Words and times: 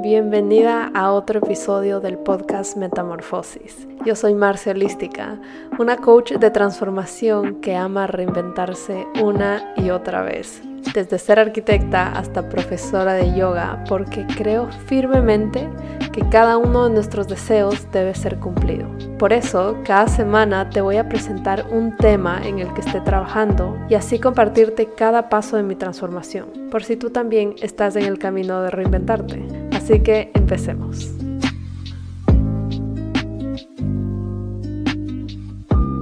Bienvenida 0.00 0.92
a 0.94 1.10
otro 1.10 1.40
episodio 1.40 1.98
del 1.98 2.18
podcast 2.18 2.76
Metamorfosis. 2.76 3.88
Yo 4.06 4.14
soy 4.14 4.32
Marcia 4.32 4.70
Holística, 4.70 5.40
una 5.76 5.96
coach 5.96 6.34
de 6.34 6.50
transformación 6.52 7.56
que 7.60 7.74
ama 7.74 8.06
reinventarse 8.06 9.08
una 9.20 9.74
y 9.76 9.90
otra 9.90 10.22
vez 10.22 10.62
desde 10.94 11.18
ser 11.18 11.38
arquitecta 11.38 12.12
hasta 12.12 12.48
profesora 12.48 13.14
de 13.14 13.34
yoga, 13.34 13.82
porque 13.88 14.26
creo 14.36 14.68
firmemente 14.86 15.68
que 16.12 16.28
cada 16.28 16.56
uno 16.56 16.84
de 16.84 16.94
nuestros 16.94 17.28
deseos 17.28 17.90
debe 17.92 18.14
ser 18.14 18.38
cumplido. 18.38 18.88
Por 19.18 19.32
eso, 19.32 19.76
cada 19.84 20.08
semana 20.08 20.70
te 20.70 20.80
voy 20.80 20.96
a 20.96 21.08
presentar 21.08 21.66
un 21.70 21.96
tema 21.96 22.40
en 22.44 22.60
el 22.60 22.72
que 22.72 22.80
esté 22.80 23.00
trabajando 23.00 23.76
y 23.88 23.94
así 23.94 24.18
compartirte 24.18 24.86
cada 24.96 25.28
paso 25.28 25.56
de 25.56 25.62
mi 25.62 25.74
transformación, 25.74 26.68
por 26.70 26.84
si 26.84 26.96
tú 26.96 27.10
también 27.10 27.54
estás 27.60 27.96
en 27.96 28.04
el 28.04 28.18
camino 28.18 28.62
de 28.62 28.70
reinventarte. 28.70 29.57
Así 29.88 30.00
que 30.00 30.30
empecemos. 30.34 31.14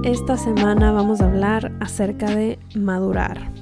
Esta 0.03 0.35
semana 0.35 0.91
vamos 0.91 1.21
a 1.21 1.27
hablar 1.27 1.71
acerca 1.79 2.25
de 2.25 2.59
madurar. 2.75 3.53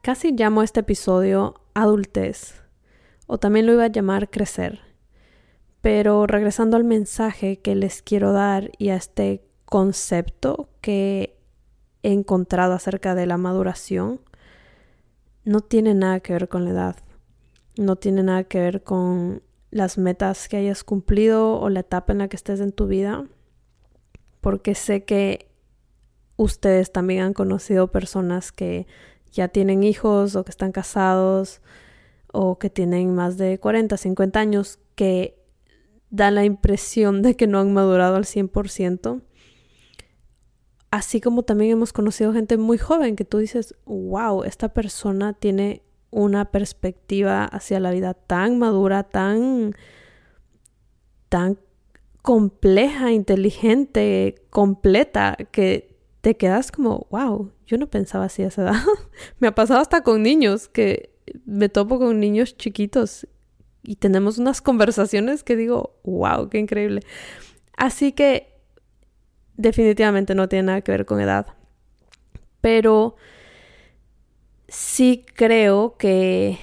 Casi 0.00 0.32
llamo 0.32 0.62
este 0.62 0.80
episodio 0.80 1.60
adultez, 1.74 2.62
o 3.26 3.36
también 3.36 3.66
lo 3.66 3.74
iba 3.74 3.84
a 3.84 3.88
llamar 3.88 4.30
crecer. 4.30 4.80
Pero 5.82 6.26
regresando 6.26 6.78
al 6.78 6.84
mensaje 6.84 7.58
que 7.58 7.74
les 7.74 8.00
quiero 8.00 8.32
dar 8.32 8.70
y 8.78 8.88
a 8.88 8.96
este 8.96 9.46
concepto 9.66 10.70
que 10.80 11.38
he 12.02 12.12
encontrado 12.14 12.72
acerca 12.72 13.14
de 13.14 13.26
la 13.26 13.36
maduración, 13.36 14.18
no 15.44 15.60
tiene 15.60 15.92
nada 15.92 16.20
que 16.20 16.32
ver 16.32 16.48
con 16.48 16.64
la 16.64 16.70
edad, 16.70 16.96
no 17.76 17.96
tiene 17.96 18.22
nada 18.22 18.44
que 18.44 18.60
ver 18.60 18.82
con 18.82 19.42
las 19.70 19.98
metas 19.98 20.48
que 20.48 20.56
hayas 20.56 20.84
cumplido 20.84 21.58
o 21.60 21.68
la 21.68 21.80
etapa 21.80 22.12
en 22.12 22.18
la 22.18 22.28
que 22.28 22.36
estés 22.36 22.60
en 22.60 22.72
tu 22.72 22.86
vida, 22.86 23.26
porque 24.40 24.74
sé 24.74 25.04
que 25.04 25.50
ustedes 26.36 26.92
también 26.92 27.22
han 27.22 27.32
conocido 27.32 27.90
personas 27.90 28.52
que 28.52 28.86
ya 29.32 29.48
tienen 29.48 29.82
hijos 29.82 30.36
o 30.36 30.44
que 30.44 30.50
están 30.50 30.72
casados 30.72 31.60
o 32.32 32.58
que 32.58 32.70
tienen 32.70 33.14
más 33.14 33.38
de 33.38 33.58
40, 33.58 33.96
50 33.96 34.40
años 34.40 34.78
que 34.94 35.42
dan 36.10 36.34
la 36.34 36.44
impresión 36.44 37.22
de 37.22 37.36
que 37.36 37.46
no 37.46 37.58
han 37.58 37.72
madurado 37.72 38.16
al 38.16 38.24
100%. 38.24 39.22
Así 40.90 41.20
como 41.20 41.42
también 41.42 41.72
hemos 41.72 41.92
conocido 41.92 42.32
gente 42.32 42.56
muy 42.56 42.78
joven 42.78 43.16
que 43.16 43.24
tú 43.24 43.38
dices, 43.38 43.74
wow, 43.84 44.44
esta 44.44 44.70
persona 44.70 45.34
tiene 45.34 45.82
una 46.10 46.46
perspectiva 46.46 47.44
hacia 47.44 47.80
la 47.80 47.90
vida 47.90 48.14
tan 48.14 48.58
madura, 48.58 49.02
tan, 49.02 49.74
tan 51.28 51.58
compleja, 52.22 53.12
inteligente, 53.12 54.34
completa, 54.50 55.36
que 55.52 55.96
te 56.20 56.36
quedas 56.36 56.72
como, 56.72 57.06
wow, 57.10 57.52
yo 57.66 57.78
no 57.78 57.88
pensaba 57.88 58.24
así 58.24 58.42
a 58.42 58.48
esa 58.48 58.62
edad. 58.62 58.82
me 59.38 59.48
ha 59.48 59.54
pasado 59.54 59.80
hasta 59.80 60.02
con 60.02 60.22
niños, 60.22 60.68
que 60.68 61.10
me 61.44 61.68
topo 61.68 61.98
con 61.98 62.20
niños 62.20 62.56
chiquitos 62.56 63.26
y 63.82 63.96
tenemos 63.96 64.38
unas 64.38 64.60
conversaciones 64.60 65.44
que 65.44 65.54
digo, 65.54 66.00
wow, 66.04 66.48
qué 66.48 66.58
increíble. 66.58 67.02
Así 67.76 68.12
que 68.12 68.56
definitivamente 69.56 70.34
no 70.34 70.48
tiene 70.48 70.64
nada 70.64 70.80
que 70.80 70.92
ver 70.92 71.06
con 71.06 71.20
edad. 71.20 71.46
Pero 72.60 73.16
sí 74.68 75.24
creo 75.34 75.96
que 75.96 76.58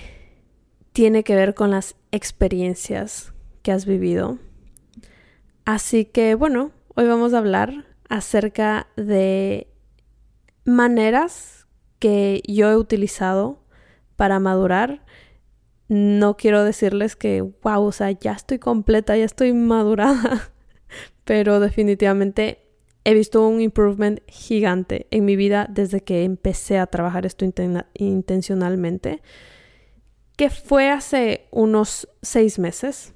tiene 0.92 1.24
que 1.24 1.36
ver 1.36 1.54
con 1.54 1.72
las 1.72 1.96
experiencias 2.12 3.34
que 3.62 3.72
has 3.72 3.86
vivido. 3.86 4.40
Así 5.66 6.06
que 6.06 6.36
bueno, 6.36 6.72
hoy 6.96 7.08
vamos 7.08 7.34
a 7.34 7.40
hablar 7.40 7.86
acerca 8.10 8.88
de 8.96 9.68
maneras 10.66 11.68
que 12.00 12.42
yo 12.48 12.70
he 12.70 12.78
utilizado 12.78 13.64
para 14.16 14.40
madurar. 14.40 15.06
No 15.88 16.38
quiero 16.38 16.64
decirles 16.64 17.16
que, 17.16 17.42
wow, 17.42 17.84
o 17.84 17.92
sea, 17.92 18.12
ya 18.12 18.34
estoy 18.34 18.60
completa, 18.60 19.18
ya 19.18 19.26
estoy 19.26 19.54
madurada, 19.54 20.52
pero 21.24 21.60
definitivamente 21.60 22.63
he 23.06 23.14
visto 23.14 23.48
un 23.48 23.62
improvement 23.62 24.20
gigante 24.28 25.08
en 25.12 25.26
mi 25.26 25.36
vida 25.36 25.68
desde 25.70 26.02
que 26.02 26.24
empecé 26.24 26.78
a 26.78 26.88
trabajar 26.88 27.26
esto 27.26 27.46
intencionalmente, 27.94 29.22
que 30.38 30.50
fue 30.50 30.90
hace 30.90 31.48
unos 31.52 32.08
seis 32.22 32.60
meses. 32.60 33.14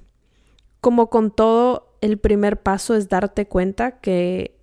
Como 0.80 1.10
con 1.10 1.30
todo, 1.30 1.96
el 2.00 2.18
primer 2.18 2.62
paso 2.62 2.94
es 2.94 3.08
darte 3.08 3.46
cuenta 3.46 4.00
que 4.00 4.58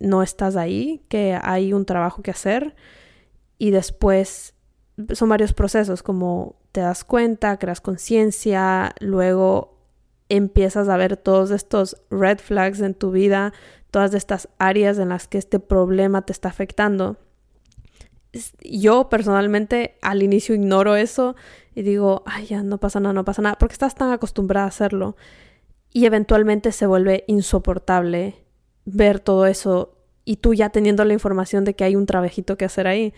no 0.00 0.22
estás 0.22 0.56
ahí, 0.56 1.04
que 1.08 1.38
hay 1.40 1.72
un 1.72 1.84
trabajo 1.84 2.22
que 2.22 2.30
hacer 2.30 2.74
y 3.58 3.70
después 3.70 4.54
son 5.12 5.28
varios 5.28 5.52
procesos 5.52 6.02
como 6.02 6.56
te 6.72 6.80
das 6.80 7.04
cuenta, 7.04 7.58
creas 7.58 7.80
conciencia, 7.80 8.94
luego 9.00 9.78
empiezas 10.28 10.88
a 10.88 10.96
ver 10.96 11.16
todos 11.16 11.50
estos 11.50 12.00
red 12.10 12.38
flags 12.38 12.80
en 12.80 12.94
tu 12.94 13.10
vida, 13.10 13.52
todas 13.90 14.14
estas 14.14 14.48
áreas 14.58 14.98
en 14.98 15.10
las 15.10 15.28
que 15.28 15.38
este 15.38 15.58
problema 15.58 16.22
te 16.22 16.32
está 16.32 16.48
afectando. 16.48 17.16
Yo 18.62 19.08
personalmente 19.08 19.98
al 20.02 20.22
inicio 20.22 20.54
ignoro 20.54 20.96
eso 20.96 21.34
y 21.74 21.82
digo, 21.82 22.22
ay, 22.26 22.46
ya 22.46 22.62
no 22.62 22.78
pasa 22.78 23.00
nada, 23.00 23.12
no 23.12 23.24
pasa 23.24 23.42
nada, 23.42 23.58
porque 23.58 23.72
estás 23.72 23.94
tan 23.94 24.12
acostumbrada 24.12 24.66
a 24.66 24.68
hacerlo 24.68 25.16
y 25.92 26.06
eventualmente 26.06 26.72
se 26.72 26.86
vuelve 26.86 27.24
insoportable 27.26 28.36
ver 28.84 29.20
todo 29.20 29.46
eso 29.46 29.96
y 30.24 30.36
tú 30.36 30.54
ya 30.54 30.70
teniendo 30.70 31.04
la 31.04 31.12
información 31.12 31.64
de 31.64 31.74
que 31.74 31.84
hay 31.84 31.96
un 31.96 32.06
trabajito 32.06 32.56
que 32.56 32.64
hacer 32.64 32.86
ahí, 32.86 33.12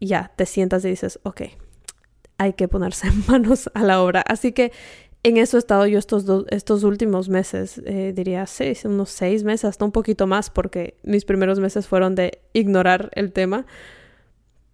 ya 0.00 0.32
te 0.34 0.46
sientas 0.46 0.84
y 0.84 0.88
dices, 0.88 1.20
ok, 1.22 1.42
hay 2.38 2.54
que 2.54 2.66
ponerse 2.66 3.08
manos 3.28 3.70
a 3.74 3.82
la 3.82 4.02
obra. 4.02 4.22
Así 4.22 4.52
que 4.52 4.72
en 5.22 5.36
eso 5.36 5.56
he 5.56 5.60
estado 5.60 5.86
yo 5.86 5.98
estos, 5.98 6.24
estos 6.48 6.82
últimos 6.82 7.28
meses, 7.28 7.80
eh, 7.84 8.12
diría 8.14 8.46
seis, 8.46 8.84
unos 8.84 9.10
seis 9.10 9.44
meses, 9.44 9.66
hasta 9.66 9.84
un 9.84 9.92
poquito 9.92 10.26
más, 10.26 10.50
porque 10.50 10.98
mis 11.04 11.24
primeros 11.24 11.60
meses 11.60 11.86
fueron 11.86 12.14
de 12.14 12.42
ignorar 12.52 13.10
el 13.14 13.32
tema. 13.32 13.66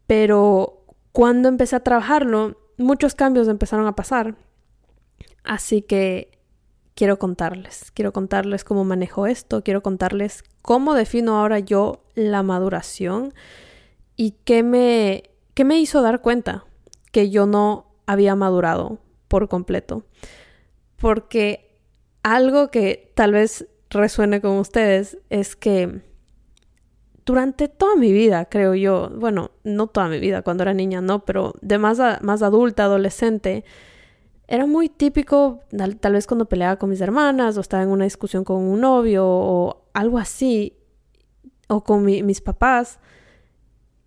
Pero 0.06 0.84
cuando 1.12 1.48
empecé 1.48 1.76
a 1.76 1.80
trabajarlo, 1.80 2.56
muchos 2.78 3.14
cambios 3.14 3.46
empezaron 3.48 3.86
a 3.86 3.94
pasar. 3.94 4.36
Así 5.44 5.82
que 5.82 6.38
quiero 6.94 7.18
contarles. 7.18 7.90
Quiero 7.92 8.12
contarles 8.14 8.64
cómo 8.64 8.84
manejo 8.84 9.26
esto, 9.26 9.62
quiero 9.62 9.82
contarles 9.82 10.44
cómo 10.62 10.94
defino 10.94 11.38
ahora 11.38 11.58
yo 11.58 12.04
la 12.14 12.42
maduración 12.42 13.34
y 14.16 14.32
qué 14.44 14.62
me, 14.62 15.24
qué 15.52 15.64
me 15.64 15.78
hizo 15.78 16.00
dar 16.00 16.22
cuenta 16.22 16.64
que 17.12 17.28
yo 17.28 17.46
no 17.46 17.86
había 18.06 18.34
madurado 18.34 18.98
por 19.28 19.48
completo. 19.48 20.04
Porque 20.96 21.78
algo 22.22 22.70
que 22.70 23.12
tal 23.14 23.32
vez 23.32 23.66
resuene 23.90 24.40
con 24.40 24.58
ustedes 24.58 25.18
es 25.30 25.56
que 25.56 26.02
durante 27.24 27.68
toda 27.68 27.94
mi 27.96 28.10
vida, 28.10 28.46
creo 28.46 28.74
yo, 28.74 29.10
bueno, 29.14 29.50
no 29.62 29.86
toda 29.86 30.08
mi 30.08 30.18
vida, 30.18 30.42
cuando 30.42 30.62
era 30.62 30.72
niña 30.72 31.02
no, 31.02 31.24
pero 31.26 31.52
de 31.60 31.78
más, 31.78 32.00
más 32.22 32.42
adulta, 32.42 32.84
adolescente, 32.84 33.64
era 34.46 34.64
muy 34.64 34.88
típico, 34.88 35.60
tal, 36.00 36.12
vez 36.14 36.26
cuando 36.26 36.48
peleaba 36.48 36.76
con 36.76 36.88
mis 36.88 37.02
hermanas 37.02 37.58
o 37.58 37.60
estaba 37.60 37.82
en 37.82 37.90
una 37.90 38.04
discusión 38.04 38.44
con 38.44 38.62
un 38.62 38.80
novio 38.80 39.26
o 39.26 39.84
algo 39.92 40.16
así, 40.18 40.78
o 41.68 41.84
con 41.84 42.02
mis 42.06 42.40
papás, 42.40 42.98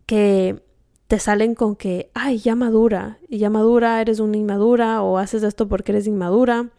que 0.07 0.63
te 1.11 1.19
salen 1.19 1.55
con 1.55 1.75
que, 1.75 2.09
ay, 2.13 2.37
ya 2.37 2.55
madura, 2.55 3.19
y 3.27 3.39
ya 3.39 3.49
madura, 3.49 3.99
eres 3.99 4.21
una 4.21 4.37
inmadura, 4.37 5.01
o 5.01 5.17
haces 5.17 5.43
esto 5.43 5.67
porque 5.67 5.91
eres 5.91 6.07
inmadura. 6.07 6.69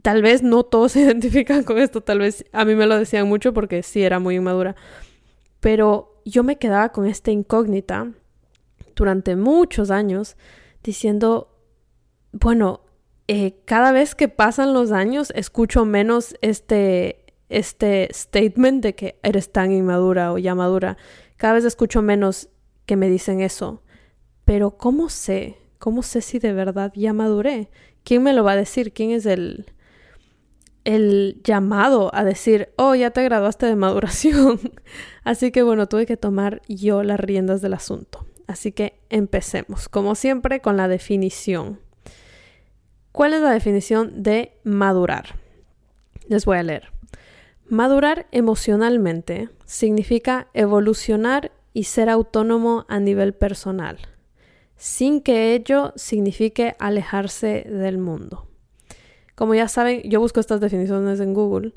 Tal 0.00 0.22
vez 0.22 0.42
no 0.42 0.62
todos 0.62 0.92
se 0.92 1.02
identifican 1.02 1.62
con 1.64 1.76
esto, 1.76 2.00
tal 2.00 2.20
vez 2.20 2.46
a 2.50 2.64
mí 2.64 2.74
me 2.74 2.86
lo 2.86 2.96
decían 2.96 3.28
mucho 3.28 3.52
porque 3.52 3.82
sí 3.82 4.02
era 4.02 4.20
muy 4.20 4.36
inmadura. 4.36 4.74
Pero 5.60 6.22
yo 6.24 6.42
me 6.44 6.56
quedaba 6.56 6.92
con 6.92 7.04
esta 7.04 7.30
incógnita 7.30 8.10
durante 8.96 9.36
muchos 9.36 9.90
años 9.90 10.38
diciendo, 10.82 11.58
bueno, 12.32 12.80
eh, 13.28 13.60
cada 13.66 13.92
vez 13.92 14.14
que 14.14 14.28
pasan 14.28 14.72
los 14.72 14.92
años 14.92 15.30
escucho 15.36 15.84
menos 15.84 16.36
este, 16.40 17.26
este 17.50 18.08
statement 18.14 18.82
de 18.82 18.94
que 18.94 19.20
eres 19.22 19.52
tan 19.52 19.72
inmadura 19.72 20.32
o 20.32 20.38
ya 20.38 20.54
madura. 20.54 20.96
Cada 21.36 21.52
vez 21.52 21.66
escucho 21.66 22.00
menos 22.00 22.48
que 22.90 22.96
me 22.96 23.08
dicen 23.08 23.40
eso. 23.40 23.84
Pero 24.44 24.76
¿cómo 24.76 25.10
sé? 25.10 25.58
¿Cómo 25.78 26.02
sé 26.02 26.22
si 26.22 26.40
de 26.40 26.52
verdad 26.52 26.92
ya 26.96 27.12
maduré? 27.12 27.70
¿Quién 28.02 28.24
me 28.24 28.32
lo 28.32 28.42
va 28.42 28.50
a 28.50 28.56
decir? 28.56 28.92
¿Quién 28.92 29.12
es 29.12 29.26
el, 29.26 29.66
el 30.82 31.40
llamado 31.44 32.12
a 32.12 32.24
decir, 32.24 32.70
oh, 32.74 32.96
ya 32.96 33.12
te 33.12 33.22
graduaste 33.22 33.66
de 33.66 33.76
maduración? 33.76 34.58
Así 35.22 35.52
que 35.52 35.62
bueno, 35.62 35.86
tuve 35.86 36.04
que 36.04 36.16
tomar 36.16 36.62
yo 36.66 37.04
las 37.04 37.20
riendas 37.20 37.62
del 37.62 37.74
asunto. 37.74 38.26
Así 38.48 38.72
que 38.72 38.98
empecemos, 39.08 39.88
como 39.88 40.16
siempre, 40.16 40.60
con 40.60 40.76
la 40.76 40.88
definición. 40.88 41.78
¿Cuál 43.12 43.34
es 43.34 43.40
la 43.40 43.52
definición 43.52 44.24
de 44.24 44.58
madurar? 44.64 45.36
Les 46.26 46.44
voy 46.44 46.58
a 46.58 46.64
leer. 46.64 46.88
Madurar 47.68 48.26
emocionalmente 48.32 49.48
significa 49.64 50.48
evolucionar 50.54 51.52
y 51.72 51.84
ser 51.84 52.08
autónomo 52.08 52.84
a 52.88 53.00
nivel 53.00 53.34
personal, 53.34 53.98
sin 54.76 55.20
que 55.20 55.54
ello 55.54 55.92
signifique 55.96 56.76
alejarse 56.78 57.64
del 57.68 57.98
mundo. 57.98 58.46
Como 59.34 59.54
ya 59.54 59.68
saben, 59.68 60.02
yo 60.02 60.20
busco 60.20 60.40
estas 60.40 60.60
definiciones 60.60 61.20
en 61.20 61.32
Google 61.32 61.72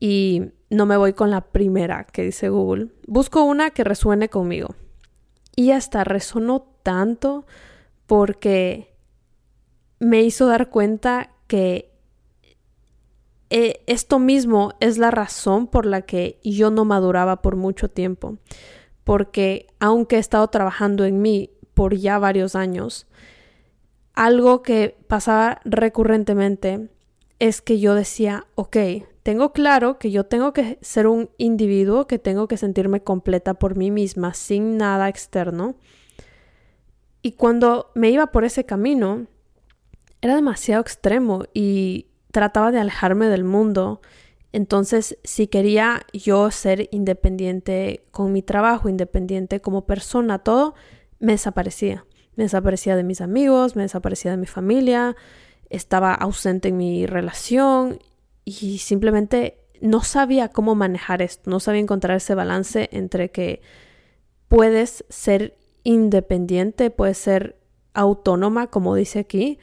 y 0.00 0.50
no 0.70 0.86
me 0.86 0.96
voy 0.96 1.12
con 1.12 1.30
la 1.30 1.40
primera 1.40 2.04
que 2.04 2.22
dice 2.22 2.48
Google. 2.48 2.88
Busco 3.06 3.44
una 3.44 3.70
que 3.70 3.84
resuene 3.84 4.28
conmigo. 4.28 4.74
Y 5.54 5.70
hasta 5.70 6.04
resonó 6.04 6.66
tanto 6.82 7.46
porque 8.06 8.94
me 9.98 10.22
hizo 10.22 10.46
dar 10.46 10.68
cuenta 10.68 11.30
que 11.46 11.92
eh, 13.48 13.82
esto 13.86 14.18
mismo 14.18 14.72
es 14.80 14.98
la 14.98 15.10
razón 15.10 15.68
por 15.68 15.86
la 15.86 16.02
que 16.02 16.40
yo 16.42 16.70
no 16.70 16.84
maduraba 16.84 17.42
por 17.42 17.56
mucho 17.56 17.88
tiempo. 17.88 18.38
Porque 19.06 19.68
aunque 19.78 20.16
he 20.16 20.18
estado 20.18 20.48
trabajando 20.48 21.04
en 21.04 21.22
mí 21.22 21.52
por 21.74 21.94
ya 21.94 22.18
varios 22.18 22.56
años, 22.56 23.06
algo 24.14 24.62
que 24.62 24.98
pasaba 25.06 25.60
recurrentemente 25.64 26.88
es 27.38 27.62
que 27.62 27.78
yo 27.78 27.94
decía, 27.94 28.48
ok, 28.56 28.76
tengo 29.22 29.52
claro 29.52 30.00
que 30.00 30.10
yo 30.10 30.24
tengo 30.24 30.52
que 30.52 30.80
ser 30.82 31.06
un 31.06 31.30
individuo, 31.38 32.08
que 32.08 32.18
tengo 32.18 32.48
que 32.48 32.56
sentirme 32.56 33.04
completa 33.04 33.54
por 33.54 33.76
mí 33.76 33.92
misma, 33.92 34.34
sin 34.34 34.76
nada 34.76 35.08
externo. 35.08 35.76
Y 37.22 37.32
cuando 37.32 37.92
me 37.94 38.10
iba 38.10 38.32
por 38.32 38.42
ese 38.42 38.64
camino, 38.64 39.28
era 40.20 40.34
demasiado 40.34 40.82
extremo 40.82 41.44
y 41.54 42.08
trataba 42.32 42.72
de 42.72 42.80
alejarme 42.80 43.28
del 43.28 43.44
mundo. 43.44 44.00
Entonces, 44.56 45.18
si 45.22 45.48
quería 45.48 46.06
yo 46.14 46.50
ser 46.50 46.88
independiente 46.90 48.06
con 48.10 48.32
mi 48.32 48.40
trabajo, 48.40 48.88
independiente 48.88 49.60
como 49.60 49.84
persona, 49.84 50.38
todo, 50.38 50.74
me 51.18 51.32
desaparecía. 51.32 52.06
Me 52.36 52.44
desaparecía 52.44 52.96
de 52.96 53.04
mis 53.04 53.20
amigos, 53.20 53.76
me 53.76 53.82
desaparecía 53.82 54.30
de 54.30 54.38
mi 54.38 54.46
familia, 54.46 55.14
estaba 55.68 56.14
ausente 56.14 56.68
en 56.68 56.78
mi 56.78 57.04
relación 57.04 57.98
y 58.46 58.78
simplemente 58.78 59.58
no 59.82 60.02
sabía 60.02 60.48
cómo 60.48 60.74
manejar 60.74 61.20
esto, 61.20 61.50
no 61.50 61.60
sabía 61.60 61.82
encontrar 61.82 62.16
ese 62.16 62.34
balance 62.34 62.88
entre 62.92 63.30
que 63.30 63.60
puedes 64.48 65.04
ser 65.10 65.58
independiente, 65.84 66.88
puedes 66.88 67.18
ser 67.18 67.58
autónoma, 67.92 68.68
como 68.68 68.94
dice 68.94 69.18
aquí, 69.18 69.58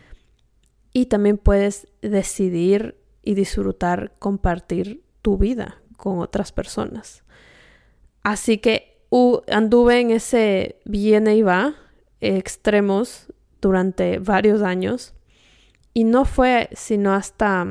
y 0.94 1.08
también 1.08 1.40
puedes 1.40 1.88
decidir 2.04 3.03
y 3.24 3.34
disfrutar 3.34 4.14
compartir 4.20 5.04
tu 5.22 5.38
vida 5.38 5.82
con 5.98 6.20
otras 6.20 6.52
personas. 6.52 7.24
Así 8.22 8.58
que 8.60 9.02
anduve 9.48 10.00
en 10.00 10.12
ese 10.12 10.80
viene 10.86 11.36
y 11.36 11.42
va 11.42 11.76
extremos 12.20 13.28
durante 13.62 14.20
varios 14.20 14.62
años 14.62 15.14
y 15.94 16.04
no 16.04 16.26
fue 16.26 16.70
sino 16.74 17.14
hasta, 17.14 17.66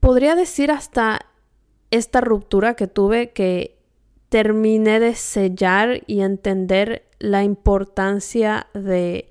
podría 0.00 0.34
decir 0.34 0.70
hasta 0.70 1.26
esta 1.90 2.20
ruptura 2.20 2.74
que 2.74 2.86
tuve 2.86 3.32
que 3.32 3.78
terminé 4.30 4.98
de 4.98 5.14
sellar 5.14 6.02
y 6.06 6.22
entender 6.22 7.06
la 7.18 7.44
importancia 7.44 8.66
de 8.72 9.28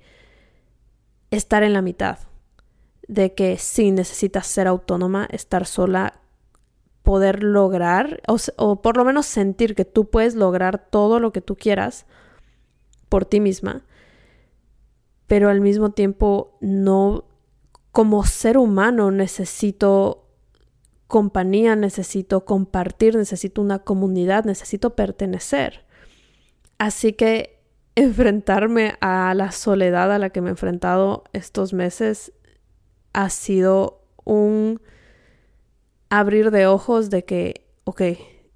estar 1.30 1.64
en 1.64 1.72
la 1.72 1.82
mitad, 1.82 2.18
de 3.08 3.34
que 3.34 3.58
si 3.58 3.90
necesitas 3.90 4.46
ser 4.46 4.66
autónoma, 4.66 5.28
estar 5.30 5.66
sola, 5.66 6.20
poder 7.02 7.42
lograr, 7.42 8.22
o, 8.56 8.80
por 8.80 8.96
lo 8.96 9.04
menos 9.04 9.26
sentir 9.26 9.74
que 9.74 9.84
tú 9.84 10.08
puedes 10.08 10.34
lograr 10.34 10.78
todo 10.90 11.18
lo 11.20 11.32
que 11.32 11.40
tú 11.40 11.56
quieras 11.56 12.06
por 13.08 13.24
ti 13.24 13.40
misma, 13.40 13.84
pero 15.26 15.50
al 15.50 15.60
mismo 15.60 15.90
tiempo 15.90 16.56
no, 16.60 17.24
como 17.90 18.24
ser 18.24 18.56
humano 18.56 19.10
necesito 19.10 20.22
compañía, 21.06 21.76
necesito 21.76 22.44
compartir, 22.44 23.16
necesito 23.16 23.60
una 23.60 23.80
comunidad, 23.80 24.44
necesito 24.44 24.96
pertenecer. 24.96 25.84
Así 26.78 27.12
que 27.12 27.60
enfrentarme 27.94 28.94
a 29.00 29.34
la 29.34 29.52
soledad 29.52 30.10
a 30.12 30.18
la 30.18 30.30
que 30.30 30.40
me 30.40 30.48
he 30.48 30.52
enfrentado 30.52 31.24
estos 31.32 31.74
meses 31.74 32.32
ha 33.12 33.30
sido 33.30 34.02
un 34.24 34.80
abrir 36.10 36.50
de 36.50 36.66
ojos 36.66 37.10
de 37.10 37.24
que, 37.24 37.66
ok, 37.84 38.02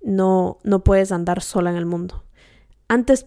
no, 0.02 0.58
no 0.62 0.84
puedes 0.84 1.12
andar 1.12 1.42
sola 1.42 1.70
en 1.70 1.76
el 1.76 1.86
mundo. 1.86 2.24
Antes, 2.88 3.26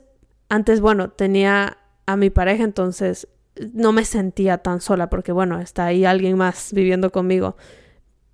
antes, 0.49 0.81
bueno, 0.81 1.09
tenía 1.09 1.77
a 2.05 2.15
mi 2.15 2.29
pareja, 2.29 2.63
entonces 2.63 3.27
no 3.73 3.91
me 3.91 4.05
sentía 4.05 4.59
tan 4.59 4.81
sola 4.81 5.09
porque 5.09 5.31
bueno, 5.31 5.59
está 5.59 5.85
ahí 5.85 6.05
alguien 6.05 6.37
más 6.37 6.71
viviendo 6.73 7.11
conmigo. 7.11 7.57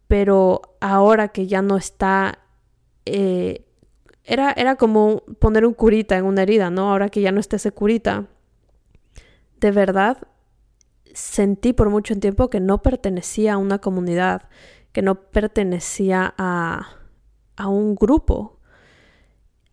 Pero 0.08 0.62
ahora 0.82 1.30
que 1.30 1.48
ya 1.48 1.62
no 1.62 1.78
está, 1.78 2.40
eh, 3.06 3.66
era, 4.24 4.52
era 4.52 4.76
como 4.76 5.24
poner 5.40 5.66
un 5.66 5.74
curita 5.74 6.18
en 6.18 6.26
una 6.26 6.44
herida, 6.44 6.70
¿no? 6.70 6.92
Ahora 6.92 7.10
que 7.10 7.22
ya 7.22 7.32
no 7.32 7.40
está 7.40 7.56
ese 7.56 7.72
curita, 7.72 8.28
de 9.60 9.72
verdad 9.72 10.28
sentí 11.16 11.72
por 11.74 11.90
mucho 11.90 12.20
tiempo 12.20 12.50
que 12.50 12.60
no 12.60 12.82
pertenecía 12.82 13.54
a 13.54 13.58
una 13.58 13.80
comunidad, 13.80 14.50
que 14.92 15.02
no 15.02 15.16
pertenecía 15.16 16.34
a, 16.38 16.90
a 17.56 17.68
un 17.70 17.96
grupo 17.96 18.60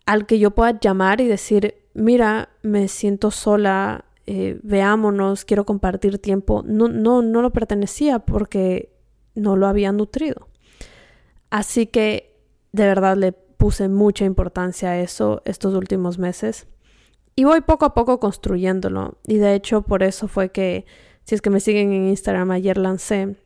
al 0.06 0.26
que 0.26 0.38
yo 0.38 0.52
pueda 0.52 0.78
llamar 0.78 1.20
y 1.20 1.26
decir, 1.26 1.74
mira, 1.94 2.50
me 2.62 2.88
siento 2.88 3.30
sola, 3.30 4.04
eh, 4.26 4.58
veámonos, 4.62 5.44
quiero 5.44 5.66
compartir 5.66 6.18
tiempo, 6.18 6.62
no, 6.64 6.88
no, 6.88 7.22
no 7.22 7.42
lo 7.42 7.50
pertenecía 7.50 8.20
porque 8.20 8.92
no 9.34 9.56
lo 9.56 9.66
había 9.66 9.92
nutrido. 9.92 10.48
Así 11.50 11.86
que 11.86 12.40
de 12.72 12.86
verdad 12.86 13.16
le 13.16 13.32
puse 13.32 13.88
mucha 13.88 14.24
importancia 14.24 14.90
a 14.90 15.00
eso 15.00 15.42
estos 15.44 15.74
últimos 15.74 16.18
meses 16.18 16.66
y 17.34 17.44
voy 17.44 17.60
poco 17.62 17.84
a 17.84 17.94
poco 17.94 18.20
construyéndolo. 18.20 19.18
Y 19.26 19.38
de 19.38 19.54
hecho 19.54 19.82
por 19.82 20.02
eso 20.02 20.28
fue 20.28 20.50
que, 20.50 20.86
si 21.24 21.34
es 21.34 21.42
que 21.42 21.50
me 21.50 21.60
siguen 21.60 21.92
en 21.92 22.08
Instagram, 22.08 22.50
ayer 22.50 22.78
lancé 22.78 23.36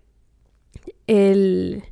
el, 1.07 1.85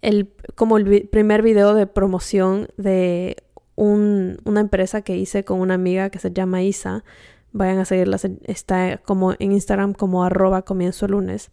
el 0.00 0.32
como 0.54 0.78
el 0.78 1.08
primer 1.08 1.42
video 1.42 1.74
de 1.74 1.86
promoción 1.86 2.68
de 2.76 3.36
una 3.74 4.60
empresa 4.60 5.02
que 5.02 5.16
hice 5.16 5.44
con 5.44 5.60
una 5.60 5.74
amiga 5.74 6.10
que 6.10 6.18
se 6.18 6.30
llama 6.30 6.62
Isa, 6.62 7.04
Vayan 7.52 7.78
a 7.78 7.84
seguirla, 7.84 8.16
está 8.44 8.96
como 9.04 9.34
en 9.38 9.52
Instagram 9.52 9.92
como 9.92 10.24
arroba 10.24 10.62
comienzo 10.62 11.06
lunes. 11.06 11.50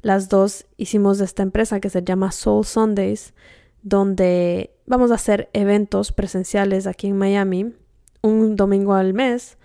Las 0.00 0.30
dos 0.30 0.66
hicimos 0.78 1.20
esta 1.20 1.42
empresa 1.42 1.80
que 1.80 1.90
se 1.90 2.02
llama 2.02 2.32
Soul 2.32 2.64
Sundays, 2.64 3.34
donde 3.82 4.74
vamos 4.86 5.10
a 5.10 5.16
hacer 5.16 5.50
eventos 5.52 6.12
presenciales 6.12 6.86
aquí 6.86 7.08
en 7.08 7.18
Miami 7.18 7.74
un 8.22 8.56
domingo 8.56 8.94
al 8.94 9.12
mes 9.12 9.58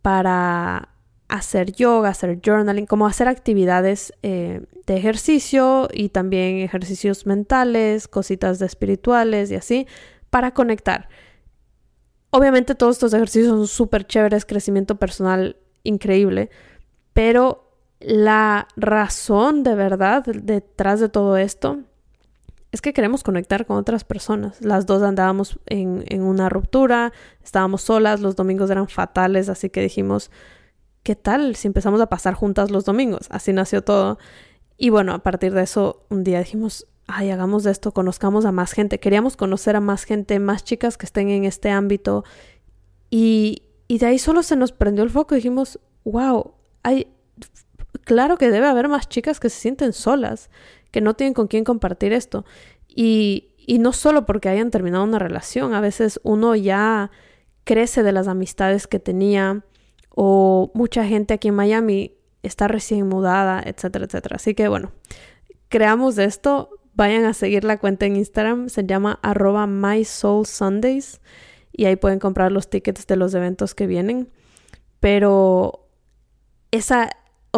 para 0.00 0.88
hacer 1.30 1.72
yoga, 1.72 2.10
hacer 2.10 2.40
journaling, 2.44 2.86
como 2.86 3.06
hacer 3.06 3.28
actividades 3.28 4.12
eh, 4.22 4.62
de 4.86 4.96
ejercicio 4.96 5.88
y 5.92 6.08
también 6.08 6.58
ejercicios 6.58 7.24
mentales, 7.24 8.08
cositas 8.08 8.58
de 8.58 8.66
espirituales 8.66 9.50
y 9.50 9.54
así, 9.54 9.86
para 10.28 10.52
conectar. 10.52 11.08
Obviamente 12.30 12.74
todos 12.74 12.96
estos 12.96 13.14
ejercicios 13.14 13.48
son 13.48 13.66
súper 13.66 14.06
chéveres, 14.06 14.44
crecimiento 14.44 14.96
personal 14.96 15.56
increíble, 15.84 16.50
pero 17.12 17.70
la 18.00 18.66
razón 18.76 19.62
de 19.62 19.74
verdad 19.74 20.24
detrás 20.24 21.00
de 21.00 21.08
todo 21.08 21.36
esto 21.36 21.78
es 22.72 22.80
que 22.80 22.92
queremos 22.92 23.22
conectar 23.22 23.66
con 23.66 23.76
otras 23.76 24.04
personas. 24.04 24.60
Las 24.60 24.86
dos 24.86 25.02
andábamos 25.02 25.58
en, 25.66 26.04
en, 26.08 26.22
una 26.22 26.48
ruptura, 26.48 27.12
estábamos 27.42 27.82
solas, 27.82 28.20
los 28.20 28.36
domingos 28.36 28.70
eran 28.70 28.88
fatales, 28.88 29.48
así 29.48 29.70
que 29.70 29.80
dijimos, 29.80 30.30
¿qué 31.02 31.16
tal 31.16 31.56
si 31.56 31.68
empezamos 31.68 32.00
a 32.00 32.06
pasar 32.06 32.34
juntas 32.34 32.70
los 32.70 32.84
domingos? 32.84 33.26
Así 33.30 33.52
nació 33.52 33.82
todo. 33.82 34.18
Y 34.76 34.90
bueno, 34.90 35.12
a 35.12 35.22
partir 35.22 35.52
de 35.52 35.62
eso, 35.62 36.06
un 36.08 36.24
día 36.24 36.38
dijimos, 36.38 36.86
ay, 37.06 37.30
hagamos 37.30 37.64
de 37.64 37.70
esto, 37.70 37.92
conozcamos 37.92 38.44
a 38.44 38.52
más 38.52 38.72
gente. 38.72 39.00
Queríamos 39.00 39.36
conocer 39.36 39.76
a 39.76 39.80
más 39.80 40.04
gente, 40.04 40.38
más 40.38 40.64
chicas 40.64 40.96
que 40.96 41.06
estén 41.06 41.28
en 41.28 41.44
este 41.44 41.70
ámbito. 41.70 42.24
Y, 43.10 43.62
y 43.88 43.98
de 43.98 44.06
ahí 44.06 44.18
solo 44.18 44.42
se 44.42 44.56
nos 44.56 44.72
prendió 44.72 45.04
el 45.04 45.10
foco 45.10 45.34
dijimos, 45.34 45.80
wow, 46.04 46.54
hay, 46.82 47.08
claro 48.04 48.36
que 48.38 48.50
debe 48.50 48.66
haber 48.66 48.88
más 48.88 49.08
chicas 49.08 49.40
que 49.40 49.50
se 49.50 49.60
sienten 49.60 49.92
solas, 49.92 50.50
que 50.90 51.00
no 51.00 51.14
tienen 51.14 51.34
con 51.34 51.48
quién 51.48 51.64
compartir 51.64 52.12
esto. 52.12 52.44
Y, 52.88 53.48
y 53.56 53.78
no 53.78 53.92
solo 53.92 54.26
porque 54.26 54.48
hayan 54.48 54.70
terminado 54.70 55.04
una 55.04 55.18
relación, 55.18 55.74
a 55.74 55.80
veces 55.80 56.20
uno 56.22 56.54
ya 56.54 57.10
crece 57.64 58.02
de 58.02 58.12
las 58.12 58.28
amistades 58.28 58.86
que 58.86 58.98
tenía 58.98 59.64
o 60.22 60.70
mucha 60.74 61.06
gente 61.06 61.32
aquí 61.32 61.48
en 61.48 61.54
Miami 61.54 62.12
está 62.42 62.68
recién 62.68 63.08
mudada, 63.08 63.62
etcétera, 63.64 64.04
etcétera. 64.04 64.36
Así 64.36 64.54
que 64.54 64.68
bueno, 64.68 64.92
creamos 65.70 66.18
esto, 66.18 66.68
vayan 66.92 67.24
a 67.24 67.32
seguir 67.32 67.64
la 67.64 67.78
cuenta 67.78 68.04
en 68.04 68.16
Instagram, 68.16 68.68
se 68.68 68.84
llama 68.84 69.18
arroba 69.22 69.66
mysoulsundays 69.66 71.22
y 71.72 71.86
ahí 71.86 71.96
pueden 71.96 72.18
comprar 72.18 72.52
los 72.52 72.68
tickets 72.68 73.06
de 73.06 73.16
los 73.16 73.32
eventos 73.32 73.74
que 73.74 73.86
vienen. 73.86 74.28
Pero 75.00 75.88
esa 76.70 77.08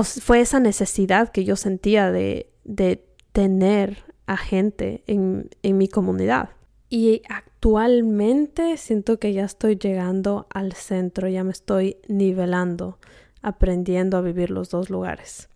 fue 0.00 0.40
esa 0.40 0.60
necesidad 0.60 1.30
que 1.30 1.44
yo 1.44 1.56
sentía 1.56 2.12
de, 2.12 2.52
de 2.62 3.04
tener 3.32 4.04
a 4.26 4.36
gente 4.36 5.02
en, 5.08 5.50
en 5.64 5.78
mi 5.78 5.88
comunidad. 5.88 6.50
Y 6.88 7.22
actualmente 7.62 8.76
siento 8.76 9.20
que 9.20 9.32
ya 9.32 9.44
estoy 9.44 9.76
llegando 9.76 10.48
al 10.50 10.72
centro, 10.72 11.28
ya 11.28 11.44
me 11.44 11.52
estoy 11.52 11.96
nivelando, 12.08 12.98
aprendiendo 13.40 14.16
a 14.16 14.20
vivir 14.20 14.50
los 14.50 14.70
dos 14.70 14.90
lugares. 14.90 15.48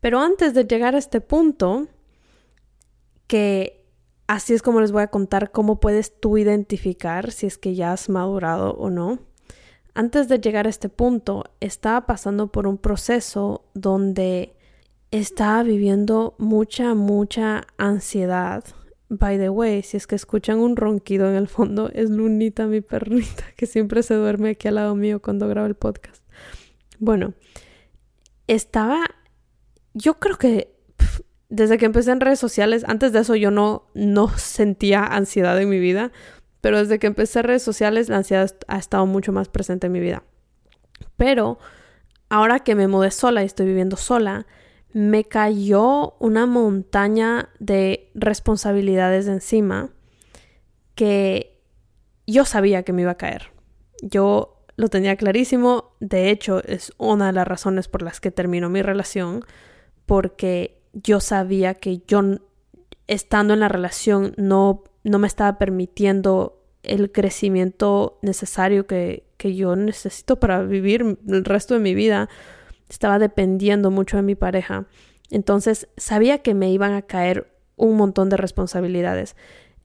Pero 0.00 0.20
antes 0.20 0.54
de 0.54 0.66
llegar 0.66 0.94
a 0.94 0.98
este 0.98 1.20
punto, 1.20 1.88
que 3.26 3.84
así 4.28 4.54
es 4.54 4.62
como 4.62 4.80
les 4.80 4.92
voy 4.92 5.02
a 5.02 5.08
contar 5.08 5.50
cómo 5.50 5.80
puedes 5.80 6.20
tú 6.20 6.38
identificar 6.38 7.32
si 7.32 7.48
es 7.48 7.58
que 7.58 7.74
ya 7.74 7.92
has 7.92 8.08
madurado 8.08 8.74
o 8.74 8.88
no. 8.88 9.18
Antes 9.94 10.28
de 10.28 10.38
llegar 10.38 10.68
a 10.68 10.70
este 10.70 10.88
punto, 10.88 11.42
estaba 11.58 12.06
pasando 12.06 12.52
por 12.52 12.68
un 12.68 12.78
proceso 12.78 13.64
donde 13.74 14.54
estaba 15.10 15.64
viviendo 15.64 16.36
mucha, 16.38 16.94
mucha 16.94 17.66
ansiedad 17.78 18.62
By 19.14 19.36
the 19.36 19.50
way, 19.50 19.82
si 19.82 19.98
es 19.98 20.06
que 20.06 20.14
escuchan 20.14 20.58
un 20.58 20.74
ronquido 20.74 21.28
en 21.28 21.34
el 21.34 21.46
fondo, 21.46 21.90
es 21.92 22.08
Lunita, 22.08 22.66
mi 22.66 22.80
perrita, 22.80 23.44
que 23.58 23.66
siempre 23.66 24.02
se 24.02 24.14
duerme 24.14 24.50
aquí 24.50 24.68
al 24.68 24.76
lado 24.76 24.94
mío 24.94 25.20
cuando 25.20 25.46
grabo 25.48 25.66
el 25.66 25.74
podcast. 25.74 26.24
Bueno, 26.98 27.34
estaba, 28.46 29.04
yo 29.92 30.14
creo 30.14 30.38
que 30.38 30.74
desde 31.50 31.76
que 31.76 31.84
empecé 31.84 32.10
en 32.10 32.20
redes 32.20 32.38
sociales, 32.38 32.84
antes 32.88 33.12
de 33.12 33.18
eso 33.18 33.36
yo 33.36 33.50
no, 33.50 33.90
no 33.92 34.28
sentía 34.38 35.04
ansiedad 35.04 35.60
en 35.60 35.68
mi 35.68 35.78
vida, 35.78 36.10
pero 36.62 36.78
desde 36.78 36.98
que 36.98 37.06
empecé 37.06 37.40
en 37.40 37.44
redes 37.44 37.62
sociales 37.62 38.08
la 38.08 38.16
ansiedad 38.16 38.50
ha 38.66 38.78
estado 38.78 39.04
mucho 39.04 39.30
más 39.30 39.50
presente 39.50 39.88
en 39.88 39.92
mi 39.92 40.00
vida. 40.00 40.22
Pero 41.18 41.58
ahora 42.30 42.60
que 42.60 42.74
me 42.74 42.88
mudé 42.88 43.10
sola 43.10 43.42
y 43.42 43.44
estoy 43.44 43.66
viviendo 43.66 43.98
sola, 43.98 44.46
me 44.92 45.24
cayó 45.24 46.14
una 46.18 46.46
montaña 46.46 47.48
de 47.58 48.10
responsabilidades 48.14 49.26
encima 49.26 49.90
que 50.94 51.58
yo 52.26 52.44
sabía 52.44 52.82
que 52.82 52.92
me 52.92 53.02
iba 53.02 53.12
a 53.12 53.16
caer. 53.16 53.52
Yo 54.02 54.64
lo 54.76 54.88
tenía 54.88 55.16
clarísimo, 55.16 55.94
de 56.00 56.30
hecho 56.30 56.62
es 56.64 56.92
una 56.98 57.26
de 57.26 57.32
las 57.32 57.48
razones 57.48 57.88
por 57.88 58.02
las 58.02 58.20
que 58.20 58.30
terminó 58.30 58.68
mi 58.68 58.82
relación, 58.82 59.44
porque 60.06 60.82
yo 60.92 61.20
sabía 61.20 61.74
que 61.74 62.02
yo 62.06 62.22
estando 63.06 63.54
en 63.54 63.60
la 63.60 63.68
relación 63.68 64.34
no, 64.36 64.84
no 65.04 65.18
me 65.18 65.26
estaba 65.26 65.58
permitiendo 65.58 66.58
el 66.82 67.12
crecimiento 67.12 68.18
necesario 68.22 68.86
que, 68.86 69.24
que 69.36 69.54
yo 69.54 69.76
necesito 69.76 70.38
para 70.38 70.62
vivir 70.62 71.18
el 71.28 71.44
resto 71.44 71.74
de 71.74 71.80
mi 71.80 71.94
vida 71.94 72.28
estaba 72.92 73.18
dependiendo 73.18 73.90
mucho 73.90 74.16
de 74.16 74.22
mi 74.22 74.34
pareja. 74.34 74.86
Entonces 75.30 75.88
sabía 75.96 76.38
que 76.38 76.54
me 76.54 76.70
iban 76.70 76.92
a 76.92 77.02
caer 77.02 77.52
un 77.76 77.96
montón 77.96 78.28
de 78.28 78.36
responsabilidades 78.36 79.34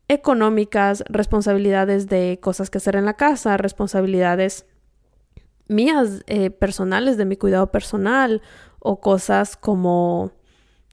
económicas, 0.08 1.04
responsabilidades 1.10 2.08
de 2.08 2.40
cosas 2.42 2.70
que 2.70 2.78
hacer 2.78 2.96
en 2.96 3.06
la 3.06 3.16
casa, 3.16 3.58
responsabilidades 3.58 4.66
mías 5.68 6.24
eh, 6.28 6.50
personales 6.50 7.18
de 7.18 7.26
mi 7.26 7.36
cuidado 7.36 7.72
personal 7.72 8.42
o 8.80 9.02
cosas 9.02 9.58
como 9.58 10.32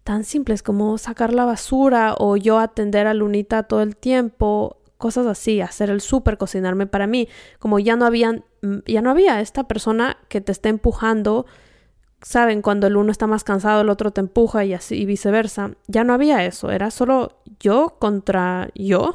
tan 0.03 0.25
simples 0.25 0.63
como 0.63 0.99
sacar 0.99 1.33
la 1.33 1.45
basura 1.45 2.15
o 2.19 2.37
yo 2.37 2.59
atender 2.59 3.07
a 3.07 3.15
Lunita 3.15 3.63
todo 3.63 3.83
el 3.83 3.97
tiempo, 3.97 4.77
cosas 4.99 5.27
así, 5.27 5.61
hacer 5.61 5.91
el 5.91 6.01
súper, 6.01 6.39
cocinarme 6.39 6.87
para 6.87 7.07
mí, 7.07 7.29
como 7.59 7.79
ya 7.79 7.97
no 7.97 8.05
habían, 8.05 8.45
ya 8.87 9.01
no 9.01 9.11
había 9.11 9.41
esta 9.41 9.67
persona 9.67 10.19
que 10.29 10.41
te 10.41 10.53
esté 10.53 10.69
empujando 10.69 11.47
saben, 12.25 12.63
cuando 12.63 12.87
el 12.87 12.97
uno 12.97 13.13
está 13.13 13.27
más 13.27 13.45
cansado, 13.45 13.83
el 13.83 13.91
otro 13.91 14.11
te 14.11 14.21
empuja 14.21 14.65
y 14.65 14.73
así 14.73 14.97
y 14.97 15.07
viceversa. 15.07 15.73
Ya 15.87 16.05
no 16.05 16.15
había 16.15 16.45
eso, 16.45 16.71
era 16.71 16.91
solo 16.91 17.43
yo 17.61 17.97
contra 17.99 18.71
yo. 18.75 19.15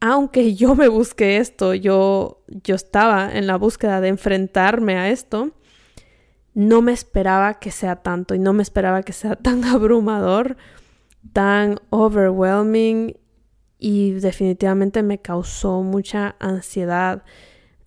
Aunque 0.00 0.54
yo 0.54 0.74
me 0.74 0.88
busqué 0.88 1.38
esto, 1.38 1.74
yo, 1.74 2.42
yo 2.48 2.74
estaba 2.74 3.36
en 3.36 3.46
la 3.46 3.56
búsqueda 3.56 4.00
de 4.00 4.08
enfrentarme 4.08 4.96
a 4.96 5.10
esto, 5.10 5.50
no 6.54 6.80
me 6.82 6.92
esperaba 6.92 7.54
que 7.54 7.70
sea 7.70 7.96
tanto 7.96 8.34
y 8.34 8.38
no 8.38 8.52
me 8.52 8.62
esperaba 8.62 9.02
que 9.02 9.12
sea 9.12 9.36
tan 9.42 9.64
abrumador, 9.64 10.56
tan 11.32 11.80
overwhelming 11.90 13.16
y 13.78 14.12
definitivamente 14.12 15.02
me 15.02 15.20
causó 15.20 15.82
mucha 15.82 16.36
ansiedad, 16.38 17.24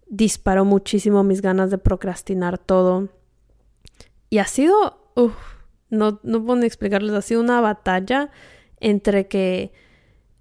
disparó 0.07 0.65
muchísimo 0.65 1.23
mis 1.23 1.41
ganas 1.41 1.71
de 1.71 1.77
procrastinar 1.77 2.57
todo 2.57 3.09
y 4.29 4.37
ha 4.37 4.45
sido, 4.45 5.13
no, 5.89 6.19
no 6.23 6.43
puedo 6.43 6.59
ni 6.59 6.65
explicarles, 6.65 7.13
ha 7.13 7.21
sido 7.21 7.41
una 7.41 7.61
batalla 7.61 8.29
entre 8.79 9.27
que, 9.27 9.73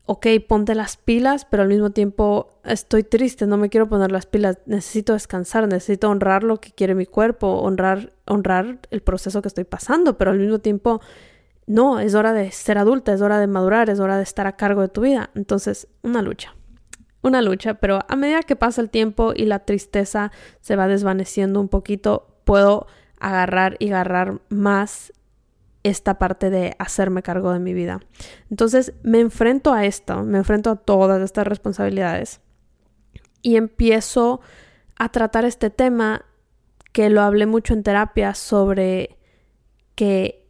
ok, 0.05 0.27
ponte 0.49 0.75
las 0.75 0.97
pilas, 0.97 1.45
pero 1.45 1.63
al 1.63 1.69
mismo 1.69 1.91
tiempo 1.91 2.61
estoy 2.65 3.03
triste, 3.03 3.47
no 3.47 3.57
me 3.57 3.69
quiero 3.69 3.89
poner 3.89 4.13
las 4.13 4.27
pilas, 4.27 4.59
necesito 4.67 5.15
descansar, 5.15 5.67
necesito 5.69 6.09
honrar 6.11 6.45
lo 6.45 6.61
que 6.61 6.73
quiere 6.73 6.95
mi 6.95 7.07
cuerpo, 7.07 7.61
honrar, 7.61 8.13
honrar 8.27 8.81
el 8.91 9.01
proceso 9.03 9.43
que 9.43 9.49
estoy 9.49 9.65
pasando, 9.65 10.19
pero 10.19 10.31
al 10.31 10.39
mismo 10.39 10.59
tiempo, 10.59 11.01
no, 11.67 12.01
es 12.01 12.15
hora 12.15 12.33
de 12.33 12.51
ser 12.53 12.79
adulta, 12.79 13.13
es 13.13 13.21
hora 13.21 13.39
de 13.39 13.47
madurar, 13.47 13.91
es 13.91 14.01
hora 14.01 14.17
de 14.17 14.23
estar 14.23 14.47
a 14.47 14.57
cargo 14.57 14.83
de 14.83 14.89
tu 14.89 15.03
vida. 15.03 15.31
Entonces, 15.35 15.89
una 16.03 16.23
lucha 16.23 16.55
una 17.23 17.43
lucha, 17.43 17.75
pero 17.75 18.01
a 18.09 18.17
medida 18.17 18.43
que 18.43 18.57
pasa 18.57 18.81
el 18.81 18.91
tiempo 18.91 19.33
y 19.35 19.45
la 19.45 19.61
tristeza 19.61 20.33
se 20.61 20.77
va 20.77 20.89
desvaneciendo 20.89 21.61
un 21.61 21.69
poquito, 21.69 22.41
puedo 22.45 22.87
agarrar 23.21 23.77
y 23.79 23.89
agarrar 23.89 24.41
más 24.49 25.13
esta 25.83 26.19
parte 26.19 26.51
de 26.51 26.75
hacerme 26.79 27.23
cargo 27.23 27.53
de 27.53 27.61
mi 27.61 27.73
vida. 27.73 28.01
Entonces 28.51 28.93
me 29.03 29.21
enfrento 29.21 29.73
a 29.73 29.85
esto, 29.85 30.23
me 30.25 30.39
enfrento 30.39 30.71
a 30.71 30.77
todas 30.77 31.23
estas 31.23 31.47
responsabilidades 31.47 32.41
y 33.43 33.57
empiezo 33.57 34.41
a 34.97 35.11
tratar 35.11 35.45
este 35.45 35.71
tema 35.71 36.25
que 36.93 37.11
lo 37.11 37.23
hablé 37.23 37.47
mucho 37.47 37.75
en 37.75 37.83
terapia 37.83 38.35
sobre 38.35 39.17
que 39.95 40.47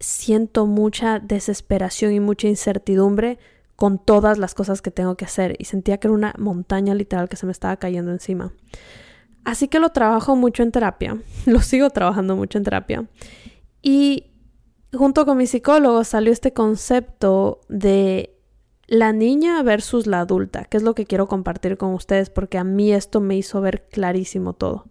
siento 0.00 0.66
mucha 0.66 1.18
desesperación 1.18 2.12
y 2.12 2.20
mucha 2.20 2.48
incertidumbre 2.48 3.38
con 3.76 3.98
todas 3.98 4.38
las 4.38 4.54
cosas 4.54 4.82
que 4.82 4.90
tengo 4.90 5.16
que 5.16 5.24
hacer 5.24 5.56
y 5.58 5.64
sentía 5.64 5.98
que 5.98 6.08
era 6.08 6.14
una 6.14 6.34
montaña 6.36 6.94
literal 6.94 7.28
que 7.28 7.36
se 7.36 7.46
me 7.46 7.52
estaba 7.52 7.76
cayendo 7.76 8.10
encima. 8.12 8.52
Así 9.48 9.68
que 9.68 9.80
lo 9.80 9.88
trabajo 9.88 10.36
mucho 10.36 10.62
en 10.62 10.72
terapia, 10.72 11.16
lo 11.46 11.62
sigo 11.62 11.88
trabajando 11.88 12.36
mucho 12.36 12.58
en 12.58 12.64
terapia. 12.64 13.06
Y 13.80 14.26
junto 14.92 15.24
con 15.24 15.38
mi 15.38 15.46
psicólogo 15.46 16.04
salió 16.04 16.34
este 16.34 16.52
concepto 16.52 17.62
de 17.70 18.36
la 18.88 19.14
niña 19.14 19.62
versus 19.62 20.06
la 20.06 20.20
adulta, 20.20 20.66
que 20.66 20.76
es 20.76 20.82
lo 20.82 20.94
que 20.94 21.06
quiero 21.06 21.28
compartir 21.28 21.78
con 21.78 21.94
ustedes 21.94 22.28
porque 22.28 22.58
a 22.58 22.64
mí 22.64 22.92
esto 22.92 23.22
me 23.22 23.38
hizo 23.38 23.62
ver 23.62 23.88
clarísimo 23.88 24.52
todo. 24.52 24.90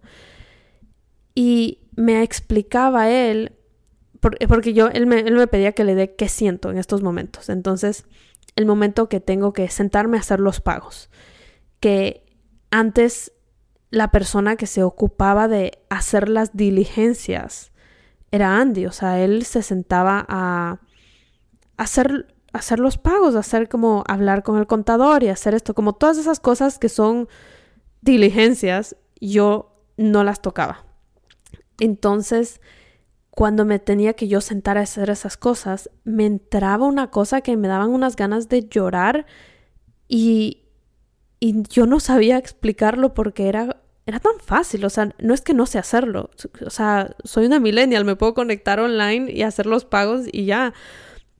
Y 1.36 1.78
me 1.94 2.24
explicaba 2.24 3.10
él, 3.10 3.52
porque 4.48 4.72
yo, 4.72 4.88
él 4.88 5.06
me, 5.06 5.20
él 5.20 5.36
me 5.36 5.46
pedía 5.46 5.70
que 5.70 5.84
le 5.84 5.94
dé 5.94 6.16
qué 6.16 6.28
siento 6.28 6.72
en 6.72 6.78
estos 6.78 7.00
momentos. 7.04 7.48
Entonces, 7.48 8.06
el 8.56 8.66
momento 8.66 9.08
que 9.08 9.20
tengo 9.20 9.52
que 9.52 9.68
sentarme 9.68 10.16
a 10.16 10.20
hacer 10.20 10.40
los 10.40 10.60
pagos, 10.60 11.10
que 11.78 12.26
antes 12.72 13.30
la 13.90 14.10
persona 14.10 14.56
que 14.56 14.66
se 14.66 14.82
ocupaba 14.82 15.48
de 15.48 15.78
hacer 15.88 16.28
las 16.28 16.56
diligencias 16.56 17.72
era 18.30 18.58
Andy, 18.58 18.86
o 18.86 18.92
sea, 18.92 19.20
él 19.20 19.44
se 19.44 19.62
sentaba 19.62 20.24
a 20.28 20.80
hacer, 21.78 22.34
hacer 22.52 22.78
los 22.78 22.98
pagos, 22.98 23.34
hacer 23.34 23.68
como 23.68 24.04
hablar 24.06 24.42
con 24.42 24.58
el 24.58 24.66
contador 24.66 25.22
y 25.22 25.28
hacer 25.28 25.54
esto, 25.54 25.74
como 25.74 25.94
todas 25.94 26.18
esas 26.18 26.38
cosas 26.38 26.78
que 26.78 26.90
son 26.90 27.28
diligencias, 28.02 28.96
yo 29.20 29.82
no 29.96 30.24
las 30.24 30.42
tocaba. 30.42 30.84
Entonces, 31.80 32.60
cuando 33.30 33.64
me 33.64 33.78
tenía 33.78 34.12
que 34.12 34.28
yo 34.28 34.40
sentar 34.40 34.76
a 34.76 34.82
hacer 34.82 35.10
esas 35.10 35.36
cosas, 35.36 35.90
me 36.04 36.26
entraba 36.26 36.84
una 36.86 37.10
cosa 37.10 37.40
que 37.40 37.56
me 37.56 37.68
daban 37.68 37.90
unas 37.90 38.16
ganas 38.16 38.48
de 38.48 38.68
llorar 38.68 39.26
y 40.06 40.67
y 41.40 41.62
yo 41.68 41.86
no 41.86 42.00
sabía 42.00 42.38
explicarlo 42.38 43.14
porque 43.14 43.48
era, 43.48 43.80
era 44.06 44.20
tan 44.20 44.38
fácil, 44.40 44.84
o 44.84 44.90
sea, 44.90 45.14
no 45.18 45.34
es 45.34 45.40
que 45.40 45.54
no 45.54 45.66
sé 45.66 45.78
hacerlo, 45.78 46.30
o 46.64 46.70
sea, 46.70 47.14
soy 47.24 47.46
una 47.46 47.60
millennial, 47.60 48.04
me 48.04 48.16
puedo 48.16 48.34
conectar 48.34 48.80
online 48.80 49.30
y 49.32 49.42
hacer 49.42 49.66
los 49.66 49.84
pagos 49.84 50.26
y 50.32 50.46
ya, 50.46 50.74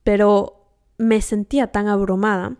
pero 0.03 0.67
me 0.97 1.21
sentía 1.21 1.67
tan 1.67 1.87
abrumada. 1.87 2.57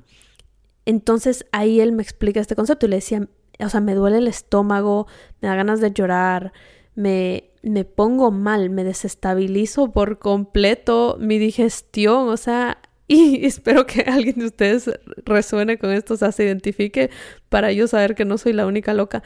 Entonces 0.85 1.45
ahí 1.51 1.81
él 1.81 1.91
me 1.91 2.01
explica 2.01 2.39
este 2.39 2.55
concepto 2.55 2.85
y 2.85 2.89
le 2.89 2.95
decía, 2.97 3.27
o 3.59 3.69
sea, 3.69 3.81
me 3.81 3.93
duele 3.93 4.17
el 4.17 4.27
estómago, 4.27 5.07
me 5.41 5.47
da 5.49 5.55
ganas 5.55 5.81
de 5.81 5.91
llorar, 5.91 6.53
me, 6.95 7.51
me 7.61 7.85
pongo 7.85 8.31
mal, 8.31 8.69
me 8.69 8.83
desestabilizo 8.83 9.91
por 9.91 10.19
completo 10.19 11.17
mi 11.19 11.37
digestión, 11.37 12.29
o 12.29 12.37
sea, 12.37 12.79
y 13.11 13.43
espero 13.45 13.87
que 13.87 14.01
alguien 14.01 14.37
de 14.37 14.45
ustedes 14.45 14.89
resuene 15.25 15.79
con 15.79 15.89
esto, 15.91 16.13
o 16.13 16.17
sea, 16.17 16.31
se 16.31 16.45
identifique 16.45 17.09
para 17.49 17.71
yo 17.71 17.87
saber 17.87 18.13
que 18.13 18.23
no 18.23 18.37
soy 18.37 18.53
la 18.53 18.67
única 18.67 18.93
loca, 18.93 19.23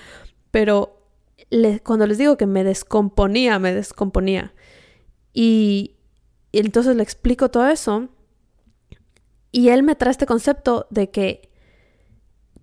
pero 0.52 1.02
cuando 1.84 2.08
les 2.08 2.18
digo 2.18 2.38
que 2.38 2.46
me 2.46 2.64
descomponía, 2.64 3.60
me 3.60 3.74
descomponía. 3.74 4.54
Y, 5.34 5.98
y 6.54 6.60
entonces 6.60 6.96
le 6.96 7.04
explico 7.04 7.52
todo 7.52 7.68
eso 7.68 8.10
y 9.52 9.70
él 9.70 9.84
me 9.84 9.96
trae 9.96 10.12
este 10.12 10.26
concepto 10.26 10.88
de 10.90 11.12
que 11.12 11.52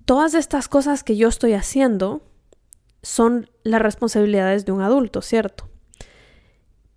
todas 0.06 0.32
estas 0.32 0.68
cosas 0.68 1.04
que 1.04 1.16
yo 1.16 1.28
estoy 1.28 1.52
haciendo 1.52 2.22
son 3.02 3.50
las 3.62 3.82
responsabilidades 3.82 4.64
de 4.64 4.72
un 4.72 4.80
adulto, 4.80 5.20
¿cierto? 5.20 5.68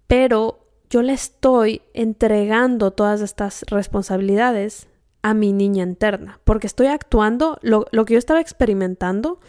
Pero 0.08 0.63
yo 0.94 1.02
le 1.02 1.14
estoy 1.14 1.82
entregando 1.96 2.92
todas 2.92 3.22
estas 3.22 3.64
responsabilidades 3.68 4.88
a 5.24 5.34
mi 5.34 5.52
niña 5.52 5.82
interna, 5.84 6.40
porque 6.44 6.68
estoy 6.68 6.86
actuando, 6.86 7.58
lo, 7.64 7.86
que 8.06 8.14
yo 8.14 8.20
estaba 8.20 8.40
experimentando 8.40 9.40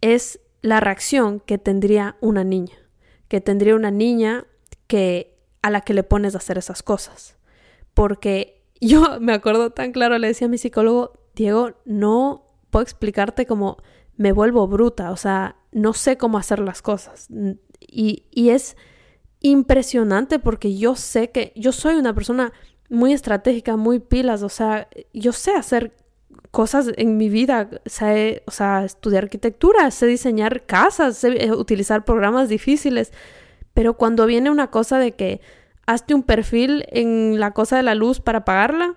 es 0.00 0.40
la 0.60 0.80
reacción 0.80 1.38
que 1.38 1.56
tendría 1.56 2.16
una 2.20 2.42
niña, 2.42 2.74
que 3.28 3.40
tendría 3.40 3.76
una 3.76 3.92
niña 3.92 4.44
que 4.88 5.38
a 5.62 5.70
la 5.70 5.82
que 5.82 5.94
le 5.94 6.02
pones 6.02 6.34
a 6.34 6.38
hacer 6.38 6.58
esas 6.58 6.82
cosas, 6.82 7.36
porque 7.94 8.64
yo 8.80 9.04
me 9.20 9.34
acuerdo 9.34 9.70
tan 9.70 9.92
claro, 9.92 10.18
le 10.18 10.26
decía 10.26 10.48
a 10.48 10.50
mi 10.50 10.58
psicólogo, 10.58 11.12
Diego, 11.36 11.74
no 11.84 12.56
puedo 12.70 12.82
explicarte 12.82 13.46
cómo 13.46 13.76
me 14.16 14.32
vuelvo 14.32 14.66
bruta, 14.66 15.12
o 15.12 15.16
sea, 15.16 15.54
no 15.70 15.92
sé 15.92 16.16
cómo 16.16 16.38
hacer 16.38 16.58
las 16.58 16.82
cosas. 16.82 17.28
Y, 17.78 18.24
y 18.32 18.48
es 18.50 18.76
impresionante 19.42 20.38
porque 20.38 20.76
yo 20.76 20.94
sé 20.96 21.30
que 21.30 21.52
yo 21.56 21.72
soy 21.72 21.96
una 21.96 22.14
persona 22.14 22.52
muy 22.88 23.12
estratégica, 23.12 23.76
muy 23.76 23.98
pilas, 23.98 24.42
o 24.42 24.48
sea, 24.48 24.88
yo 25.12 25.32
sé 25.32 25.52
hacer 25.52 25.94
cosas 26.50 26.90
en 26.96 27.16
mi 27.16 27.28
vida, 27.28 27.70
sé, 27.86 28.42
o 28.46 28.50
sea, 28.50 28.84
estudiar 28.84 29.24
arquitectura, 29.24 29.90
sé 29.90 30.06
diseñar 30.06 30.66
casas, 30.66 31.16
sé 31.16 31.44
eh, 31.44 31.52
utilizar 31.52 32.04
programas 32.04 32.48
difíciles, 32.48 33.12
pero 33.74 33.96
cuando 33.96 34.26
viene 34.26 34.50
una 34.50 34.70
cosa 34.70 34.98
de 34.98 35.12
que 35.12 35.40
hazte 35.86 36.14
un 36.14 36.22
perfil 36.22 36.84
en 36.88 37.40
la 37.40 37.52
cosa 37.52 37.78
de 37.78 37.82
la 37.82 37.94
luz 37.94 38.20
para 38.20 38.44
pagarla, 38.44 38.94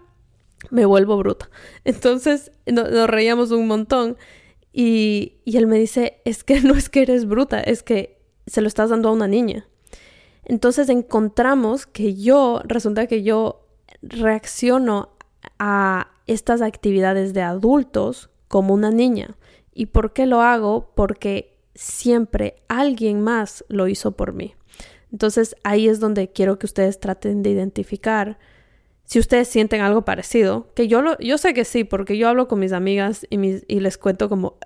me 0.69 0.85
vuelvo 0.85 1.17
bruta. 1.17 1.49
Entonces 1.85 2.51
nos 2.65 3.09
reíamos 3.09 3.51
un 3.51 3.67
montón 3.67 4.17
y 4.73 5.39
él 5.45 5.67
me 5.67 5.77
dice, 5.77 6.21
es 6.25 6.43
que 6.43 6.59
no 6.59 6.73
es 6.73 6.89
que 6.89 7.03
eres 7.03 7.25
bruta, 7.25 7.61
es 7.61 7.81
que 7.81 8.19
se 8.45 8.61
lo 8.61 8.67
estás 8.67 8.89
dando 8.89 9.07
a 9.07 9.13
una 9.13 9.27
niña. 9.27 9.67
Entonces 10.45 10.89
encontramos 10.89 11.85
que 11.85 12.15
yo, 12.15 12.61
resulta 12.65 13.07
que 13.07 13.23
yo 13.23 13.65
reacciono 14.01 15.09
a 15.59 16.11
estas 16.27 16.61
actividades 16.61 17.33
de 17.33 17.41
adultos 17.41 18.29
como 18.47 18.73
una 18.73 18.91
niña. 18.91 19.35
¿Y 19.73 19.87
por 19.87 20.13
qué 20.13 20.25
lo 20.25 20.41
hago? 20.41 20.91
Porque 20.95 21.57
siempre 21.73 22.55
alguien 22.67 23.21
más 23.21 23.65
lo 23.67 23.87
hizo 23.87 24.11
por 24.11 24.33
mí. 24.33 24.55
Entonces 25.11 25.55
ahí 25.63 25.87
es 25.87 25.99
donde 25.99 26.31
quiero 26.31 26.59
que 26.59 26.65
ustedes 26.65 26.99
traten 26.99 27.43
de 27.43 27.51
identificar 27.51 28.37
si 29.05 29.19
ustedes 29.19 29.47
sienten 29.47 29.81
algo 29.81 30.03
parecido, 30.03 30.73
que 30.73 30.87
yo 30.87 31.01
lo, 31.03 31.17
yo 31.19 31.37
sé 31.37 31.53
que 31.53 31.63
sí, 31.63 31.83
porque 31.83 32.17
yo 32.17 32.27
hablo 32.27 32.47
con 32.47 32.59
mis 32.59 32.71
amigas 32.71 33.27
y, 33.29 33.37
y 33.71 33.79
les 33.79 33.99
cuento 33.99 34.29
como, 34.29 34.57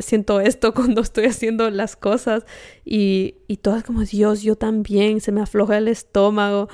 siento 0.00 0.40
esto 0.40 0.74
cuando 0.74 1.00
estoy 1.00 1.26
haciendo 1.26 1.70
las 1.70 1.94
cosas 1.94 2.44
y, 2.84 3.36
y 3.46 3.58
todas 3.58 3.84
como, 3.84 4.02
Dios, 4.02 4.42
yo 4.42 4.56
también, 4.56 5.20
se 5.20 5.30
me 5.30 5.40
afloja 5.40 5.78
el 5.78 5.86
estómago. 5.86 6.68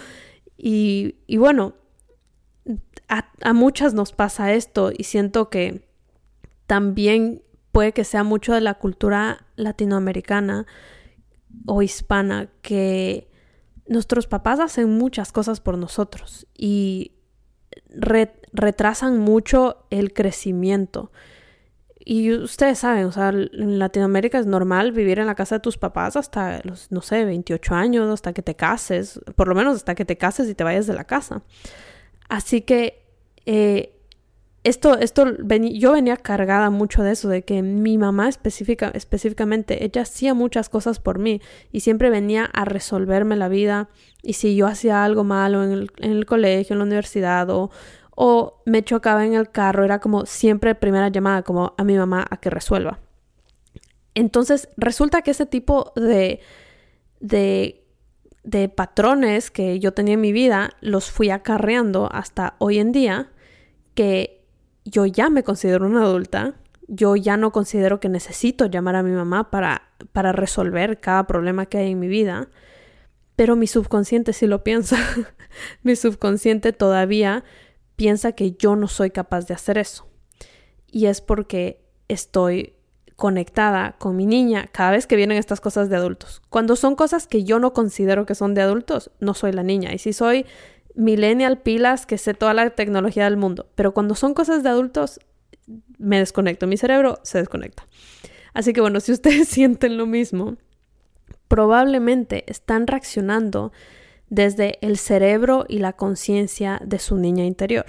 Y, 0.57 1.17
y 1.27 1.37
bueno, 1.37 1.75
a, 3.09 3.31
a 3.43 3.53
muchas 3.53 3.93
nos 3.93 4.13
pasa 4.13 4.55
esto 4.55 4.91
y 4.97 5.05
siento 5.05 5.51
que 5.51 5.87
también 6.67 7.43
puede 7.71 7.93
que 7.93 8.05
sea 8.05 8.25
mucho 8.25 8.55
de 8.55 8.63
la 8.63 8.75
cultura 8.75 9.45
latinoamericana 9.57 10.65
o 11.67 11.83
hispana 11.83 12.49
que 12.63 13.29
nuestros 13.87 14.27
papás 14.27 14.61
hacen 14.61 14.91
muchas 14.91 15.33
cosas 15.33 15.61
por 15.61 15.79
nosotros 15.79 16.47
y 16.57 17.13
retrasan 18.53 19.19
mucho 19.19 19.87
el 19.91 20.13
crecimiento. 20.13 21.11
Y 22.07 22.33
ustedes 22.33 22.81
saben, 22.81 23.07
o 23.07 23.13
sea, 23.13 23.31
en 23.31 23.79
Latinoamérica 23.79 24.39
es 24.39 24.47
normal 24.47 24.93
vivir 24.93 25.19
en 25.19 25.27
la 25.27 25.35
casa 25.35 25.57
de 25.57 25.61
tus 25.61 25.79
papás 25.79 26.17
hasta 26.17 26.61
los, 26.63 26.93
no 26.93 27.01
sé, 27.01 27.25
28 27.25 27.75
años, 27.75 28.13
hasta 28.13 28.35
que 28.35 28.43
te 28.43 28.55
cases, 28.55 29.21
por 29.37 29.49
lo 29.49 29.55
menos 29.55 29.77
hasta 29.77 29.95
que 29.95 30.05
te 30.05 30.19
cases 30.19 30.49
y 30.49 30.55
te 30.55 30.65
vayas 30.65 30.87
de 30.87 30.93
la 30.93 31.05
casa. 31.05 31.43
Así 32.29 32.61
que 32.61 33.07
eh, 33.47 33.94
esto, 34.65 34.99
esto 34.99 35.27
yo 35.37 35.93
venía 35.93 36.17
cargada 36.17 36.71
mucho 36.71 37.03
de 37.03 37.13
eso, 37.13 37.29
de 37.29 37.43
que 37.43 37.63
mi 37.63 37.99
mamá 37.99 38.31
específica, 38.31 38.91
específicamente, 38.95 39.85
ella 39.85 40.03
hacía 40.03 40.33
muchas 40.33 40.71
cosas 40.71 40.99
por 40.99 41.19
mí 41.19 41.43
y 41.71 41.81
siempre 41.81 42.09
venía 42.09 42.47
a 42.47 42.65
resolverme 42.65 43.37
la 43.37 43.49
vida. 43.49 43.91
Y 44.23 44.33
si 44.33 44.57
yo 44.57 44.67
hacía 44.67 45.05
algo 45.05 45.23
malo 45.23 45.63
en 45.63 45.89
el, 45.99 46.25
colegio, 46.25 46.73
en 46.73 46.79
la 46.79 46.87
universidad 46.87 47.51
o, 47.51 47.71
o 48.17 48.63
me 48.65 48.83
chocaba 48.83 49.27
en 49.27 49.35
el 49.35 49.51
carro, 49.51 49.85
era 49.85 49.99
como 49.99 50.25
siempre 50.25 50.75
primera 50.75 51.09
llamada 51.09 51.43
como 51.43 51.75
a 51.77 51.85
mi 51.85 51.99
mamá 51.99 52.27
a 52.31 52.39
que 52.39 52.49
resuelva. 52.49 53.01
Entonces 54.15 54.71
resulta 54.79 55.21
que 55.21 55.33
ese 55.33 55.45
tipo 55.45 55.93
de, 55.95 56.41
de, 57.21 57.85
de 58.45 58.71
patrones 58.71 59.51
que 59.51 59.79
yo 59.79 59.93
tenía 59.93 60.15
en 60.15 60.23
mi 60.23 60.33
vida 60.33 60.71
los 60.81 61.11
fui 61.11 61.29
acarreando 61.29 62.09
hasta 62.11 62.55
hoy 62.61 62.79
en 62.79 62.93
día 62.93 63.31
que 63.95 64.34
yo 64.85 65.07
ya 65.07 65.31
me 65.31 65.43
considero 65.43 65.87
una 65.87 66.03
adulta, 66.03 66.55
yo 66.87 67.17
ya 67.17 67.37
no 67.37 67.53
considero 67.53 68.01
que 68.01 68.09
necesito 68.09 68.67
llamar 68.67 68.97
a 68.97 69.03
mi 69.03 69.13
mamá 69.13 69.51
para, 69.51 69.89
para 70.13 70.33
resolver 70.33 71.01
cada 71.01 71.27
problema 71.27 71.67
que 71.67 71.79
hay 71.79 71.93
en 71.93 71.99
mi 71.99 72.09
vida, 72.09 72.49
pero 73.37 73.57
mi 73.57 73.67
subconsciente 73.67 74.33
sí 74.33 74.47
lo 74.47 74.63
piensa. 74.63 74.97
mi 75.83 75.97
subconsciente 75.97 76.73
todavía 76.73 77.45
piensa 77.97 78.33
que 78.33 78.53
yo 78.53 78.77
no 78.77 78.89
soy 78.89 79.11
capaz 79.11 79.47
de 79.47 79.55
hacer 79.55 79.79
eso. 79.79 80.07
Y 80.91 81.07
es 81.07 81.21
porque 81.21 81.85
estoy 82.09 82.75
conectada 83.17 83.97
con 83.99 84.17
mi 84.17 84.27
niña 84.27 84.69
cada 84.73 84.91
vez 84.91 85.07
que 85.07 85.17
vienen 85.17 85.39
estas 85.39 85.61
cosas 85.61 85.89
de 85.89 85.97
adultos. 85.97 86.43
Cuando 86.51 86.77
son 86.77 86.97
cosas 86.97 87.27
que 87.27 87.45
yo 87.45 87.59
no 87.59 87.73
considero 87.73 88.27
que 88.27 88.35
son 88.35 88.55
de 88.55 88.63
adultos, 88.63 89.11
no 89.21 89.35
soy 89.35 89.53
la 89.53 89.63
niña. 89.63 89.93
Y 89.93 89.99
si 89.99 90.13
soy 90.13 90.47
millennial 90.95 91.59
pilas 91.61 92.07
que 92.07 92.19
sé 92.19 92.35
toda 92.35 92.55
la 92.55 92.71
tecnología 92.71 93.25
del 93.25 93.37
mundo, 93.37 93.69
pero 93.75 93.93
cuando 93.93 94.15
son 94.15 94.35
cosas 94.35 94.63
de 94.63 94.69
adultos 94.69 95.21
me 95.99 96.19
desconecto, 96.19 96.67
mi 96.67 96.77
cerebro 96.77 97.21
se 97.23 97.39
desconecta. 97.39 97.87
Así 98.53 98.73
que 98.73 98.81
bueno, 98.81 99.01
si 99.01 99.13
ustedes 99.13 99.49
sienten 99.49 99.97
lo 99.97 100.07
mismo, 100.07 100.57
probablemente 101.49 102.51
están 102.51 102.87
reaccionando 102.87 103.73
desde 104.29 104.79
el 104.81 104.99
cerebro 104.99 105.67
y 105.69 105.79
la 105.79 105.93
conciencia 105.93 106.81
de 106.85 106.99
su 106.99 107.17
niña 107.17 107.45
interior. 107.45 107.87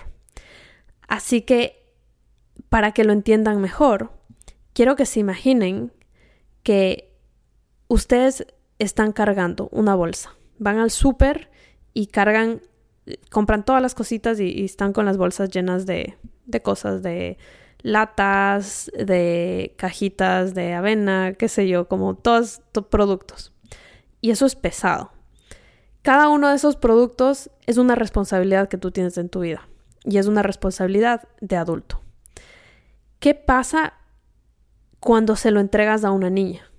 Así 1.07 1.41
que, 1.41 1.93
para 2.69 2.91
que 2.91 3.03
lo 3.03 3.13
entiendan 3.13 3.61
mejor, 3.61 4.11
quiero 4.73 4.95
que 4.95 5.05
se 5.05 5.19
imaginen 5.19 5.93
que 6.63 7.15
ustedes 7.87 8.47
están 8.79 9.11
cargando 9.11 9.69
una 9.71 9.95
bolsa. 9.95 10.35
Van 10.57 10.79
al 10.79 10.91
súper 10.91 11.49
y 11.93 12.07
cargan 12.07 12.61
compran 13.29 13.65
todas 13.65 13.81
las 13.81 13.95
cositas 13.95 14.39
y, 14.39 14.63
están 14.63 14.93
con 14.93 15.05
las 15.05 15.17
bolsas 15.17 15.49
llenas 15.49 15.85
de, 15.85 16.15
de 16.45 16.61
cosas, 16.61 17.03
de 17.03 17.37
latas, 17.81 18.91
de 18.97 19.75
cajitas 19.77 20.55
de 20.55 20.73
avena, 20.73 21.33
qué 21.33 21.47
sé 21.47 21.67
yo, 21.67 21.87
como 21.87 22.15
todos 22.15 22.61
productos. 22.89 23.53
Y 24.21 24.31
eso 24.31 24.45
es 24.45 24.55
pesado. 24.55 25.11
Cada 26.01 26.29
uno 26.29 26.49
de 26.49 26.55
esos 26.55 26.77
productos 26.77 27.49
es 27.65 27.77
una 27.77 27.95
responsabilidad 27.95 28.69
que 28.69 28.77
tú 28.77 28.91
tienes 28.91 29.17
en 29.17 29.29
tu 29.29 29.41
vida 29.41 29.67
y 30.03 30.17
es 30.17 30.27
una 30.27 30.43
responsabilidad 30.43 31.27
de 31.41 31.57
adulto. 31.57 32.01
¿Qué 33.19 33.33
pasa 33.33 33.93
cuando 34.99 35.35
se 35.35 35.51
lo 35.51 35.59
entregas 35.59 36.03
a 36.03 36.11
una 36.11 36.29
niña? 36.29 36.69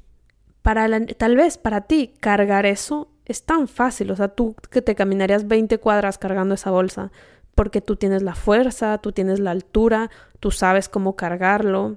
Para 0.63 0.89
tal 1.07 1.37
vez 1.37 1.59
para 1.59 1.83
ti 1.83 2.15
cargar 2.21 2.67
eso 2.67 3.09
es 3.27 3.43
tan 3.43 3.69
fácil, 3.69 4.11
o 4.11 4.17
sea, 4.17 4.29
tú 4.29 4.55
que 4.71 4.83
te 4.83 4.95
caminarías 4.95 5.47
20 5.47 5.79
cuadras 5.79 6.17
cargando 6.17 6.55
esa 6.55 6.71
bolsa, 6.71 7.11
porque 7.55 7.81
tú 7.81 7.97
tienes 7.97 8.23
la 8.23 8.35
fuerza, 8.35 8.99
tú 8.99 9.13
tienes 9.13 9.41
la 9.41 9.51
altura, 9.51 10.11
tú 10.41 10.51
sabes 10.51 10.89
cómo 10.89 11.17
cargarlo, 11.17 11.97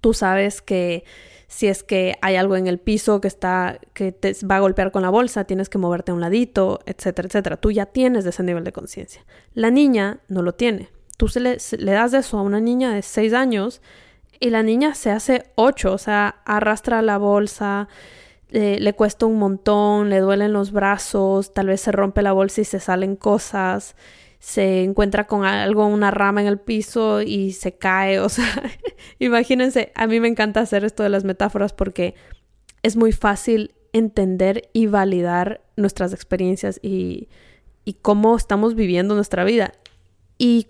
tú 0.00 0.14
sabes 0.14 0.62
que 0.62 1.04
si 1.48 1.66
es 1.68 1.82
que 1.82 2.16
hay 2.20 2.36
algo 2.36 2.56
en 2.56 2.66
el 2.66 2.78
piso 2.78 3.20
que 3.20 3.28
está 3.28 3.78
que 3.92 4.12
te 4.12 4.34
va 4.44 4.56
a 4.56 4.60
golpear 4.60 4.92
con 4.92 5.02
la 5.02 5.10
bolsa, 5.10 5.44
tienes 5.44 5.68
que 5.68 5.78
moverte 5.78 6.10
a 6.10 6.14
un 6.14 6.20
ladito, 6.20 6.80
etcétera, 6.86 7.26
etcétera. 7.26 7.56
Tú 7.56 7.70
ya 7.70 7.86
tienes 7.86 8.26
ese 8.26 8.42
nivel 8.42 8.64
de 8.64 8.72
conciencia. 8.72 9.24
La 9.54 9.70
niña 9.70 10.18
no 10.28 10.42
lo 10.42 10.54
tiene. 10.54 10.88
Tú 11.16 11.28
se 11.28 11.40
le, 11.40 11.58
le 11.78 11.92
das 11.92 12.12
eso 12.12 12.38
a 12.38 12.42
una 12.42 12.60
niña 12.60 12.92
de 12.92 13.02
6 13.02 13.32
años 13.34 13.82
y 14.40 14.50
la 14.50 14.62
niña 14.62 14.94
se 14.94 15.10
hace 15.10 15.44
8, 15.54 15.92
o 15.92 15.98
sea, 15.98 16.42
arrastra 16.44 17.02
la 17.02 17.18
bolsa, 17.18 17.88
eh, 18.56 18.78
le 18.78 18.92
cuesta 18.92 19.26
un 19.26 19.36
montón, 19.36 20.10
le 20.10 20.20
duelen 20.20 20.52
los 20.52 20.70
brazos, 20.70 21.52
tal 21.52 21.66
vez 21.66 21.80
se 21.80 21.90
rompe 21.90 22.22
la 22.22 22.30
bolsa 22.30 22.60
y 22.60 22.64
se 22.64 22.78
salen 22.78 23.16
cosas, 23.16 23.96
se 24.38 24.84
encuentra 24.84 25.26
con 25.26 25.44
algo, 25.44 25.84
una 25.88 26.12
rama 26.12 26.40
en 26.40 26.46
el 26.46 26.60
piso 26.60 27.20
y 27.20 27.50
se 27.50 27.76
cae, 27.76 28.20
o 28.20 28.28
sea, 28.28 28.46
imagínense, 29.18 29.90
a 29.96 30.06
mí 30.06 30.20
me 30.20 30.28
encanta 30.28 30.60
hacer 30.60 30.84
esto 30.84 31.02
de 31.02 31.08
las 31.08 31.24
metáforas 31.24 31.72
porque 31.72 32.14
es 32.84 32.94
muy 32.94 33.10
fácil 33.10 33.74
entender 33.92 34.70
y 34.72 34.86
validar 34.86 35.60
nuestras 35.76 36.12
experiencias 36.12 36.78
y, 36.80 37.28
y 37.84 37.94
cómo 37.94 38.36
estamos 38.36 38.76
viviendo 38.76 39.16
nuestra 39.16 39.42
vida. 39.42 39.72
Y 40.38 40.68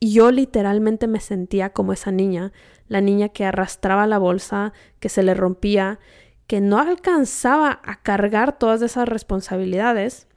yo 0.00 0.30
literalmente 0.30 1.08
me 1.08 1.18
sentía 1.18 1.70
como 1.70 1.92
esa 1.92 2.12
niña, 2.12 2.52
la 2.86 3.00
niña 3.00 3.30
que 3.30 3.44
arrastraba 3.44 4.06
la 4.06 4.18
bolsa, 4.18 4.72
que 5.00 5.08
se 5.08 5.24
le 5.24 5.34
rompía, 5.34 5.98
que 6.46 6.60
no 6.60 6.78
alcanzaba 6.78 7.80
a 7.84 8.02
cargar 8.02 8.58
todas 8.58 8.82
esas 8.82 9.08
responsabilidades 9.08 10.28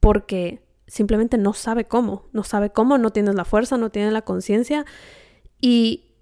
porque 0.00 0.62
simplemente 0.86 1.38
no 1.38 1.52
sabe 1.52 1.84
cómo, 1.84 2.28
no 2.32 2.42
sabe 2.42 2.70
cómo, 2.70 2.98
no 2.98 3.10
tienes 3.10 3.34
la 3.34 3.44
fuerza, 3.44 3.76
no 3.76 3.90
tiene 3.90 4.10
la 4.10 4.22
conciencia 4.22 4.84
y 5.60 6.14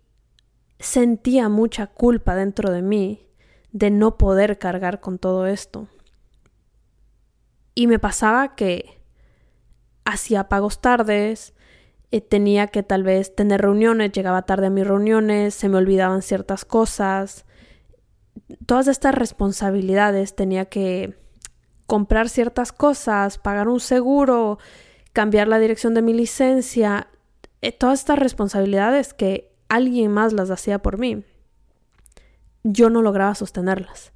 sentía 0.78 1.48
mucha 1.48 1.86
culpa 1.86 2.34
dentro 2.34 2.70
de 2.70 2.82
mí 2.82 3.26
de 3.72 3.90
no 3.90 4.18
poder 4.18 4.58
cargar 4.58 5.00
con 5.00 5.18
todo 5.18 5.46
esto. 5.46 5.88
Y 7.74 7.86
me 7.86 7.98
pasaba 7.98 8.56
que 8.56 9.00
hacía 10.04 10.48
pagos 10.48 10.80
tardes, 10.80 11.54
eh, 12.10 12.20
tenía 12.20 12.68
que 12.68 12.82
tal 12.82 13.02
vez 13.02 13.34
tener 13.34 13.60
reuniones, 13.60 14.12
llegaba 14.12 14.42
tarde 14.42 14.66
a 14.66 14.70
mis 14.70 14.86
reuniones, 14.86 15.54
se 15.54 15.68
me 15.68 15.76
olvidaban 15.76 16.22
ciertas 16.22 16.64
cosas. 16.64 17.44
Todas 18.66 18.88
estas 18.88 19.14
responsabilidades 19.14 20.34
tenía 20.34 20.66
que 20.66 21.18
comprar 21.86 22.28
ciertas 22.28 22.72
cosas, 22.72 23.38
pagar 23.38 23.68
un 23.68 23.80
seguro, 23.80 24.58
cambiar 25.12 25.48
la 25.48 25.58
dirección 25.58 25.94
de 25.94 26.02
mi 26.02 26.12
licencia, 26.12 27.08
eh, 27.60 27.72
todas 27.72 28.00
estas 28.00 28.18
responsabilidades 28.18 29.14
que 29.14 29.52
alguien 29.68 30.12
más 30.12 30.32
las 30.32 30.50
hacía 30.50 30.80
por 30.80 30.98
mí, 30.98 31.24
yo 32.62 32.90
no 32.90 33.02
lograba 33.02 33.34
sostenerlas. 33.34 34.12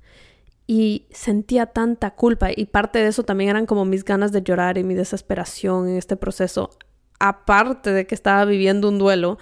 Y 0.67 1.07
sentía 1.11 1.67
tanta 1.67 2.13
culpa 2.13 2.51
y 2.55 2.67
parte 2.67 3.01
de 3.01 3.09
eso 3.09 3.25
también 3.25 3.51
eran 3.51 3.67
como 3.67 3.85
mis 3.85 4.05
ganas 4.05 4.33
de 4.33 4.43
llorar 4.43 4.79
y 4.79 4.85
mi 4.85 4.95
desesperación 4.95 5.89
en 5.89 5.97
este 5.97 6.17
proceso, 6.17 6.71
aparte 7.19 7.93
de 7.93 8.07
que 8.07 8.15
estaba 8.15 8.45
viviendo 8.45 8.89
un 8.89 8.99
duelo, 8.99 9.39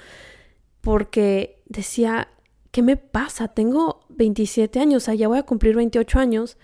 porque 0.80 1.62
decía, 1.66 2.28
¿qué 2.70 2.82
me 2.82 2.96
pasa? 2.96 3.48
Tengo 3.48 4.06
27 4.20 4.78
años, 4.78 5.02
o 5.02 5.06
sea, 5.06 5.14
ya 5.14 5.28
voy 5.28 5.38
a 5.38 5.44
cumplir 5.44 5.74
28 5.74 6.18
años 6.18 6.58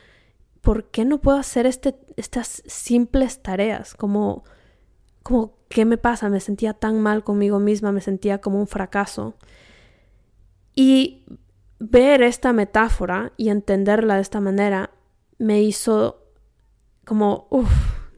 ¿por 0.67 0.91
qué 0.91 1.05
no 1.05 1.21
puedo 1.21 1.39
hacer 1.39 1.65
este, 1.65 1.95
estas 2.17 2.65
simples 2.67 3.41
tareas? 3.41 3.95
Como, 3.95 4.43
como, 5.23 5.55
¿qué 5.69 5.85
me 5.85 5.97
pasa? 5.97 6.29
Me 6.29 6.41
sentía 6.41 6.75
tan 6.75 7.01
mal 7.01 7.23
conmigo 7.23 7.61
misma, 7.61 7.93
me 7.93 8.01
sentía 8.01 8.41
como 8.41 8.59
un 8.59 8.67
fracaso. 8.67 9.37
Y 10.75 11.25
ver 11.79 12.23
esta 12.23 12.53
metáfora 12.53 13.33
y 13.37 13.51
entenderla 13.51 14.17
de 14.17 14.23
esta 14.23 14.41
manera 14.41 14.91
me 15.39 15.63
hizo 15.63 16.25
como, 17.05 17.47
uff, 17.51 17.71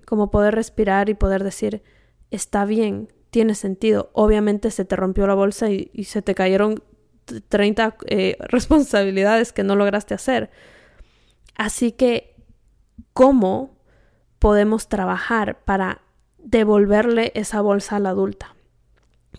como 0.07 0.31
poder 0.31 0.55
respirar 0.55 1.11
y 1.11 1.15
poder 1.15 1.45
decir, 1.45 1.83
está 2.31 2.65
bien, 2.65 3.13
tiene 3.29 3.55
sentido. 3.55 4.09
Obviamente 4.15 4.71
se 4.71 4.87
te 4.87 4.97
rompió 4.97 5.27
la 5.27 5.35
bolsa 5.35 5.69
y, 5.71 5.91
se 6.05 6.23
te 6.23 6.35
cayeron 6.35 6.83
30 7.49 7.97
eh, 8.07 8.37
responsabilidades 8.41 9.53
que 9.53 9.65
no 9.65 9.77
lograste 9.77 10.15
hacer. 10.15 10.51
Así 11.57 11.93
que 11.93 12.37
cómo 13.13 13.77
podemos 14.39 14.89
trabajar 14.89 15.65
para 15.65 16.03
devolverle 16.39 17.33
esa 17.35 17.61
bolsa 17.61 17.97
a 17.97 18.01
la 18.01 18.11
adulta. 18.11 18.55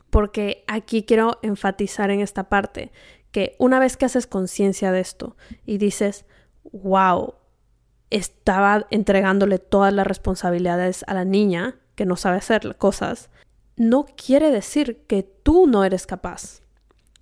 Porque 0.10 0.63
aquí 0.67 1.04
quiero 1.04 1.39
enfatizar 1.41 2.12
en 2.12 2.19
esta 2.19 2.49
parte 2.49 2.91
que 3.32 3.56
una 3.60 3.80
vez 3.80 3.95
que 3.95 4.06
haces 4.06 4.28
conciencia 4.28 4.91
de 4.91 4.99
esto 4.99 5.38
y 5.65 5.78
dices, 5.78 6.25
wow, 6.71 7.36
estaba 8.10 8.88
entregándole 8.89 9.60
todas 9.60 9.93
las 9.93 10.08
responsabilidades 10.08 11.04
a 11.08 11.13
la 11.13 11.25
niña 11.25 11.75
que 11.95 12.06
no 12.06 12.15
sabe 12.15 12.38
hacer 12.38 12.75
cosas, 12.78 13.30
no 13.75 14.06
quiere 14.06 14.52
decir 14.52 15.06
que 15.08 15.23
tú 15.23 15.67
no 15.67 15.84
eres 15.84 16.06
capaz 16.06 16.62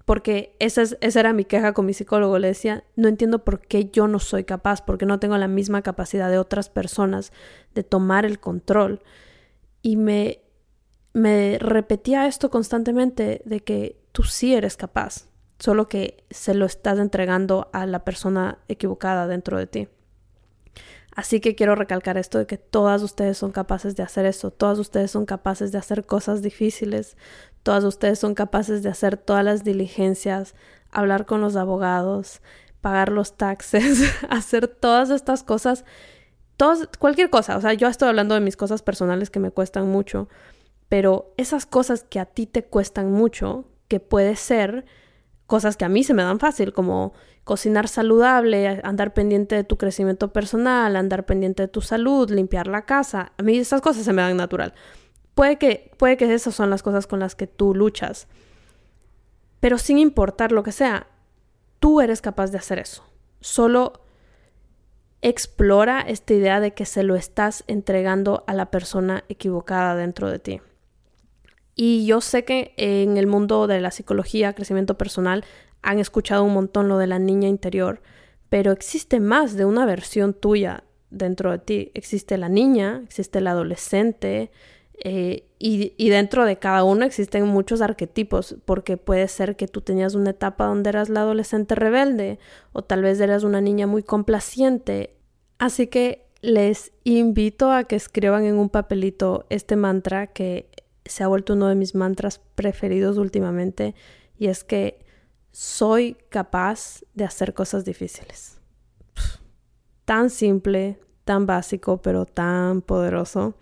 porque 0.08 0.56
esa, 0.60 0.84
esa 1.02 1.20
era 1.20 1.34
mi 1.34 1.44
queja 1.44 1.74
con 1.74 1.86
mi 1.86 1.94
psicólogo. 1.94 2.40
Le 2.40 2.48
decía, 2.48 2.86
no 2.96 3.10
entiendo 3.10 3.44
por 3.44 3.60
qué 3.60 3.90
yo 3.92 4.08
no 4.08 4.20
soy 4.20 4.46
capaz, 4.46 4.82
porque 4.82 5.06
no 5.06 5.20
tengo 5.20 5.38
la 5.38 5.50
misma 5.50 5.82
capacidad 5.82 6.32
de 6.32 6.40
otras 6.40 6.70
personas 6.70 7.34
de 7.76 7.84
tomar 7.84 8.26
el 8.26 8.40
control. 8.40 9.02
Y 9.82 9.98
me, 9.98 10.40
me 11.12 11.58
repetía 11.60 12.26
esto 12.26 12.50
constantemente 12.50 13.42
de 13.44 13.60
que 13.60 14.02
tú 14.14 14.24
sí 14.24 14.56
eres 14.56 14.78
capaz, 14.78 15.28
solo 15.60 15.90
que 15.90 16.24
se 16.30 16.54
lo 16.54 16.66
estás 16.66 17.00
entregando 17.00 17.70
a 17.74 17.86
la 17.86 18.06
persona 18.06 18.60
equivocada 18.70 19.28
dentro 19.28 19.58
de 19.58 19.68
ti. 19.68 19.90
Así 21.18 21.42
que 21.42 21.56
quiero 21.56 21.76
recalcar 21.76 22.18
esto 22.18 22.38
de 22.38 22.46
que 22.46 22.58
todas 22.58 23.02
ustedes 23.02 23.40
son 23.40 23.52
capaces 23.52 23.98
de 23.98 24.04
hacer 24.04 24.26
eso, 24.26 24.52
todas 24.52 24.80
ustedes 24.80 25.12
son 25.12 25.26
capaces 25.26 25.72
de 25.74 25.80
hacer 25.80 26.06
cosas 26.06 26.42
difíciles, 26.44 27.18
todas 27.68 27.84
ustedes 27.84 28.18
son 28.18 28.34
capaces 28.34 28.82
de 28.82 28.88
hacer 28.88 29.18
todas 29.18 29.44
las 29.44 29.66
diligencias, 29.66 30.56
hablar 30.90 31.26
con 31.26 31.42
los 31.42 31.58
abogados, 31.58 32.42
pagar 32.80 33.12
los 33.12 33.36
taxes, 33.36 34.10
hacer 34.30 34.70
todas 34.70 35.10
estas 35.10 35.44
cosas, 35.44 35.84
todas, 36.56 36.88
cualquier 36.98 37.30
cosa, 37.30 37.58
o 37.58 37.62
sea, 37.62 37.74
yo 37.74 37.90
estoy 37.90 38.08
hablando 38.08 38.36
de 38.36 38.40
mis 38.40 38.56
cosas 38.56 38.84
personales 38.84 39.30
que 39.30 39.42
me 39.42 39.52
cuestan 39.52 39.90
mucho, 39.90 40.30
pero 40.88 41.34
esas 41.36 41.66
cosas 41.66 42.06
que 42.06 42.22
a 42.22 42.26
ti 42.26 42.46
te 42.46 42.64
cuestan 42.64 43.12
mucho, 43.12 43.66
que 43.90 44.00
puede 44.00 44.38
ser 44.38 44.86
cosas 45.46 45.76
que 45.76 45.84
a 45.84 45.90
mí 45.90 46.06
se 46.06 46.14
me 46.14 46.24
dan 46.24 46.40
fácil, 46.40 46.72
como 46.72 47.12
cocinar 47.44 47.90
saludable, 47.90 48.80
andar 48.86 49.14
pendiente 49.14 49.56
de 49.56 49.66
tu 49.66 49.78
crecimiento 49.78 50.32
personal, 50.32 50.96
andar 50.96 51.26
pendiente 51.26 51.64
de 51.64 51.68
tu 51.68 51.82
salud, 51.82 52.32
limpiar 52.32 52.68
la 52.68 52.86
casa. 52.86 53.34
A 53.38 53.44
mí 53.44 53.58
esas 53.58 53.82
cosas 53.82 54.06
se 54.06 54.14
me 54.14 54.22
dan 54.22 54.38
natural. 54.38 54.74
Puede 55.38 55.58
que, 55.58 55.92
puede 55.98 56.18
que 56.18 56.34
esas 56.34 56.56
son 56.56 56.72
las 56.72 56.82
cosas 56.82 57.06
con 57.06 57.20
las 57.20 57.36
que 57.36 57.46
tú 57.46 57.76
luchas. 57.76 58.28
Pero 59.60 59.78
sin 59.78 60.00
importar 60.00 60.52
lo 60.52 60.64
que 60.64 60.72
sea, 60.72 61.06
tú 61.80 62.02
eres 62.02 62.24
capaz 62.24 62.48
de 62.50 62.58
hacer 62.58 62.80
eso. 62.80 63.04
Solo 63.40 64.02
explora 65.22 66.02
esta 66.02 66.34
idea 66.34 66.60
de 66.60 66.74
que 66.74 66.88
se 66.88 67.04
lo 67.04 67.16
estás 67.16 67.64
entregando 67.68 68.46
a 68.48 68.56
la 68.56 68.72
persona 68.72 69.26
equivocada 69.30 69.96
dentro 69.96 70.32
de 70.32 70.40
ti. 70.40 70.62
Y 71.76 72.08
yo 72.08 72.20
sé 72.20 72.44
que 72.44 72.74
en 72.76 73.18
el 73.18 73.28
mundo 73.28 73.68
de 73.68 73.80
la 73.80 73.92
psicología, 73.92 74.54
crecimiento 74.54 74.98
personal, 74.98 75.46
han 75.84 76.00
escuchado 76.00 76.46
un 76.46 76.56
montón 76.56 76.88
lo 76.88 76.98
de 76.98 77.06
la 77.06 77.20
niña 77.20 77.48
interior, 77.48 78.02
pero 78.50 78.72
existe 78.72 79.20
más 79.20 79.56
de 79.56 79.66
una 79.66 79.86
versión 79.86 80.34
tuya 80.34 80.84
dentro 81.12 81.52
de 81.52 81.60
ti. 81.60 81.92
Existe 81.94 82.40
la 82.40 82.50
niña, 82.50 83.02
existe 83.04 83.38
el 83.38 83.46
adolescente, 83.46 84.50
eh, 85.04 85.48
y, 85.60 85.94
y, 85.98 86.10
dentro 86.10 86.46
de 86.46 86.58
cada 86.58 86.84
uno 86.84 87.06
existen 87.06 87.46
muchos 87.46 87.82
arquetipos, 87.82 88.56
porque 88.66 88.98
puede 88.98 89.28
ser 89.28 89.56
que 89.56 89.68
tú 89.68 89.82
tenías 89.82 90.16
una 90.16 90.32
etapa 90.32 90.66
donde 90.66 90.90
eras 90.90 91.10
la 91.10 91.22
adolescente 91.22 91.76
rebelde, 91.76 92.40
o 92.74 92.84
tal 92.84 93.04
vez 93.04 93.20
eras 93.20 93.44
una 93.44 93.62
niña 93.62 93.86
muy 93.86 94.02
complaciente. 94.02 95.16
Así 95.60 95.88
que 95.88 96.26
les 96.42 96.92
invito 97.04 97.72
a 97.72 97.84
que 97.84 97.96
escriban 97.96 98.46
en 98.46 98.58
un 98.58 98.70
papelito 98.70 99.46
este 99.50 99.76
mantra 99.76 100.28
que 100.28 100.70
se 101.06 101.24
ha 101.24 101.28
vuelto 101.28 101.54
uno 101.54 101.68
de 101.68 101.76
mis 101.76 101.94
mantras 101.96 102.42
preferidos 102.56 103.18
últimamente, 103.18 103.94
y 104.38 104.48
es 104.48 104.64
que 104.64 105.06
soy 105.52 106.18
capaz 106.30 107.02
de 107.14 107.24
hacer 107.24 107.54
cosas 107.54 107.86
difíciles. 107.86 108.60
Tan 110.06 110.30
simple, 110.30 111.00
tan 111.24 111.46
básico, 111.46 112.02
pero 112.02 112.26
tan 112.26 112.82
poderoso. 112.82 113.56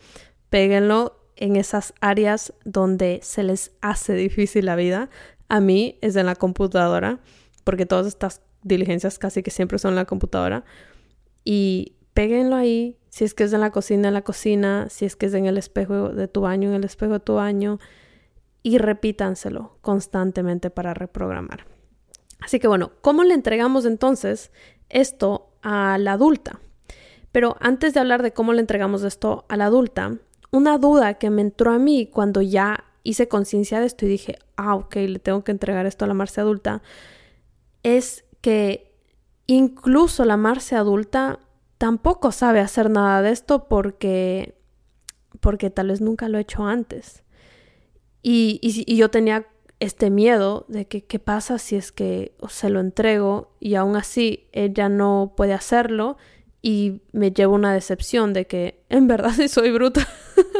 Péguenlo 0.50 1.25
en 1.36 1.56
esas 1.56 1.94
áreas 2.02 2.54
donde 2.64 3.20
se 3.22 3.44
les 3.44 3.72
hace 3.82 4.14
difícil 4.14 4.66
la 4.66 4.76
vida. 4.76 5.10
A 5.50 5.60
mí 5.60 5.98
es 6.02 6.16
en 6.16 6.26
la 6.26 6.36
computadora, 6.36 7.20
porque 7.64 7.86
todas 7.86 8.08
estas 8.08 8.42
diligencias 8.64 9.20
casi 9.20 9.44
que 9.44 9.52
siempre 9.52 9.80
son 9.80 9.92
en 9.92 9.98
la 9.98 10.06
computadora. 10.06 10.64
Y 11.44 11.94
péguenlo 12.14 12.56
ahí, 12.56 12.98
si 13.10 13.24
es 13.24 13.34
que 13.34 13.44
es 13.44 13.54
en 13.54 13.62
la 13.62 13.72
cocina, 13.72 14.08
en 14.08 14.14
la 14.14 14.24
cocina, 14.24 14.88
si 14.90 15.06
es 15.06 15.16
que 15.16 15.28
es 15.28 15.34
en 15.34 15.46
el 15.46 15.58
espejo 15.58 16.10
de 16.10 16.28
tu 16.28 16.42
baño, 16.42 16.70
en 16.70 16.76
el 16.76 16.84
espejo 16.84 17.14
de 17.14 17.20
tu 17.20 17.36
baño, 17.36 17.80
y 18.64 18.80
repítanselo 18.80 19.78
constantemente 19.82 20.72
para 20.72 20.94
reprogramar. 20.94 21.66
Así 22.40 22.60
que 22.60 22.68
bueno, 22.68 22.92
¿cómo 23.02 23.24
le 23.24 23.34
entregamos 23.34 23.86
entonces 23.86 24.52
esto 24.90 25.52
a 25.62 25.98
la 25.98 26.14
adulta? 26.14 26.60
Pero 27.32 27.58
antes 27.60 27.94
de 27.94 28.00
hablar 28.00 28.24
de 28.24 28.34
cómo 28.34 28.54
le 28.54 28.62
entregamos 28.62 29.04
esto 29.04 29.46
a 29.50 29.58
la 29.58 29.66
adulta, 29.66 30.18
una 30.52 30.78
duda 30.78 31.16
que 31.16 31.30
me 31.30 31.42
entró 31.42 31.72
a 31.72 31.80
mí 31.80 32.08
cuando 32.08 32.42
ya 32.42 32.84
hice 33.04 33.28
conciencia 33.28 33.80
de 33.80 33.86
esto 33.86 34.06
y 34.06 34.10
dije, 34.10 34.40
ah, 34.56 34.76
ok, 34.76 34.96
le 34.96 35.20
tengo 35.20 35.44
que 35.44 35.52
entregar 35.52 35.86
esto 35.86 36.06
a 36.06 36.08
la 36.08 36.14
Marcia 36.14 36.44
adulta, 36.44 36.82
es 37.84 38.26
que 38.42 38.96
Incluso 39.48 40.26
la 40.26 40.38
Marce 40.38 40.76
adulta 40.76 41.40
tampoco 41.78 42.32
sabe 42.32 42.60
hacer 42.62 42.90
nada 42.90 43.22
de 43.22 43.32
esto 43.32 43.68
porque, 43.68 44.56
porque 45.40 45.70
tal 45.70 45.90
vez 45.90 46.02
nunca 46.02 46.30
lo 46.30 46.38
he 46.38 46.42
hecho 46.42 46.66
antes. 46.66 47.24
Y, 48.24 48.60
y, 48.64 48.96
yo 48.96 49.12
tenía 49.12 49.46
este 49.80 50.10
miedo 50.10 50.66
de 50.68 50.88
que 50.88 51.04
qué 51.04 51.20
pasa 51.20 51.60
si 51.60 51.76
es 51.76 51.92
que 51.92 52.36
se 52.50 52.72
lo 52.72 52.80
entrego 52.80 53.52
y 53.60 53.76
aún 53.76 53.96
así 53.96 54.48
ella 54.52 54.90
no 54.90 55.34
puede 55.38 55.54
hacerlo 55.54 56.18
y 56.68 57.04
me 57.12 57.30
llevo 57.30 57.54
una 57.54 57.76
decepción 57.76 58.34
de 58.34 58.48
que 58.48 58.84
en 58.90 59.08
verdad 59.08 59.30
sí 59.36 59.48
soy 59.48 59.70
bruta. 59.70 60.08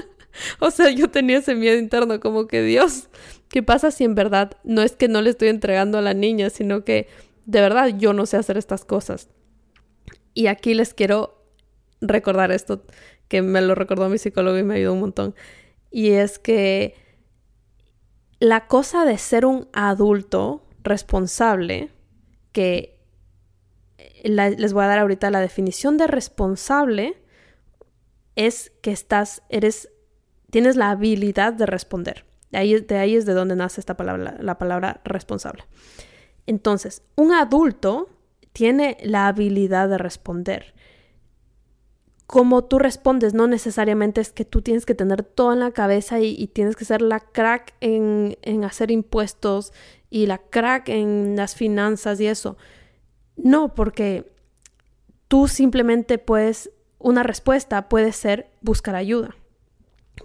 o 0.60 0.70
sea, 0.70 0.92
yo 0.92 1.10
tenía 1.10 1.40
ese 1.40 1.56
miedo 1.56 1.80
interno 1.80 2.20
como 2.20 2.46
que 2.46 2.62
Dios, 2.62 3.10
¿qué 3.50 3.64
pasa 3.64 3.90
si 3.90 4.04
en 4.04 4.14
verdad 4.14 4.56
no 4.64 4.84
es 4.84 4.96
que 4.96 5.08
no 5.08 5.24
le 5.24 5.32
estoy 5.32 5.48
entregando 5.48 5.98
a 5.98 6.04
la 6.04 6.14
niña, 6.14 6.52
sino 6.52 6.84
que 6.84 7.08
de 7.48 7.60
verdad 7.60 7.88
yo 7.98 8.14
no 8.14 8.28
sé 8.28 8.38
hacer 8.38 8.56
estas 8.56 8.86
cosas? 8.86 9.30
Y 10.36 10.46
aquí 10.46 10.76
les 10.76 10.94
quiero 10.94 11.44
recordar 12.02 12.52
esto, 12.52 12.84
que 13.28 13.42
me 13.42 13.62
lo 13.62 13.74
recordó 13.74 14.08
mi 14.08 14.20
psicólogo 14.20 14.60
y 14.60 14.64
me 14.64 14.76
ayudó 14.76 14.94
un 14.94 15.00
montón. 15.00 15.34
Y 15.90 16.12
es 16.12 16.38
que 16.38 16.94
la 18.40 18.68
cosa 18.68 19.06
de 19.06 19.18
ser 19.18 19.48
un 19.48 19.68
adulto 19.74 20.68
responsable, 20.84 21.90
que 22.52 22.95
les 24.30 24.74
voy 24.74 24.84
a 24.84 24.88
dar 24.88 25.00
ahorita 25.00 25.30
la 25.32 25.40
definición 25.40 25.98
de 25.98 26.08
responsable, 26.08 27.22
es 28.36 28.72
que 28.82 28.92
estás, 28.92 29.44
eres, 29.50 29.90
tienes 30.52 30.76
la 30.76 30.92
habilidad 30.92 31.54
de 31.54 31.66
responder. 31.66 32.26
De 32.52 32.58
ahí, 32.58 32.80
de 32.80 32.98
ahí 32.98 33.16
es 33.16 33.26
de 33.26 33.34
donde 33.34 33.56
nace 33.56 33.80
esta 33.80 33.98
palabra, 33.98 34.38
la 34.40 34.58
palabra 34.58 35.02
responsable. 35.04 35.64
Entonces, 36.48 37.02
un 37.16 37.32
adulto 37.32 38.10
tiene 38.54 38.98
la 39.04 39.28
habilidad 39.28 39.90
de 39.90 39.98
responder. 39.98 40.74
Como 42.28 42.64
tú 42.64 42.80
respondes, 42.80 43.34
no 43.34 43.48
necesariamente 43.48 44.22
es 44.22 44.32
que 44.32 44.46
tú 44.46 44.62
tienes 44.62 44.86
que 44.86 44.96
tener 44.96 45.24
todo 45.24 45.54
en 45.54 45.60
la 45.60 45.72
cabeza 45.72 46.20
y, 46.20 46.48
tienes 46.48 46.76
que 46.76 46.86
ser 46.86 47.02
la 47.02 47.20
crack 47.20 47.76
en, 47.82 48.38
en 48.42 48.64
hacer 48.64 48.90
impuestos 48.90 49.74
y 50.10 50.26
la 50.26 50.40
crack 50.40 50.90
en 50.90 51.36
las 51.36 51.56
finanzas 51.56 52.20
y 52.20 52.28
eso. 52.28 52.58
No, 53.36 53.74
porque 53.74 54.32
tú 55.28 55.48
simplemente 55.48 56.18
puedes, 56.18 56.72
una 57.00 57.24
respuesta 57.24 57.90
puede 57.90 58.12
ser 58.12 58.52
buscar 58.62 58.96
ayuda. 58.96 59.36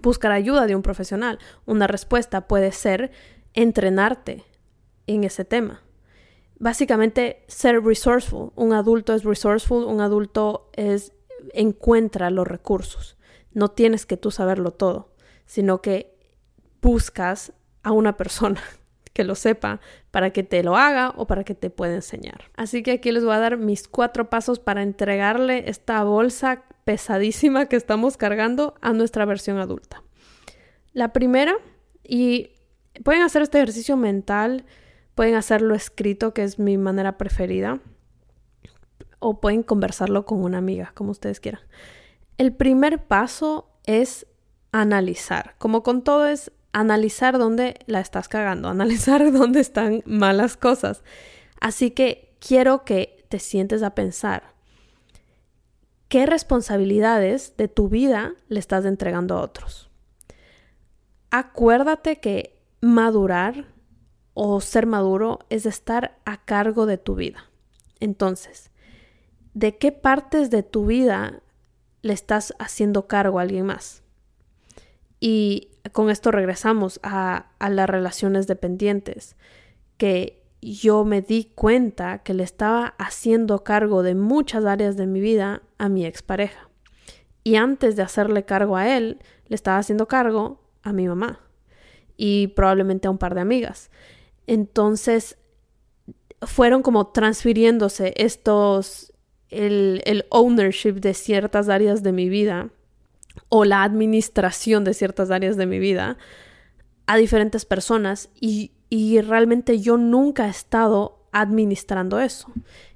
Buscar 0.03 0.33
ayuda 0.33 0.67
de 0.67 0.77
un 0.77 0.83
profesional. 0.83 1.39
Una 1.67 1.87
respuesta 1.87 2.47
puede 2.47 2.73
ser 2.73 3.11
entrenarte 3.55 4.45
en 5.07 5.25
ese 5.25 5.45
tema. 5.45 5.83
Básicamente, 6.59 7.43
ser 7.49 7.83
resourceful. 7.83 8.53
Un 8.55 8.73
adulto 8.73 9.15
es 9.15 9.25
resourceful, 9.25 9.85
un 9.85 10.01
adulto 10.01 10.71
es 10.75 11.13
encuentra 11.55 12.31
los 12.31 12.47
recursos. 12.47 13.17
No 13.53 13.69
tienes 13.69 14.07
que 14.07 14.17
tú 14.17 14.31
saberlo 14.31 14.71
todo, 14.71 15.15
sino 15.47 15.83
que 15.83 16.17
buscas 16.81 17.53
a 17.83 17.93
una 17.93 18.17
persona 18.17 18.61
que 19.13 19.25
lo 19.25 19.35
sepa 19.35 19.81
para 20.11 20.31
que 20.31 20.43
te 20.43 20.63
lo 20.63 20.77
haga 20.77 21.13
o 21.17 21.27
para 21.27 21.45
que 21.45 21.55
te 21.55 21.71
pueda 21.71 21.95
enseñar. 21.95 22.51
Así 22.57 22.83
que 22.83 22.93
aquí 22.93 23.13
les 23.13 23.25
voy 23.25 23.35
a 23.35 23.39
dar 23.39 23.57
mis 23.57 23.89
cuatro 23.89 24.31
pasos 24.31 24.59
para 24.59 24.83
entregarle 24.83 25.69
esta 25.69 26.03
bolsa 26.05 26.65
pesadísima 26.85 27.67
que 27.67 27.77
estamos 27.77 28.17
cargando 28.17 28.75
a 28.81 28.93
nuestra 28.93 29.25
versión 29.25 29.59
adulta. 29.59 30.03
La 30.93 31.13
primera, 31.13 31.55
y 32.03 32.51
pueden 33.05 33.23
hacer 33.23 33.43
este 33.43 33.59
ejercicio 33.59 33.97
mental, 33.97 34.65
pueden 35.15 35.35
hacerlo 35.35 35.75
escrito, 35.75 36.33
que 36.35 36.43
es 36.43 36.59
mi 36.59 36.79
manera 36.79 37.19
preferida, 37.19 37.81
o 39.19 39.41
pueden 39.41 39.63
conversarlo 39.63 40.25
con 40.25 40.43
una 40.43 40.59
amiga, 40.59 40.93
como 40.95 41.11
ustedes 41.11 41.41
quieran. 41.41 41.61
El 42.39 42.55
primer 42.55 43.07
paso 43.07 43.69
es 43.85 44.27
analizar. 44.73 45.57
Como 45.59 45.83
con 45.83 46.03
todo 46.03 46.27
es 46.27 46.53
analizar 46.73 47.39
dónde 47.39 47.77
la 47.87 48.01
estás 48.01 48.29
cagando, 48.29 48.69
analizar 48.71 49.33
dónde 49.33 49.61
están 49.61 50.03
malas 50.07 50.57
cosas. 50.57 51.03
Así 51.61 51.91
que 51.91 52.35
quiero 52.39 52.85
que 52.85 53.25
te 53.29 53.39
sientes 53.39 53.83
a 53.83 53.95
pensar 53.95 54.55
qué 56.09 56.27
responsabilidades 56.27 57.57
de 57.57 57.69
tu 57.69 57.89
vida 57.89 58.35
le 58.49 58.59
estás 58.59 58.85
entregando 58.85 59.37
a 59.37 59.43
otros. 59.43 59.91
Acuérdate 61.31 62.17
que 62.17 62.59
madurar 62.81 63.67
o 64.35 64.61
ser 64.61 64.87
maduro 64.87 65.41
es 65.51 65.67
estar 65.67 66.19
a 66.25 66.45
cargo 66.45 66.87
de 66.87 66.99
tu 66.99 67.15
vida. 67.15 67.51
Entonces, 68.01 68.71
¿de 69.55 69.77
qué 69.77 69.93
partes 69.93 70.51
de 70.51 70.63
tu 70.63 70.87
vida 70.87 71.43
le 72.03 72.15
estás 72.15 72.55
haciendo 72.59 73.07
cargo 73.07 73.39
a 73.39 73.43
alguien 73.43 73.67
más? 73.67 74.03
Y 75.21 75.69
con 75.93 76.11
esto 76.11 76.31
regresamos 76.31 76.99
a, 77.03 77.53
las 77.61 77.89
relaciones 77.89 78.47
dependientes, 78.47 79.37
que 79.99 80.43
yo 80.63 81.05
me 81.05 81.21
di 81.21 81.53
cuenta 81.55 82.23
que 82.23 82.35
le 82.35 82.43
estaba 82.43 82.95
haciendo 82.99 83.63
cargo 83.65 84.03
de 84.03 84.15
muchas 84.15 84.65
áreas 84.65 84.97
de 84.97 85.07
mi 85.07 85.21
vida 85.21 85.63
a 85.79 85.89
mi 85.89 86.07
expareja. 86.07 86.69
Y 87.45 87.57
antes 87.57 87.97
de 87.97 88.03
hacerle 88.03 88.45
cargo 88.45 88.77
a 88.77 88.97
él, 88.97 89.19
le 89.47 89.55
estaba 89.55 89.79
haciendo 89.79 90.09
cargo 90.09 90.61
a 90.83 90.93
mi 90.93 91.07
mamá 91.07 91.41
y 92.17 92.49
probablemente 92.49 93.09
a 93.09 93.11
un 93.11 93.19
par 93.19 93.35
de 93.35 93.41
amigas. 93.41 93.91
Entonces, 94.47 95.39
fueron 96.43 96.83
como 96.83 97.09
transfiriéndose 97.09 98.15
estos, 98.17 99.13
el, 99.49 100.03
el 100.05 100.27
ownership 100.31 100.95
de 100.95 101.15
ciertas 101.15 101.69
áreas 101.69 102.03
de 102.03 102.13
mi 102.13 102.29
vida 102.29 102.71
o 103.49 103.65
la 103.65 103.83
administración 103.83 104.85
de 104.85 104.95
ciertas 104.95 105.31
áreas 105.31 105.57
de 105.57 105.67
mi 105.67 105.79
vida 105.79 106.17
a 107.07 107.17
diferentes 107.17 107.65
personas 107.65 108.31
y, 108.41 108.73
realmente 109.23 109.81
yo 109.81 109.97
nunca 109.97 110.47
he 110.47 110.51
estado 110.51 111.27
administrando 111.33 112.21
eso. 112.21 112.53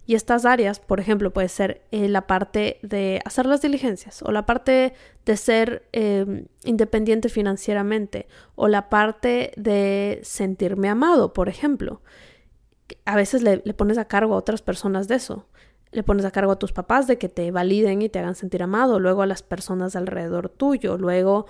Y 0.07 0.17
estas 0.17 0.45
áreas, 0.45 0.81
por 0.81 1.01
ejemplo, 1.01 1.33
puede 1.33 1.49
ser 1.49 1.83
eh, 1.93 2.09
la 2.09 2.27
parte 2.27 2.79
de 2.83 3.21
hacer 3.25 3.47
las 3.47 3.63
diligencias 3.63 4.23
o 4.23 4.33
la 4.33 4.45
parte 4.45 4.93
de 5.25 5.37
ser 5.37 5.89
em, 5.93 6.47
independiente 6.65 7.29
financieramente 7.29 8.27
o 8.55 8.69
la 8.69 8.89
parte 8.89 9.53
de 9.57 10.21
sentirme 10.23 10.89
amado, 10.89 11.33
por 11.33 11.49
ejemplo. 11.49 12.03
A 13.05 13.17
veces 13.17 13.43
le, 13.43 13.59
pones 13.75 13.99
a 13.99 14.07
cargo 14.07 14.35
a 14.35 14.39
otras 14.39 14.63
personas 14.63 15.09
de 15.09 15.15
eso 15.17 15.47
le 15.95 16.03
pones 16.03 16.25
a 16.25 16.31
cargo 16.31 16.53
a 16.53 16.59
tus 16.59 16.73
papás 16.73 17.07
de 17.07 17.19
que 17.19 17.29
te 17.29 17.51
validen 17.51 18.03
y 18.03 18.09
te 18.09 18.19
hagan 18.19 18.35
sentir 18.35 18.63
amado, 18.63 18.99
luego 18.99 19.23
a 19.23 19.27
las 19.27 19.43
personas 19.43 19.97
alrededor 19.97 20.49
tuyo, 20.49 20.99
luego 20.99 21.47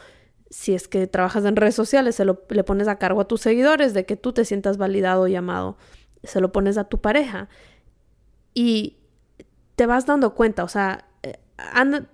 si 0.51 0.75
es 0.75 0.87
que 0.87 1.07
trabajas 1.07 1.45
en 1.47 1.57
redes 1.57 1.75
sociales, 1.75 2.15
se 2.15 2.25
lo, 2.25 2.43
le 2.49 2.63
pones 2.63 2.87
a 2.87 2.97
cargo 2.97 3.23
a 3.23 3.27
tus 3.27 3.41
seguidores 3.41 3.95
de 3.95 4.07
que 4.07 4.17
tú 4.17 4.33
te 4.33 4.45
sientas 4.45 4.77
validado 4.77 5.27
y 5.27 5.35
amado, 5.35 5.77
se 6.23 6.41
lo 6.41 6.53
pones 6.53 6.79
a 6.79 6.85
tu 6.85 7.01
pareja. 7.01 7.49
Y 8.53 8.99
te 9.75 9.87
vas 9.87 10.07
dando 10.07 10.35
cuenta, 10.35 10.63
o 10.63 10.69
sea, 10.69 11.07
eh, 11.23 11.39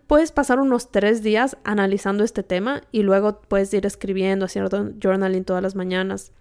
puedes 0.06 0.32
pasar 0.32 0.58
unos 0.58 0.90
tres 0.90 1.22
días 1.22 1.58
analizando 1.64 2.24
este 2.24 2.42
tema 2.42 2.82
y 2.92 3.02
luego 3.02 3.42
puedes 3.42 3.74
ir 3.74 3.84
escribiendo, 3.84 4.46
haciendo 4.46 4.90
journaling 5.02 5.44
todas 5.44 5.62
las 5.62 5.74
mañanas, 5.74 6.32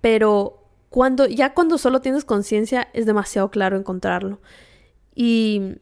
pero 0.00 0.61
cuando, 0.92 1.26
ya 1.26 1.54
cuando 1.54 1.78
solo 1.78 2.02
tienes 2.02 2.26
conciencia 2.26 2.88
es 2.92 3.06
demasiado 3.06 3.50
claro 3.50 3.78
encontrarlo. 3.78 4.42
Y 5.14 5.78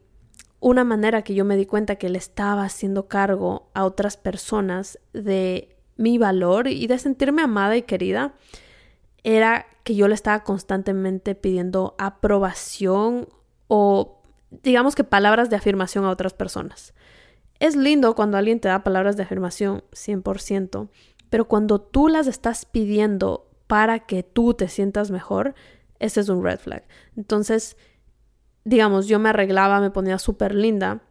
una 0.60 0.84
manera 0.84 1.22
que 1.22 1.34
yo 1.34 1.44
me 1.44 1.56
di 1.56 1.66
cuenta 1.66 1.96
que 1.96 2.08
le 2.08 2.16
estaba 2.16 2.62
haciendo 2.62 3.08
cargo 3.08 3.70
a 3.74 3.84
otras 3.84 4.16
personas 4.16 5.00
de 5.12 5.76
mi 5.96 6.16
valor 6.16 6.68
y 6.68 6.86
de 6.86 6.96
sentirme 7.00 7.42
amada 7.42 7.76
y 7.76 7.82
querida 7.82 8.34
era 9.24 9.66
que 9.82 9.96
yo 9.96 10.06
le 10.06 10.14
estaba 10.14 10.44
constantemente 10.44 11.34
pidiendo 11.34 11.96
aprobación 11.98 13.28
o 13.66 14.22
digamos 14.62 14.94
que 14.94 15.02
palabras 15.02 15.50
de 15.50 15.56
afirmación 15.56 16.04
a 16.04 16.10
otras 16.10 16.34
personas. 16.34 16.94
Es 17.58 17.74
lindo 17.74 18.14
cuando 18.14 18.38
alguien 18.38 18.60
te 18.60 18.68
da 18.68 18.84
palabras 18.84 19.16
de 19.16 19.24
afirmación, 19.24 19.82
100%, 19.90 20.88
pero 21.30 21.48
cuando 21.48 21.80
tú 21.80 22.06
las 22.06 22.28
estás 22.28 22.64
pidiendo 22.64 23.49
para 23.70 24.00
que 24.00 24.24
tú 24.24 24.52
te 24.52 24.66
sientas 24.66 25.12
mejor, 25.12 25.54
ese 26.00 26.18
es 26.18 26.28
un 26.28 26.42
red 26.42 26.58
flag. 26.58 26.82
Entonces, 27.16 27.76
digamos, 28.64 29.06
yo 29.06 29.20
me 29.20 29.28
arreglaba, 29.28 29.80
me 29.80 29.92
ponía 29.92 30.18
súper 30.18 30.56
linda 30.56 31.04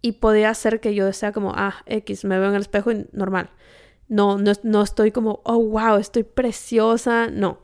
y 0.00 0.12
podía 0.12 0.54
ser 0.54 0.80
que 0.80 0.94
yo 0.94 1.04
desea 1.04 1.32
como, 1.32 1.52
ah, 1.54 1.74
X, 1.84 2.24
me 2.24 2.38
veo 2.38 2.48
en 2.48 2.54
el 2.54 2.62
espejo 2.62 2.90
y 2.90 3.06
normal. 3.12 3.50
No, 4.08 4.38
no, 4.38 4.52
no 4.62 4.80
estoy 4.80 5.12
como, 5.12 5.42
oh, 5.44 5.62
wow, 5.62 5.98
estoy 5.98 6.22
preciosa, 6.22 7.26
no. 7.26 7.60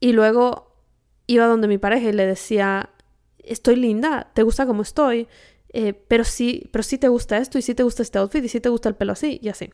Y 0.00 0.12
luego 0.12 0.78
iba 1.26 1.44
donde 1.46 1.68
mi 1.68 1.76
pareja 1.76 2.08
y 2.08 2.12
le 2.14 2.24
decía, 2.24 2.88
estoy 3.36 3.76
linda, 3.76 4.30
¿te 4.32 4.44
gusta 4.44 4.64
como 4.64 4.80
estoy? 4.80 5.28
Eh, 5.72 5.92
pero 5.92 6.24
sí, 6.24 6.68
pero 6.72 6.82
sí 6.82 6.98
te 6.98 7.08
gusta 7.08 7.38
esto 7.38 7.58
y 7.58 7.62
sí 7.62 7.74
te 7.74 7.84
gusta 7.84 8.02
este 8.02 8.18
outfit 8.18 8.44
y 8.44 8.48
sí 8.48 8.60
te 8.60 8.68
gusta 8.68 8.88
el 8.88 8.96
pelo 8.96 9.12
así 9.12 9.38
y 9.42 9.48
así. 9.48 9.70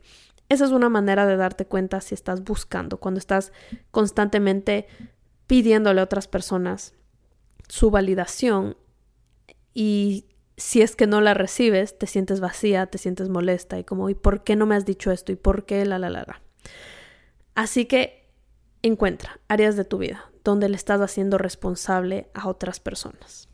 Esa 0.49 0.67
es 0.67 0.71
una 0.71 0.89
manera 0.89 1.27
de 1.27 1.37
darte 1.37 1.67
cuenta 1.67 2.01
si 2.01 2.15
estás 2.15 2.45
buscando, 2.45 2.99
cuando 2.99 3.19
estás 3.19 3.53
constantemente 3.91 4.87
pidiéndole 5.47 6.01
a 6.01 6.05
otras 6.05 6.29
personas 6.29 6.95
su 7.69 7.91
validación 7.91 8.77
y 9.75 10.27
si 10.57 10.83
es 10.83 10.97
que 10.97 11.07
no 11.07 11.21
la 11.21 11.35
recibes, 11.35 11.99
te 11.99 12.07
sientes 12.07 12.41
vacía, 12.41 12.87
te 12.87 12.99
sientes 12.99 13.29
molesta 13.29 13.79
y 13.79 13.85
como, 13.85 14.09
¿y 14.09 14.15
por 14.15 14.45
qué 14.45 14.57
no 14.57 14.67
me 14.67 14.75
has 14.75 14.87
dicho 14.87 15.11
esto? 15.11 15.33
¿Y 15.33 15.37
por 15.37 15.67
qué 15.67 15.85
la, 15.85 15.99
la, 15.99 16.11
la, 16.11 16.25
la? 16.27 16.43
Así 17.55 17.87
que 17.87 18.31
encuentra 18.83 19.41
áreas 19.49 19.77
de 19.77 19.85
tu 19.85 19.99
vida 19.99 20.31
donde 20.45 20.69
le 20.69 20.77
estás 20.77 21.01
haciendo 21.01 21.39
responsable 21.39 22.31
a 22.33 22.49
otras 22.49 22.79
personas. 22.81 23.46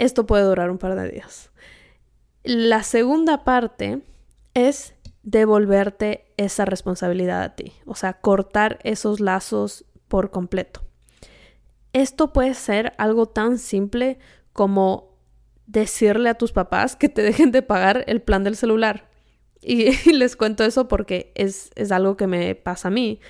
Esto 0.00 0.24
puede 0.24 0.44
durar 0.44 0.70
un 0.70 0.78
par 0.78 0.96
de 0.96 1.10
días. 1.10 1.50
La 2.42 2.82
segunda 2.82 3.44
parte 3.44 4.00
es 4.54 4.94
devolverte 5.22 6.32
esa 6.38 6.64
responsabilidad 6.64 7.42
a 7.42 7.54
ti, 7.54 7.74
o 7.84 7.94
sea, 7.94 8.14
cortar 8.14 8.78
esos 8.82 9.20
lazos 9.20 9.84
por 10.08 10.30
completo. 10.30 10.80
Esto 11.92 12.32
puede 12.32 12.54
ser 12.54 12.94
algo 12.96 13.26
tan 13.26 13.58
simple 13.58 14.18
como 14.54 15.18
decirle 15.66 16.30
a 16.30 16.38
tus 16.38 16.52
papás 16.52 16.96
que 16.96 17.10
te 17.10 17.20
dejen 17.20 17.50
de 17.50 17.60
pagar 17.60 18.04
el 18.06 18.22
plan 18.22 18.42
del 18.42 18.56
celular. 18.56 19.10
Y, 19.60 19.90
les 20.14 20.34
cuento 20.34 20.64
eso 20.64 20.88
porque 20.88 21.30
es, 21.34 21.72
es, 21.74 21.92
algo 21.92 22.16
que 22.16 22.26
me 22.26 22.54
pasa 22.54 22.88
a 22.88 22.90
mí. 22.90 23.20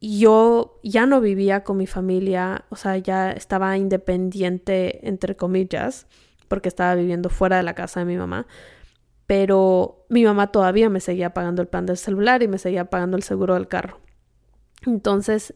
Yo 0.00 0.80
ya 0.82 1.06
no 1.06 1.20
vivía 1.20 1.62
con 1.62 1.76
mi 1.76 1.86
familia, 1.86 2.64
o 2.70 2.76
sea, 2.76 2.96
ya 2.96 3.32
estaba 3.32 3.76
independiente, 3.76 5.06
entre 5.06 5.36
comillas, 5.36 6.06
porque 6.48 6.68
estaba 6.68 6.94
viviendo 6.94 7.28
fuera 7.28 7.58
de 7.58 7.62
la 7.62 7.74
casa 7.74 8.00
de 8.00 8.06
mi 8.06 8.16
mamá 8.16 8.46
pero 9.30 10.06
mi 10.08 10.24
mamá 10.24 10.48
todavía 10.48 10.90
me 10.90 10.98
seguía 10.98 11.32
pagando 11.32 11.62
el 11.62 11.68
plan 11.68 11.86
del 11.86 11.96
celular 11.96 12.42
y 12.42 12.48
me 12.48 12.58
seguía 12.58 12.86
pagando 12.86 13.16
el 13.16 13.22
seguro 13.22 13.54
del 13.54 13.68
carro. 13.68 14.00
Entonces, 14.84 15.54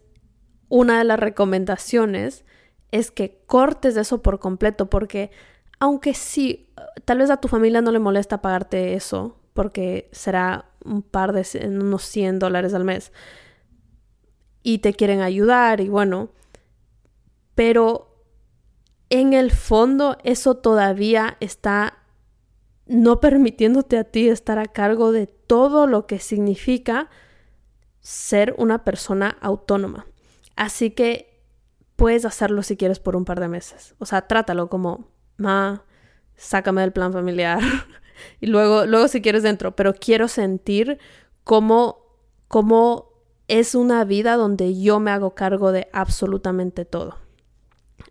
una 0.69 0.99
de 0.99 1.03
las 1.03 1.19
recomendaciones 1.19 2.45
es 2.93 3.11
que 3.11 3.43
cortes 3.47 3.97
eso 3.97 4.23
por 4.23 4.39
completo, 4.39 4.89
porque 4.89 5.33
aunque 5.81 6.15
sí, 6.15 6.73
tal 7.05 7.19
vez 7.19 7.31
a 7.31 7.39
tu 7.39 7.49
familia 7.49 7.81
no 7.81 7.91
le 7.91 7.99
molesta 7.99 8.41
pagarte 8.41 8.95
eso, 8.95 9.41
porque 9.55 10.09
será 10.13 10.67
un 10.85 11.03
par 11.03 11.33
de, 11.33 11.45
unos 11.67 12.05
100 12.05 12.39
dólares 12.39 12.75
al 12.75 12.85
mes, 12.85 13.13
y 14.65 14.79
te 14.79 14.95
quieren 14.95 15.21
ayudar 15.21 15.81
y 15.81 15.89
bueno, 15.89 16.31
pero 17.55 18.11
en 19.11 19.35
el 19.35 19.53
fondo 19.53 20.19
eso 20.25 20.57
todavía 20.57 21.37
está 21.39 21.99
no 22.87 23.21
permitiéndote 23.21 23.99
a 23.99 24.05
ti 24.05 24.29
estar 24.29 24.59
a 24.59 24.67
cargo 24.67 25.13
de 25.13 25.27
todo 25.27 25.87
lo 25.87 26.07
que 26.07 26.19
significa 26.19 27.09
ser 28.01 28.55
una 28.59 28.85
persona 28.85 29.37
autónoma. 29.41 30.07
Así 30.57 30.91
que 30.91 31.43
puedes 31.97 32.25
hacerlo 32.25 32.63
si 32.63 32.77
quieres 32.77 33.01
por 33.01 33.17
un 33.17 33.25
par 33.25 33.41
de 33.41 33.49
meses. 33.49 33.95
O 33.99 34.07
sea, 34.07 34.27
trátalo 34.27 34.69
como, 34.69 35.09
ma, 35.37 35.85
sácame 36.37 36.81
del 36.81 36.93
plan 36.93 37.13
familiar. 37.13 37.61
y 38.41 38.47
luego, 38.47 38.87
luego 38.87 39.09
si 39.09 39.23
quieres 39.23 39.43
dentro, 39.43 39.77
pero 39.77 39.95
quiero 39.95 40.29
sentir 40.29 40.99
cómo, 41.45 42.19
cómo 42.49 43.14
es 43.49 43.75
una 43.75 44.05
vida 44.05 44.37
donde 44.37 44.81
yo 44.81 45.01
me 45.01 45.11
hago 45.11 45.35
cargo 45.35 45.73
de 45.73 45.89
absolutamente 45.93 46.85
todo. 46.85 47.19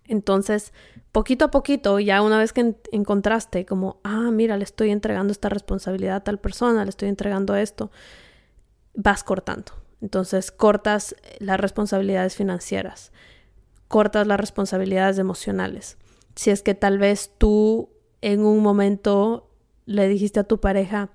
Entonces, 0.06 0.74
poquito 1.12 1.46
a 1.46 1.52
poquito, 1.52 2.00
ya 2.00 2.22
una 2.22 2.38
vez 2.38 2.54
que 2.54 2.76
encontraste 2.92 3.66
como, 3.66 4.00
ah, 4.04 4.30
mira, 4.32 4.58
le 4.58 4.64
estoy 4.64 4.92
entregando 4.92 5.32
esta 5.32 5.50
responsabilidad 5.50 6.18
a 6.18 6.24
tal 6.24 6.40
persona, 6.40 6.84
le 6.84 6.90
estoy 6.90 7.10
entregando 7.10 7.56
esto, 7.56 7.92
vas 8.94 9.24
cortando. 9.24 9.72
Entonces, 10.02 10.52
cortas 10.52 11.16
las 11.40 11.60
responsabilidades 11.60 12.36
financieras, 12.36 13.12
cortas 13.88 14.28
las 14.28 14.40
responsabilidades 14.40 15.18
emocionales. 15.18 15.98
Si 16.36 16.50
es 16.50 16.62
que 16.62 16.76
tal 16.76 16.98
vez 16.98 17.32
tú 17.38 17.90
en 18.22 18.46
un 18.46 18.62
momento 18.62 19.50
le 19.86 20.08
dijiste 20.08 20.40
a 20.40 20.44
tu 20.44 20.60
pareja, 20.60 21.10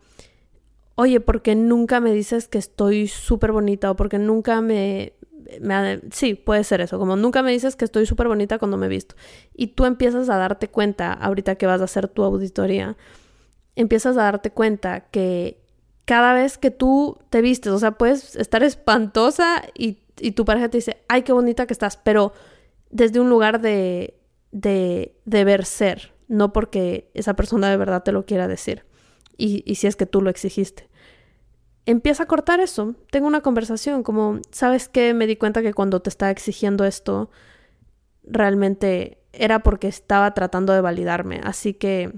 oye, 1.00 1.20
¿por 1.20 1.42
qué 1.42 1.54
nunca 1.54 2.00
me 2.00 2.12
dices 2.12 2.48
que 2.48 2.58
estoy 2.58 3.06
súper 3.06 3.52
bonita 3.52 3.88
o 3.88 3.94
porque 3.94 4.18
nunca 4.18 4.60
me, 4.60 5.12
sí, 6.10 6.34
puede 6.34 6.64
ser 6.64 6.80
eso, 6.80 6.98
como 6.98 7.14
nunca 7.14 7.40
me 7.40 7.52
dices 7.52 7.76
que 7.76 7.84
estoy 7.84 8.04
súper 8.04 8.26
bonita 8.26 8.58
cuando 8.58 8.76
me 8.76 8.88
visto. 8.88 9.14
Y 9.54 9.68
tú 9.68 9.84
empiezas 9.84 10.28
a 10.28 10.38
darte 10.38 10.66
cuenta, 10.66 11.12
ahorita 11.12 11.54
que 11.54 11.66
vas 11.66 11.80
a 11.80 11.84
hacer 11.84 12.08
tu 12.08 12.24
auditoría, 12.24 12.96
empiezas 13.76 14.16
a 14.16 14.22
darte 14.24 14.50
cuenta 14.50 15.02
que 15.12 15.62
cada 16.04 16.34
vez 16.34 16.58
que 16.58 16.72
tú 16.72 17.18
te 17.30 17.42
vistes, 17.42 17.70
o 17.72 17.78
sea, 17.78 17.92
puedes 17.92 18.34
estar 18.34 18.64
espantosa 18.64 19.62
y, 19.76 20.00
y 20.18 20.32
tu 20.32 20.44
pareja 20.44 20.68
te 20.68 20.78
dice, 20.78 21.04
ay, 21.06 21.22
qué 21.22 21.32
bonita 21.32 21.68
que 21.68 21.74
estás, 21.74 21.96
pero 21.96 22.32
desde 22.90 23.20
un 23.20 23.30
lugar 23.30 23.60
de, 23.60 24.18
de 24.50 25.14
deber 25.26 25.64
ser, 25.64 26.12
no 26.26 26.52
porque 26.52 27.08
esa 27.14 27.34
persona 27.34 27.70
de 27.70 27.76
verdad 27.76 28.02
te 28.02 28.10
lo 28.10 28.26
quiera 28.26 28.48
decir. 28.48 28.84
Y, 29.36 29.62
y 29.64 29.76
si 29.76 29.86
es 29.86 29.94
que 29.94 30.06
tú 30.06 30.22
lo 30.22 30.30
exigiste 30.30 30.87
empieza 31.88 32.24
a 32.24 32.26
cortar 32.26 32.60
eso. 32.60 32.94
Tengo 33.10 33.26
una 33.26 33.40
conversación 33.40 34.02
como, 34.02 34.40
¿sabes 34.50 34.88
qué? 34.90 35.14
Me 35.14 35.26
di 35.26 35.36
cuenta 35.36 35.62
que 35.62 35.72
cuando 35.72 36.00
te 36.00 36.10
estaba 36.10 36.30
exigiendo 36.30 36.84
esto, 36.84 37.30
realmente 38.24 39.22
era 39.32 39.60
porque 39.60 39.88
estaba 39.88 40.34
tratando 40.34 40.74
de 40.74 40.82
validarme. 40.82 41.40
Así 41.42 41.72
que, 41.72 42.12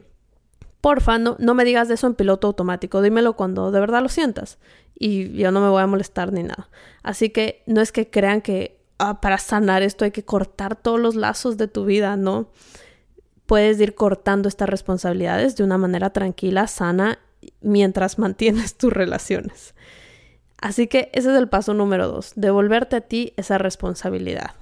porfa, 0.81 1.19
no, 1.19 1.37
no 1.39 1.55
me 1.55 1.65
digas 1.65 1.87
de 1.87 1.95
eso 1.95 2.09
en 2.09 2.17
piloto 2.17 2.49
automático. 2.49 3.01
Dímelo 3.01 3.37
cuando 3.37 3.71
de 3.71 3.79
verdad 3.79 4.03
lo 4.03 4.09
sientas. 4.09 4.59
Y 4.99 5.31
yo 5.35 5.53
no 5.53 5.61
me 5.61 5.69
voy 5.69 5.83
a 5.83 5.87
molestar 5.87 6.33
ni 6.33 6.43
nada. 6.43 6.69
Así 7.05 7.31
que 7.31 7.63
no 7.67 7.81
es 7.81 7.93
que 7.93 8.11
crean 8.11 8.43
que 8.43 8.81
ah, 8.99 9.21
para 9.21 9.39
sanar 9.39 9.85
esto 9.85 10.05
hay 10.05 10.11
que 10.11 10.25
cortar 10.25 10.75
todos 10.75 10.99
los 10.99 11.15
lazos 11.15 11.57
de 11.57 11.69
tu 11.69 11.85
vida, 11.85 12.17
¿no? 12.17 12.49
Puedes 13.47 13.79
ir 13.79 13.95
cortando 13.95 14.49
estas 14.49 14.69
responsabilidades 14.69 15.55
de 15.55 15.63
una 15.63 15.79
manera 15.79 16.11
tranquila, 16.11 16.67
sana 16.67 17.21
mientras 17.61 18.19
mantienes 18.19 18.77
tus 18.77 18.93
relaciones. 18.93 19.75
Así 20.61 20.89
que 20.89 21.11
ese 21.15 21.33
es 21.33 21.39
el 21.39 21.49
paso 21.49 21.73
número 21.75 22.09
dos, 22.09 22.33
devolverte 22.37 22.97
a 22.97 23.01
ti 23.01 23.33
esa 23.37 23.59
responsabilidad. 23.59 24.53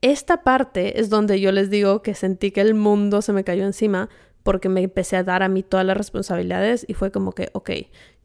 Esta 0.00 0.42
parte 0.42 1.00
es 1.00 1.10
donde 1.10 1.40
yo 1.40 1.52
les 1.52 1.70
digo 1.70 2.02
que 2.02 2.14
sentí 2.14 2.50
que 2.50 2.60
el 2.60 2.74
mundo 2.74 3.20
se 3.20 3.32
me 3.32 3.44
cayó 3.44 3.64
encima 3.64 4.08
porque 4.42 4.68
me 4.68 4.82
empecé 4.82 5.16
a 5.16 5.24
dar 5.24 5.42
a 5.42 5.48
mí 5.48 5.62
todas 5.62 5.84
las 5.84 5.96
responsabilidades 5.96 6.86
y 6.88 6.94
fue 6.94 7.10
como 7.10 7.32
que, 7.32 7.50
ok, 7.52 7.70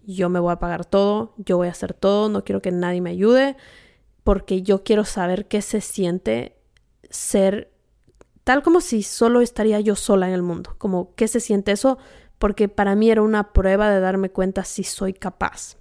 yo 0.05 0.29
me 0.29 0.39
voy 0.39 0.53
a 0.53 0.59
pagar 0.59 0.85
todo, 0.85 1.33
yo 1.37 1.57
voy 1.57 1.67
a 1.67 1.71
hacer 1.71 1.93
todo, 1.93 2.29
no 2.29 2.43
quiero 2.43 2.61
que 2.61 2.71
nadie 2.71 3.01
me 3.01 3.09
ayude 3.09 3.57
porque 4.23 4.61
yo 4.61 4.83
quiero 4.83 5.03
saber 5.03 5.47
qué 5.47 5.61
se 5.61 5.81
siente 5.81 6.55
ser 7.09 7.71
tal 8.43 8.61
como 8.61 8.81
si 8.81 9.03
solo 9.03 9.41
estaría 9.41 9.79
yo 9.79 9.95
sola 9.95 10.27
en 10.27 10.33
el 10.33 10.41
mundo, 10.41 10.75
como 10.77 11.15
qué 11.15 11.27
se 11.27 11.39
siente 11.39 11.71
eso 11.71 11.97
porque 12.43 12.67
para 12.67 12.93
mí 12.93 13.09
era 13.09 13.21
una 13.21 13.53
prueba 13.53 13.89
de 13.89 14.01
darme 14.01 14.29
cuenta 14.29 14.65
si 14.65 14.83
soy 14.83 15.13
capaz. 15.13 15.77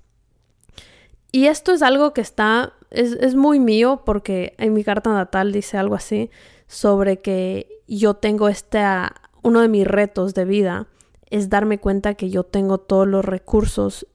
Y 1.33 1.47
esto 1.47 1.73
es 1.73 1.83
algo 1.83 2.15
que 2.15 2.21
está, 2.21 2.75
es, 2.91 3.35
muy 3.35 3.59
mío 3.59 4.03
porque 4.07 4.55
en 4.59 4.73
mi 4.73 4.85
carta 4.85 5.13
natal 5.13 5.51
dice 5.51 5.77
algo 5.77 5.97
así 5.97 6.31
sobre 6.69 7.21
que 7.21 7.83
yo 7.89 8.15
tengo 8.15 8.49
este, 8.49 8.81
uno 9.43 9.61
de 9.61 9.67
mis 9.67 9.85
retos 9.89 10.35
de 10.35 10.45
vida 10.45 10.87
es 11.31 11.51
darme 11.51 11.79
cuenta 11.79 12.15
que 12.15 12.31
yo 12.31 12.45
tengo 12.45 12.79
todos 12.79 13.09
los 13.09 13.25
recursos 13.25 14.07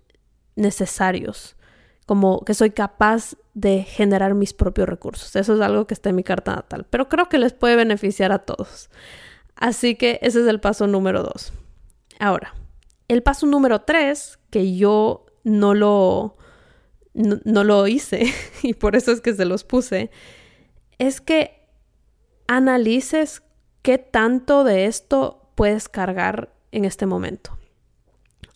necesarios, 0.55 1.57
como 2.05 2.45
que 2.45 2.53
soy 2.53 2.69
capaz 2.69 3.35
de 3.55 3.83
generar 3.83 4.35
mis 4.35 4.53
propios 4.53 4.87
recursos. 4.87 5.35
Eso 5.35 5.55
es 5.55 5.59
algo 5.59 5.85
que 5.85 5.93
está 5.93 6.11
en 6.11 6.15
mi 6.15 6.23
carta 6.23 6.55
natal, 6.55 6.85
pero 6.89 7.09
creo 7.09 7.27
que 7.27 7.39
les 7.39 7.51
puede 7.51 7.75
beneficiar 7.75 8.31
a 8.31 8.39
todos. 8.39 8.89
Así 9.57 9.95
que 9.95 10.17
ese 10.21 10.39
es 10.39 10.47
el 10.47 10.61
paso 10.61 10.87
número 10.87 11.23
dos. 11.23 11.51
Ahora, 12.19 12.53
el 13.07 13.23
paso 13.23 13.45
número 13.45 13.81
tres, 13.81 14.39
que 14.49 14.75
yo 14.75 15.25
no 15.43 15.73
lo, 15.73 16.37
no, 17.13 17.63
lo 17.63 17.87
hice 17.87 18.33
y 18.63 18.73
por 18.73 18.95
eso 18.95 19.11
es 19.11 19.21
que 19.21 19.33
se 19.33 19.45
los 19.45 19.63
puse, 19.63 20.11
es 20.97 21.21
que 21.21 21.67
analices 22.47 23.43
qué 23.81 23.97
tanto 23.97 24.63
de 24.63 24.85
esto 24.85 25.51
puedes 25.55 25.89
cargar 25.89 26.53
en 26.71 26.85
este 26.85 27.05
momento. 27.05 27.57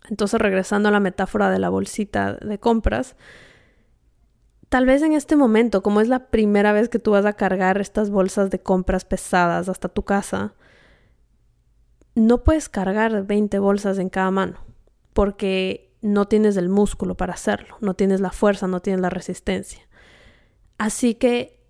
Entonces, 0.09 0.39
regresando 0.41 0.89
a 0.89 0.91
la 0.91 0.99
metáfora 0.99 1.49
de 1.49 1.59
la 1.59 1.69
bolsita 1.69 2.33
de 2.33 2.59
compras, 2.59 3.15
tal 4.69 4.85
vez 4.85 5.01
en 5.01 5.13
este 5.13 5.35
momento, 5.35 5.81
como 5.81 6.01
es 6.01 6.09
la 6.09 6.27
primera 6.27 6.73
vez 6.73 6.89
que 6.89 6.99
tú 6.99 7.11
vas 7.11 7.25
a 7.25 7.33
cargar 7.33 7.79
estas 7.79 8.09
bolsas 8.09 8.49
de 8.49 8.59
compras 8.59 9.05
pesadas 9.05 9.69
hasta 9.69 9.87
tu 9.87 10.03
casa, 10.03 10.53
no 12.15 12.43
puedes 12.43 12.69
cargar 12.69 13.25
20 13.25 13.59
bolsas 13.59 13.97
en 13.97 14.09
cada 14.09 14.31
mano 14.31 14.59
porque 15.13 15.93
no 16.01 16.27
tienes 16.27 16.57
el 16.57 16.69
músculo 16.69 17.15
para 17.15 17.33
hacerlo, 17.33 17.77
no 17.79 17.93
tienes 17.93 18.21
la 18.21 18.31
fuerza, 18.31 18.67
no 18.67 18.79
tienes 18.81 19.01
la 19.01 19.09
resistencia. 19.09 19.87
Así 20.77 21.15
que 21.15 21.61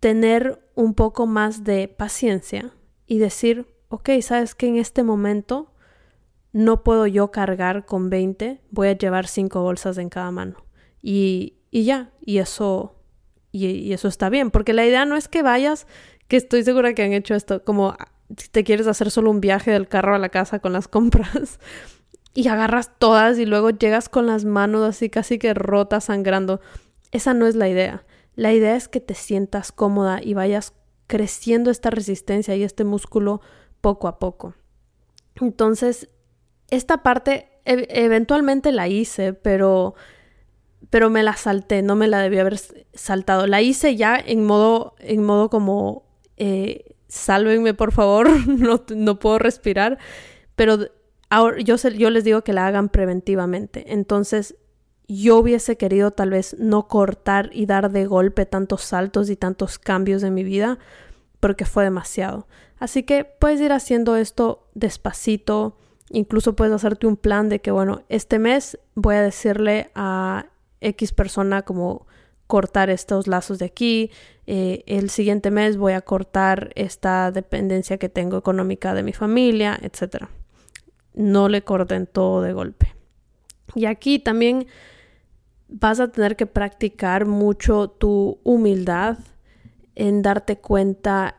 tener 0.00 0.68
un 0.74 0.94
poco 0.94 1.26
más 1.26 1.64
de 1.64 1.88
paciencia 1.88 2.72
y 3.06 3.18
decir, 3.18 3.66
ok, 3.88 4.10
sabes 4.20 4.54
que 4.54 4.66
en 4.66 4.76
este 4.76 5.02
momento 5.02 5.72
no 6.52 6.82
puedo 6.82 7.06
yo 7.06 7.30
cargar 7.30 7.86
con 7.86 8.10
20, 8.10 8.60
voy 8.70 8.88
a 8.88 8.98
llevar 8.98 9.26
5 9.26 9.62
bolsas 9.62 9.98
en 9.98 10.08
cada 10.08 10.30
mano. 10.30 10.64
Y, 11.00 11.58
y 11.70 11.84
ya, 11.84 12.10
y 12.20 12.38
eso, 12.38 12.96
y, 13.52 13.66
y 13.66 13.92
eso 13.92 14.08
está 14.08 14.30
bien, 14.30 14.50
porque 14.50 14.72
la 14.72 14.84
idea 14.84 15.04
no 15.04 15.16
es 15.16 15.28
que 15.28 15.42
vayas, 15.42 15.86
que 16.28 16.36
estoy 16.36 16.64
segura 16.64 16.94
que 16.94 17.04
han 17.04 17.12
hecho 17.12 17.34
esto, 17.34 17.62
como 17.62 17.94
si 18.36 18.48
te 18.48 18.64
quieres 18.64 18.86
hacer 18.86 19.10
solo 19.10 19.30
un 19.30 19.40
viaje 19.40 19.70
del 19.70 19.88
carro 19.88 20.14
a 20.14 20.18
la 20.18 20.28
casa 20.28 20.58
con 20.58 20.72
las 20.72 20.88
compras 20.88 21.58
y 22.34 22.48
agarras 22.48 22.98
todas 22.98 23.38
y 23.38 23.46
luego 23.46 23.70
llegas 23.70 24.08
con 24.08 24.26
las 24.26 24.44
manos 24.44 24.82
así 24.82 25.08
casi 25.08 25.38
que 25.38 25.54
rotas, 25.54 26.04
sangrando. 26.04 26.60
Esa 27.12 27.34
no 27.34 27.46
es 27.46 27.54
la 27.54 27.68
idea. 27.68 28.04
La 28.34 28.52
idea 28.52 28.76
es 28.76 28.88
que 28.88 29.00
te 29.00 29.14
sientas 29.14 29.72
cómoda 29.72 30.20
y 30.22 30.34
vayas 30.34 30.74
creciendo 31.06 31.70
esta 31.70 31.90
resistencia 31.90 32.54
y 32.56 32.62
este 32.62 32.84
músculo 32.84 33.40
poco 33.80 34.08
a 34.08 34.18
poco. 34.18 34.54
Entonces, 35.40 36.10
esta 36.68 37.02
parte 37.02 37.50
eventualmente 37.64 38.70
la 38.70 38.88
hice, 38.88 39.32
pero 39.32 39.94
pero 40.90 41.10
me 41.10 41.22
la 41.22 41.36
salté, 41.36 41.82
no 41.82 41.96
me 41.96 42.08
la 42.08 42.20
debí 42.20 42.38
haber 42.38 42.58
saltado. 42.94 43.46
La 43.46 43.62
hice 43.62 43.96
ya 43.96 44.16
en 44.16 44.44
modo, 44.44 44.94
en 44.98 45.22
modo 45.22 45.50
como, 45.50 46.04
eh, 46.36 46.95
sálvenme 47.08 47.74
por 47.74 47.92
favor, 47.92 48.28
no, 48.48 48.82
no, 48.94 49.18
puedo 49.18 49.38
respirar, 49.38 49.98
pero 50.54 50.78
ahora 51.30 51.60
yo, 51.60 51.76
yo 51.76 52.10
les 52.10 52.24
digo 52.24 52.42
que 52.42 52.52
la 52.52 52.66
hagan 52.66 52.88
preventivamente. 52.88 53.92
Entonces, 53.92 54.56
yo 55.08 55.38
hubiese 55.38 55.76
querido 55.76 56.10
tal 56.10 56.30
vez 56.30 56.56
no 56.58 56.88
cortar 56.88 57.50
y 57.52 57.66
dar 57.66 57.90
de 57.90 58.06
golpe 58.06 58.46
tantos 58.46 58.82
saltos 58.82 59.30
y 59.30 59.36
tantos 59.36 59.78
cambios 59.78 60.22
en 60.22 60.34
mi 60.34 60.44
vida, 60.44 60.78
porque 61.40 61.64
fue 61.64 61.84
demasiado. 61.84 62.48
Así 62.78 63.04
que 63.04 63.24
puedes 63.24 63.60
ir 63.60 63.72
haciendo 63.72 64.16
esto 64.16 64.68
despacito, 64.74 65.76
incluso 66.10 66.56
puedes 66.56 66.74
hacerte 66.74 67.06
un 67.06 67.16
plan 67.16 67.48
de 67.48 67.60
que, 67.60 67.70
bueno, 67.70 68.02
este 68.08 68.38
mes 68.38 68.78
voy 68.94 69.14
a 69.14 69.22
decirle 69.22 69.90
a 69.94 70.46
X 70.80 71.12
persona 71.12 71.62
como 71.62 72.06
cortar 72.46 72.90
estos 72.90 73.26
lazos 73.26 73.58
de 73.58 73.66
aquí, 73.66 74.10
eh, 74.46 74.84
el 74.86 75.10
siguiente 75.10 75.50
mes 75.50 75.76
voy 75.76 75.94
a 75.94 76.00
cortar 76.00 76.70
esta 76.74 77.32
dependencia 77.32 77.98
que 77.98 78.08
tengo 78.08 78.36
económica 78.36 78.94
de 78.94 79.02
mi 79.02 79.12
familia, 79.12 79.78
etc. 79.82 80.26
No 81.14 81.48
le 81.48 81.62
corten 81.62 82.06
todo 82.06 82.42
de 82.42 82.52
golpe. 82.52 82.94
Y 83.74 83.86
aquí 83.86 84.18
también 84.18 84.66
vas 85.68 86.00
a 86.00 86.08
tener 86.08 86.36
que 86.36 86.46
practicar 86.46 87.26
mucho 87.26 87.88
tu 87.88 88.38
humildad 88.44 89.18
en 89.94 90.22
darte 90.22 90.58
cuenta, 90.58 91.36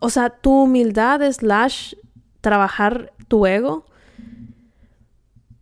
o 0.00 0.08
sea, 0.08 0.30
tu 0.30 0.62
humildad 0.62 1.20
slash 1.32 1.94
trabajar 2.40 3.12
tu 3.28 3.46
ego 3.46 3.86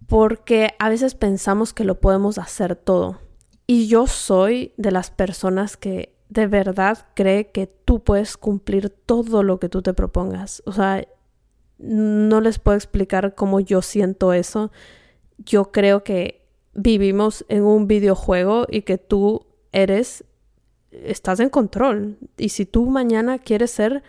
porque 0.06 0.74
a 0.78 0.88
veces 0.88 1.14
pensamos 1.14 1.72
que 1.72 1.84
lo 1.84 2.00
podemos 2.00 2.38
hacer 2.38 2.76
todo. 2.76 3.23
Y 3.66 3.88
yo 3.88 4.06
soy 4.06 4.72
de 4.76 4.90
las 4.90 5.10
personas 5.10 5.76
que 5.76 6.14
de 6.28 6.46
verdad 6.46 7.06
cree 7.14 7.48
que 7.50 7.66
tú 7.66 8.02
puedes 8.02 8.36
cumplir 8.36 8.90
todo 8.90 9.42
lo 9.42 9.58
que 9.58 9.68
tú 9.68 9.82
te 9.82 9.94
propongas. 9.94 10.62
O 10.66 10.72
sea, 10.72 11.06
no 11.78 12.40
les 12.40 12.58
puedo 12.58 12.76
explicar 12.76 13.34
cómo 13.34 13.60
yo 13.60 13.82
siento 13.82 14.32
eso. 14.32 14.70
Yo 15.38 15.72
creo 15.72 16.04
que 16.04 16.44
vivimos 16.74 17.44
en 17.48 17.62
un 17.64 17.86
videojuego 17.86 18.66
y 18.68 18.82
que 18.82 18.98
tú 18.98 19.46
eres, 19.72 20.24
estás 20.90 21.40
en 21.40 21.50
control. 21.50 22.18
Y 22.36 22.50
si 22.50 22.66
tú 22.66 22.86
mañana 22.86 23.38
quieres 23.38 23.70
ser 23.70 24.02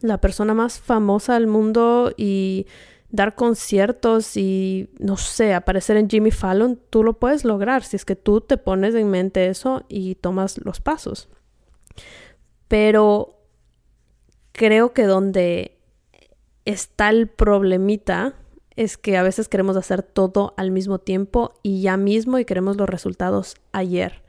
la 0.00 0.20
persona 0.20 0.54
más 0.54 0.80
famosa 0.80 1.34
del 1.34 1.46
mundo 1.46 2.12
y 2.16 2.66
dar 3.12 3.34
conciertos 3.34 4.36
y, 4.38 4.88
no 4.98 5.18
sé, 5.18 5.52
aparecer 5.52 5.98
en 5.98 6.08
Jimmy 6.08 6.30
Fallon, 6.30 6.80
tú 6.90 7.04
lo 7.04 7.18
puedes 7.18 7.44
lograr 7.44 7.84
si 7.84 7.96
es 7.96 8.06
que 8.06 8.16
tú 8.16 8.40
te 8.40 8.56
pones 8.56 8.94
en 8.94 9.10
mente 9.10 9.46
eso 9.46 9.84
y 9.88 10.14
tomas 10.16 10.58
los 10.64 10.80
pasos. 10.80 11.28
Pero 12.68 13.38
creo 14.52 14.94
que 14.94 15.04
donde 15.04 15.78
está 16.64 17.10
el 17.10 17.28
problemita 17.28 18.34
es 18.76 18.96
que 18.96 19.18
a 19.18 19.22
veces 19.22 19.48
queremos 19.48 19.76
hacer 19.76 20.02
todo 20.02 20.54
al 20.56 20.70
mismo 20.70 20.98
tiempo 20.98 21.52
y 21.62 21.82
ya 21.82 21.98
mismo 21.98 22.38
y 22.38 22.46
queremos 22.46 22.78
los 22.78 22.88
resultados 22.88 23.56
ayer. 23.72 24.22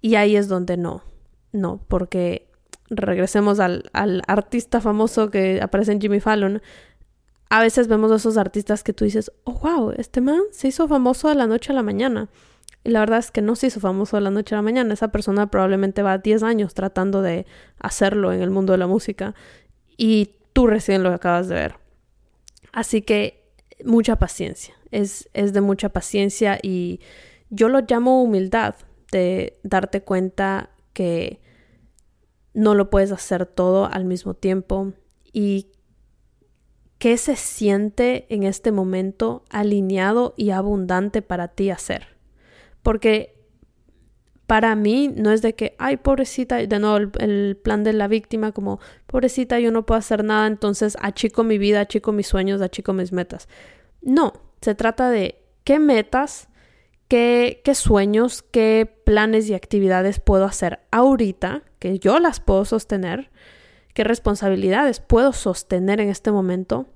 Y 0.00 0.14
ahí 0.14 0.36
es 0.36 0.46
donde 0.46 0.76
no, 0.76 1.02
no, 1.50 1.80
porque 1.88 2.48
regresemos 2.88 3.58
al, 3.58 3.90
al 3.92 4.22
artista 4.28 4.80
famoso 4.80 5.30
que 5.30 5.60
aparece 5.60 5.90
en 5.90 6.00
Jimmy 6.00 6.20
Fallon, 6.20 6.62
a 7.50 7.60
veces 7.60 7.88
vemos 7.88 8.12
a 8.12 8.16
esos 8.16 8.38
artistas 8.38 8.84
que 8.84 8.92
tú 8.92 9.04
dices, 9.04 9.32
oh, 9.44 9.54
wow, 9.54 9.92
este 9.96 10.20
man 10.20 10.40
se 10.52 10.68
hizo 10.68 10.86
famoso 10.86 11.28
de 11.28 11.34
la 11.34 11.48
noche 11.48 11.72
a 11.72 11.74
la 11.74 11.82
mañana. 11.82 12.30
Y 12.84 12.90
la 12.90 13.00
verdad 13.00 13.18
es 13.18 13.32
que 13.32 13.42
no 13.42 13.56
se 13.56 13.66
hizo 13.66 13.80
famoso 13.80 14.16
de 14.16 14.22
la 14.22 14.30
noche 14.30 14.54
a 14.54 14.58
la 14.58 14.62
mañana. 14.62 14.94
Esa 14.94 15.08
persona 15.08 15.50
probablemente 15.50 16.02
va 16.02 16.16
10 16.16 16.44
años 16.44 16.74
tratando 16.74 17.22
de 17.22 17.46
hacerlo 17.80 18.32
en 18.32 18.40
el 18.40 18.50
mundo 18.50 18.72
de 18.72 18.78
la 18.78 18.86
música. 18.86 19.34
Y 19.96 20.30
tú 20.52 20.68
recién 20.68 21.02
lo 21.02 21.12
acabas 21.12 21.48
de 21.48 21.56
ver. 21.56 21.74
Así 22.72 23.02
que 23.02 23.52
mucha 23.84 24.16
paciencia. 24.16 24.74
Es, 24.92 25.28
es 25.34 25.52
de 25.52 25.60
mucha 25.60 25.88
paciencia 25.88 26.58
y 26.62 27.00
yo 27.50 27.68
lo 27.68 27.80
llamo 27.80 28.22
humildad, 28.22 28.76
de 29.10 29.58
darte 29.64 30.02
cuenta 30.02 30.70
que 30.92 31.40
no 32.54 32.76
lo 32.76 32.90
puedes 32.90 33.10
hacer 33.10 33.44
todo 33.44 33.86
al 33.86 34.04
mismo 34.04 34.34
tiempo 34.34 34.92
y 35.32 35.66
¿Qué 37.00 37.16
se 37.16 37.34
siente 37.34 38.26
en 38.28 38.42
este 38.42 38.72
momento 38.72 39.42
alineado 39.48 40.34
y 40.36 40.50
abundante 40.50 41.22
para 41.22 41.48
ti 41.48 41.70
hacer? 41.70 42.08
Porque 42.82 43.40
para 44.46 44.74
mí 44.74 45.08
no 45.08 45.32
es 45.32 45.40
de 45.40 45.54
que, 45.54 45.74
ay, 45.78 45.96
pobrecita, 45.96 46.56
de 46.56 46.78
nuevo 46.78 47.10
el, 47.18 47.56
plan 47.56 47.84
de 47.84 47.94
la 47.94 48.06
víctima, 48.06 48.52
como, 48.52 48.80
pobrecita, 49.06 49.58
yo 49.58 49.70
no 49.70 49.86
puedo 49.86 49.98
hacer 49.98 50.24
nada, 50.24 50.46
entonces 50.46 50.98
achico 51.00 51.42
mi 51.42 51.56
vida, 51.56 51.80
achico 51.80 52.12
mis 52.12 52.26
sueños, 52.26 52.60
achico 52.60 52.92
mis 52.92 53.12
metas. 53.12 53.48
No, 54.02 54.34
se 54.60 54.74
trata 54.74 55.08
de 55.08 55.42
qué 55.64 55.78
metas, 55.78 56.48
qué, 57.08 57.62
qué 57.64 57.74
sueños, 57.74 58.42
qué 58.42 59.02
planes 59.06 59.48
y 59.48 59.54
actividades 59.54 60.20
puedo 60.20 60.44
hacer 60.44 60.80
ahorita, 60.90 61.62
que 61.78 61.98
yo 61.98 62.18
las 62.18 62.40
puedo 62.40 62.66
sostener, 62.66 63.30
qué 63.94 64.04
responsabilidades 64.04 65.00
puedo 65.00 65.32
sostener 65.32 66.00
en 66.00 66.08
este 66.08 66.32
momento 66.32 66.86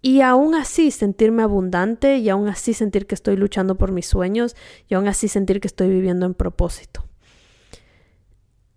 y 0.00 0.20
aún 0.20 0.54
así 0.54 0.90
sentirme 0.90 1.42
abundante 1.42 2.18
y 2.18 2.28
aún 2.28 2.48
así 2.48 2.74
sentir 2.74 3.06
que 3.06 3.14
estoy 3.14 3.36
luchando 3.36 3.76
por 3.76 3.90
mis 3.90 4.06
sueños 4.06 4.54
y 4.86 4.94
aún 4.94 5.08
así 5.08 5.28
sentir 5.28 5.60
que 5.60 5.68
estoy 5.68 5.88
viviendo 5.88 6.26
en 6.26 6.34
propósito. 6.34 7.06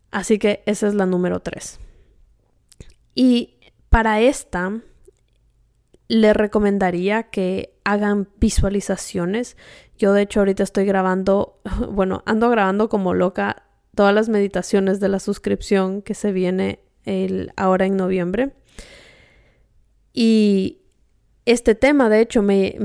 Así 0.09 0.39
que 0.39 0.63
esa 0.65 0.87
es 0.87 0.93
la 0.93 1.05
número 1.05 1.41
tres. 1.41 1.79
Y 3.13 3.57
para 3.89 4.21
esta, 4.21 4.81
le 6.07 6.33
recomendaría 6.33 7.23
que 7.23 7.77
hagan 7.83 8.29
visualizaciones. 8.39 9.57
Yo 9.97 10.13
de 10.13 10.21
hecho 10.21 10.39
ahorita 10.39 10.63
estoy 10.63 10.85
grabando, 10.85 11.59
bueno, 11.91 12.23
ando 12.25 12.49
grabando 12.49 12.89
como 12.89 13.13
loca 13.13 13.63
todas 13.95 14.13
las 14.13 14.29
meditaciones 14.29 14.99
de 14.99 15.09
la 15.09 15.19
suscripción 15.19 16.01
que 16.01 16.13
se 16.13 16.31
viene 16.31 16.86
el, 17.07 17.51
ahora 17.55 17.85
en 17.85 17.97
noviembre. 17.97 18.53
Y 20.13 20.79
este 21.45 21.75
tema, 21.75 22.09
de 22.09 22.21
hecho, 22.21 22.41
me, 22.41 22.75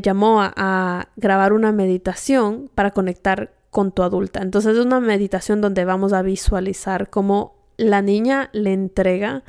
llamó 0.00 0.40
a, 0.40 1.08
grabar 1.16 1.52
una 1.52 1.72
meditación 1.72 2.70
para 2.74 2.92
conectar 2.92 3.52
con 3.70 3.92
tu 3.92 4.02
adulta. 4.02 4.40
Entonces 4.40 4.76
es 4.76 4.84
una 4.84 4.98
meditación 4.98 5.60
donde 5.60 5.84
vamos 5.84 6.12
a 6.12 6.22
visualizar 6.22 7.10
cómo 7.10 7.58
la 7.76 8.00
niña 8.00 8.48
le 8.52 8.72
entrega 8.72 9.44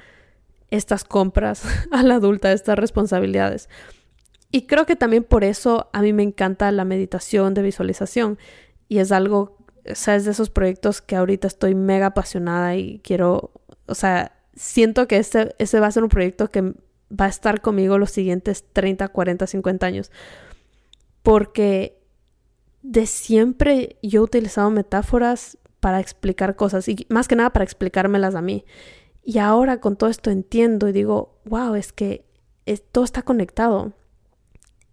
estas 0.71 1.05
compras 1.05 1.63
a 1.91 2.03
la 2.03 2.15
adulta, 2.15 2.51
estas 2.51 2.77
responsabilidades. 2.77 3.69
Y 4.51 4.63
creo 4.63 4.85
que 4.85 4.95
también 4.95 5.23
por 5.23 5.43
eso 5.43 5.89
a 5.93 6.01
mí 6.01 6.11
me 6.11 6.23
encanta 6.23 6.71
la 6.71 6.83
meditación 6.83 7.53
de 7.53 7.61
visualización. 7.61 8.37
Y 8.87 8.97
es 8.97 9.11
algo, 9.11 9.57
o 9.85 10.11
de 10.11 10.31
esos 10.31 10.49
proyectos 10.49 11.01
que 11.01 11.15
ahorita 11.15 11.47
estoy 11.47 11.75
mega 11.75 12.07
apasionada 12.07 12.75
y 12.75 12.99
quiero, 13.03 13.51
o 13.89 13.95
sea, 13.95 14.33
siento 14.55 15.07
que 15.07 15.17
este, 15.17 15.55
ese 15.57 15.79
va 15.79 15.87
a 15.87 15.91
ser 15.91 16.03
un 16.03 16.09
proyecto 16.09 16.49
que 16.49 16.61
va 16.61 17.25
a 17.25 17.29
estar 17.29 17.61
conmigo 17.61 17.97
los 17.97 18.11
siguientes 18.11 18.65
30, 18.73 19.07
40, 19.07 19.47
50 19.47 19.85
años. 19.85 20.11
Porque 21.23 21.99
de 22.81 23.05
siempre 23.05 23.97
yo 24.01 24.21
he 24.21 24.23
utilizado 24.23 24.69
metáforas 24.69 25.57
para 25.79 25.99
explicar 25.99 26.55
cosas 26.55 26.87
y 26.87 27.05
más 27.09 27.27
que 27.27 27.35
nada 27.35 27.51
para 27.51 27.63
explicármelas 27.63 28.35
a 28.35 28.41
mí. 28.41 28.65
Y 29.23 29.37
ahora 29.37 29.79
con 29.79 29.95
todo 29.95 30.09
esto 30.09 30.29
entiendo 30.31 30.87
y 30.87 30.91
digo, 30.91 31.39
wow, 31.45 31.75
es 31.75 31.93
que 31.93 32.25
todo 32.91 33.03
está 33.03 33.21
conectado. 33.21 33.93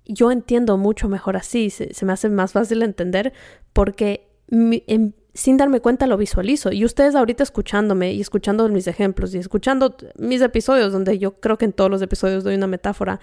Yo 0.05 0.31
entiendo 0.31 0.77
mucho 0.77 1.09
mejor 1.09 1.37
así, 1.37 1.71
se, 1.71 1.93
me 2.05 2.13
hace 2.13 2.29
más 2.29 2.53
fácil 2.53 2.83
entender 2.83 3.33
porque 3.73 4.29
en, 4.49 5.15
sin 5.37 5.57
darme 5.57 5.81
cuenta 5.81 6.07
lo 6.07 6.17
visualizo. 6.17 6.73
Y 6.73 6.85
ustedes 6.85 7.15
ahorita 7.15 7.43
escuchándome 7.43 8.13
y 8.13 8.21
escuchando 8.21 8.69
mis 8.69 8.87
ejemplos 8.87 9.35
y 9.35 9.39
escuchando 9.39 9.97
mis 10.19 10.41
episodios, 10.43 10.93
donde 10.93 11.19
yo 11.19 11.41
creo 11.41 11.59
que 11.59 11.67
en 11.67 11.73
todos 11.73 11.91
los 11.91 12.03
episodios 12.03 12.43
doy 12.43 12.55
una 12.55 12.67
metáfora, 12.67 13.21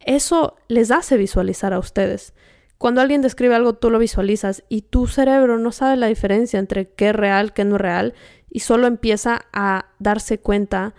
eso 0.00 0.56
les 0.68 0.90
hace 0.90 1.16
visualizar 1.16 1.72
a 1.72 1.78
ustedes. 1.78 2.34
Cuando 2.78 3.02
alguien 3.02 3.20
describe 3.20 3.54
algo, 3.54 3.74
tú 3.74 3.90
lo 3.90 3.98
visualizas 3.98 4.64
y 4.68 4.82
tu 4.82 5.06
cerebro 5.06 5.58
no 5.58 5.70
sabe 5.70 5.96
la 5.96 6.06
diferencia 6.06 6.58
entre 6.58 6.88
qué 6.88 7.10
es 7.10 7.14
real, 7.14 7.52
qué 7.52 7.64
no 7.64 7.76
es 7.76 7.82
real, 7.82 8.14
y 8.48 8.60
solo 8.60 8.86
empieza 8.86 9.42
a 9.52 9.90
darse 9.98 10.40
cuenta 10.40 10.94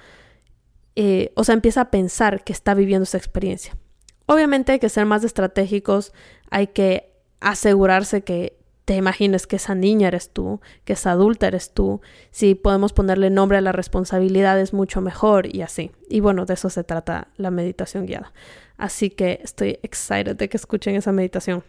eh, 0.95 1.31
o 1.35 1.43
sea, 1.43 1.53
empieza 1.53 1.81
a 1.81 1.91
pensar 1.91 2.43
que 2.43 2.53
está 2.53 2.73
viviendo 2.73 3.03
esa 3.03 3.17
experiencia. 3.17 3.77
Obviamente 4.25 4.73
hay 4.73 4.79
que 4.79 4.89
ser 4.89 5.05
más 5.05 5.23
estratégicos, 5.23 6.13
hay 6.49 6.67
que 6.67 7.13
asegurarse 7.39 8.23
que 8.23 8.57
te 8.85 8.95
imagines 8.95 9.47
que 9.47 9.57
esa 9.57 9.75
niña 9.75 10.07
eres 10.07 10.31
tú, 10.31 10.59
que 10.85 10.93
esa 10.93 11.11
adulta 11.11 11.47
eres 11.47 11.71
tú, 11.71 12.01
si 12.31 12.55
podemos 12.55 12.93
ponerle 12.93 13.29
nombre 13.29 13.57
a 13.57 13.61
la 13.61 13.71
responsabilidad 13.71 14.59
es 14.59 14.73
mucho 14.73 15.01
mejor 15.01 15.53
y 15.53 15.61
así. 15.61 15.91
Y 16.09 16.19
bueno, 16.19 16.45
de 16.45 16.55
eso 16.55 16.69
se 16.69 16.83
trata 16.83 17.27
la 17.37 17.51
meditación 17.51 18.05
guiada. 18.05 18.33
Así 18.77 19.11
que 19.11 19.39
estoy 19.43 19.79
excited 19.83 20.35
de 20.35 20.49
que 20.49 20.57
escuchen 20.57 20.95
esa 20.95 21.11
meditación. 21.11 21.63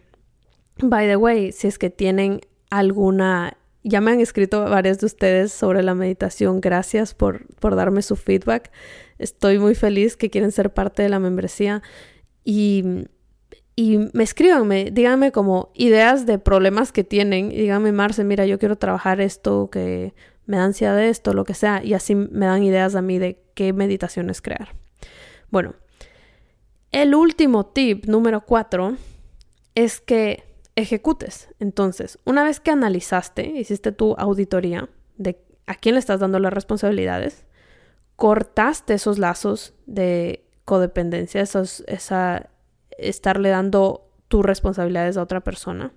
By 0.78 1.06
the 1.06 1.16
way, 1.16 1.52
si 1.52 1.68
es 1.68 1.78
que 1.78 1.90
tienen 1.90 2.40
alguna, 2.70 3.58
ya 3.82 4.00
me 4.00 4.12
han 4.12 4.20
escrito 4.20 4.64
varias 4.64 4.98
de 4.98 5.06
ustedes 5.06 5.52
sobre 5.52 5.82
la 5.82 5.94
meditación, 5.94 6.62
gracias 6.62 7.12
por, 7.12 7.46
por 7.56 7.76
darme 7.76 8.00
su 8.00 8.16
feedback. 8.16 8.70
Estoy 9.18 9.58
muy 9.58 9.74
feliz 9.74 10.16
que 10.16 10.30
quieren 10.30 10.50
ser 10.50 10.72
parte 10.72 11.02
de 11.02 11.10
la 11.10 11.18
membresía 11.18 11.82
y 12.44 13.04
y 13.74 13.98
me 14.12 14.22
escríbanme, 14.22 14.90
díganme 14.92 15.32
como 15.32 15.70
ideas 15.74 16.26
de 16.26 16.38
problemas 16.38 16.92
que 16.92 17.04
tienen. 17.04 17.50
Y 17.50 17.56
díganme, 17.56 17.92
Marce, 17.92 18.22
mira, 18.24 18.44
yo 18.46 18.58
quiero 18.58 18.76
trabajar 18.76 19.20
esto, 19.20 19.70
que 19.70 20.14
me 20.44 20.58
da 20.58 20.64
ansiedad 20.64 20.96
de 20.96 21.08
esto, 21.08 21.32
lo 21.32 21.44
que 21.44 21.54
sea. 21.54 21.82
Y 21.82 21.94
así 21.94 22.14
me 22.14 22.46
dan 22.46 22.62
ideas 22.62 22.94
a 22.94 23.02
mí 23.02 23.18
de 23.18 23.42
qué 23.54 23.72
meditaciones 23.72 24.42
crear. 24.42 24.74
Bueno, 25.50 25.74
el 26.90 27.14
último 27.14 27.66
tip, 27.66 28.04
número 28.06 28.42
cuatro, 28.42 28.96
es 29.74 30.00
que 30.00 30.44
ejecutes. 30.76 31.48
Entonces, 31.58 32.18
una 32.24 32.44
vez 32.44 32.60
que 32.60 32.70
analizaste, 32.70 33.46
hiciste 33.46 33.92
tu 33.92 34.14
auditoría 34.18 34.88
de 35.16 35.38
a 35.66 35.74
quién 35.74 35.94
le 35.94 36.00
estás 36.00 36.20
dando 36.20 36.38
las 36.38 36.52
responsabilidades, 36.52 37.46
cortaste 38.16 38.94
esos 38.94 39.18
lazos 39.18 39.74
de 39.86 40.44
codependencia, 40.64 41.40
esos, 41.40 41.82
esa 41.86 42.50
estarle 42.98 43.50
dando 43.50 44.08
tus 44.28 44.44
responsabilidades 44.44 45.16
a 45.16 45.22
otra 45.22 45.40
persona. 45.40 45.92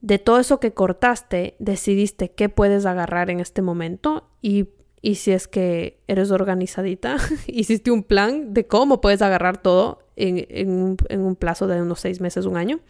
De 0.00 0.18
todo 0.18 0.38
eso 0.38 0.60
que 0.60 0.74
cortaste, 0.74 1.56
decidiste 1.58 2.30
qué 2.32 2.48
puedes 2.48 2.84
agarrar 2.84 3.30
en 3.30 3.40
este 3.40 3.62
momento 3.62 4.28
y, 4.42 4.68
y 5.00 5.14
si 5.14 5.32
es 5.32 5.48
que 5.48 6.02
eres 6.06 6.30
organizadita, 6.30 7.16
hiciste 7.46 7.90
un 7.90 8.02
plan 8.02 8.52
de 8.52 8.66
cómo 8.66 9.00
puedes 9.00 9.22
agarrar 9.22 9.62
todo 9.62 10.00
en, 10.16 10.46
en, 10.50 10.70
un, 10.70 10.96
en 11.08 11.20
un 11.22 11.36
plazo 11.36 11.66
de 11.66 11.80
unos 11.80 12.00
seis 12.00 12.20
meses, 12.20 12.44
un 12.44 12.56
año. 12.56 12.80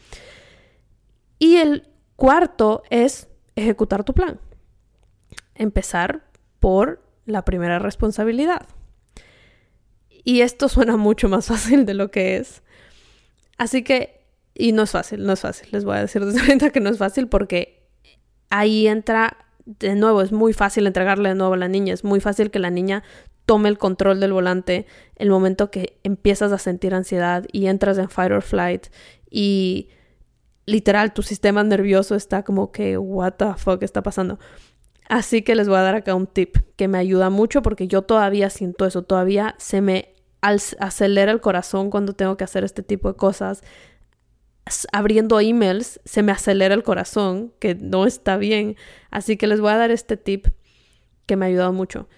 Y 1.38 1.56
el 1.56 1.88
cuarto 2.16 2.82
es 2.90 3.28
ejecutar 3.54 4.04
tu 4.04 4.12
plan. 4.12 4.40
Empezar 5.54 6.24
por 6.58 7.00
la 7.26 7.44
primera 7.44 7.78
responsabilidad. 7.78 8.66
Y 10.24 10.40
esto 10.40 10.68
suena 10.68 10.96
mucho 10.96 11.28
más 11.28 11.46
fácil 11.48 11.86
de 11.86 11.94
lo 11.94 12.10
que 12.10 12.38
es. 12.38 12.63
Así 13.58 13.82
que, 13.82 14.26
y 14.54 14.72
no 14.72 14.82
es 14.82 14.90
fácil, 14.90 15.24
no 15.24 15.32
es 15.32 15.40
fácil, 15.40 15.68
les 15.72 15.84
voy 15.84 15.96
a 15.96 16.00
decir 16.00 16.24
desde 16.24 16.40
ahorita 16.46 16.70
que 16.70 16.80
no 16.80 16.90
es 16.90 16.98
fácil 16.98 17.28
porque 17.28 17.88
ahí 18.50 18.86
entra, 18.86 19.36
de 19.64 19.94
nuevo, 19.94 20.22
es 20.22 20.32
muy 20.32 20.52
fácil 20.52 20.86
entregarle 20.86 21.30
de 21.30 21.34
nuevo 21.34 21.54
a 21.54 21.56
la 21.58 21.68
niña, 21.68 21.94
es 21.94 22.04
muy 22.04 22.20
fácil 22.20 22.50
que 22.50 22.58
la 22.58 22.70
niña 22.70 23.02
tome 23.46 23.68
el 23.68 23.78
control 23.78 24.20
del 24.20 24.32
volante 24.32 24.86
el 25.16 25.30
momento 25.30 25.70
que 25.70 25.98
empiezas 26.02 26.52
a 26.52 26.58
sentir 26.58 26.94
ansiedad 26.94 27.44
y 27.52 27.66
entras 27.66 27.98
en 27.98 28.08
fight 28.08 28.32
or 28.32 28.42
flight. 28.42 28.86
Y 29.30 29.90
literal 30.66 31.12
tu 31.12 31.22
sistema 31.22 31.62
nervioso 31.62 32.14
está 32.14 32.42
como 32.42 32.72
que 32.72 32.96
what 32.98 33.34
the 33.34 33.54
fuck 33.56 33.82
está 33.82 34.02
pasando. 34.02 34.38
Así 35.08 35.42
que 35.42 35.54
les 35.54 35.68
voy 35.68 35.76
a 35.76 35.82
dar 35.82 35.94
acá 35.94 36.14
un 36.14 36.26
tip 36.26 36.56
que 36.76 36.88
me 36.88 36.98
ayuda 36.98 37.28
mucho 37.28 37.60
porque 37.62 37.86
yo 37.86 38.02
todavía 38.02 38.48
siento 38.48 38.86
eso, 38.86 39.02
todavía 39.02 39.54
se 39.58 39.82
me 39.82 40.13
acelera 40.44 41.32
el 41.32 41.40
corazón 41.40 41.90
cuando 41.90 42.12
tengo 42.12 42.36
que 42.36 42.44
hacer 42.44 42.64
este 42.64 42.82
tipo 42.82 43.08
de 43.08 43.16
cosas. 43.16 43.62
Abriendo 44.92 45.40
emails 45.40 46.00
se 46.04 46.22
me 46.22 46.32
acelera 46.32 46.74
el 46.74 46.82
corazón, 46.82 47.52
que 47.58 47.74
no 47.74 48.06
está 48.06 48.36
bien. 48.36 48.76
Así 49.10 49.36
que 49.36 49.46
les 49.46 49.60
voy 49.60 49.72
a 49.72 49.76
dar 49.76 49.90
este 49.90 50.16
tip 50.16 50.48
que 51.26 51.36
me 51.36 51.46
ha 51.46 51.48
ayudado 51.48 51.72
mucho. 51.72 52.08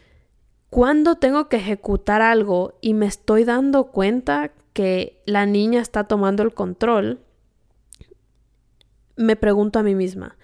Cuando 0.71 1.17
tengo 1.17 1.49
que 1.49 1.57
ejecutar 1.57 2.23
algo 2.23 2.79
y 2.81 2.95
me 2.95 3.07
estoy 3.07 3.45
dando 3.45 3.93
cuenta 3.93 4.53
que 4.73 5.23
la 5.25 5.47
niña 5.47 5.81
está 5.81 6.05
tomando 6.05 6.43
el 6.43 6.53
control, 6.53 7.21
me 9.17 9.37
pregunto 9.37 9.79
a 9.79 9.83
mí 9.83 9.95
misma, 9.95 10.37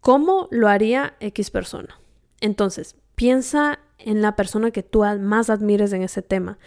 ¿cómo 0.00 0.48
lo 0.50 0.68
haría 0.68 1.14
X 1.20 1.50
persona? 1.50 1.98
Entonces, 2.40 2.96
piensa 3.14 3.78
en 3.98 4.20
la 4.20 4.36
persona 4.36 4.70
que 4.70 4.82
tú 4.82 5.04
más 5.20 5.48
admires 5.48 5.92
en 5.92 6.02
ese 6.02 6.20
tema. 6.20 6.58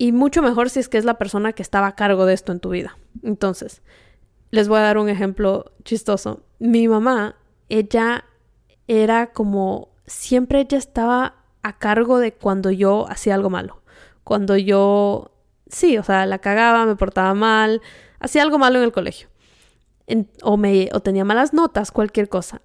Y 0.00 0.12
mucho 0.12 0.40
mejor 0.40 0.70
si 0.70 0.80
es 0.80 0.88
que 0.88 0.96
es 0.96 1.04
la 1.04 1.18
persona 1.18 1.52
que 1.52 1.60
estaba 1.60 1.88
a 1.88 1.94
cargo 1.94 2.24
de 2.24 2.32
esto 2.32 2.52
en 2.52 2.60
tu 2.60 2.70
vida. 2.70 2.96
Entonces, 3.22 3.82
les 4.50 4.66
voy 4.66 4.78
a 4.78 4.82
dar 4.82 4.96
un 4.96 5.10
ejemplo 5.10 5.72
chistoso. 5.84 6.42
Mi 6.58 6.88
mamá, 6.88 7.36
ella 7.68 8.24
era 8.88 9.30
como, 9.32 9.90
siempre 10.06 10.60
ella 10.60 10.78
estaba 10.78 11.34
a 11.62 11.78
cargo 11.78 12.18
de 12.18 12.32
cuando 12.32 12.70
yo 12.70 13.10
hacía 13.10 13.34
algo 13.34 13.50
malo. 13.50 13.82
Cuando 14.24 14.56
yo, 14.56 15.32
sí, 15.66 15.98
o 15.98 16.02
sea, 16.02 16.24
la 16.24 16.38
cagaba, 16.38 16.86
me 16.86 16.96
portaba 16.96 17.34
mal, 17.34 17.82
hacía 18.20 18.40
algo 18.40 18.56
malo 18.56 18.78
en 18.78 18.84
el 18.84 18.92
colegio. 18.92 19.28
o, 20.42 20.56
me, 20.56 20.88
o 20.94 21.00
tenía 21.00 21.26
malas 21.26 21.52
notas, 21.52 21.92
cualquier 21.92 22.30
cosa. 22.30 22.62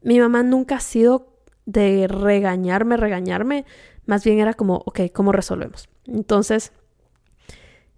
Mi 0.00 0.18
mamá 0.18 0.42
nunca 0.42 0.76
ha 0.76 0.80
sido 0.80 1.28
de 1.66 2.08
regañarme, 2.08 2.96
regañarme. 2.96 3.66
Más 4.06 4.24
bien 4.24 4.38
era 4.38 4.54
como, 4.54 4.76
ok, 4.86 5.00
¿cómo 5.12 5.30
resolvemos? 5.30 5.90
Entonces, 6.10 6.72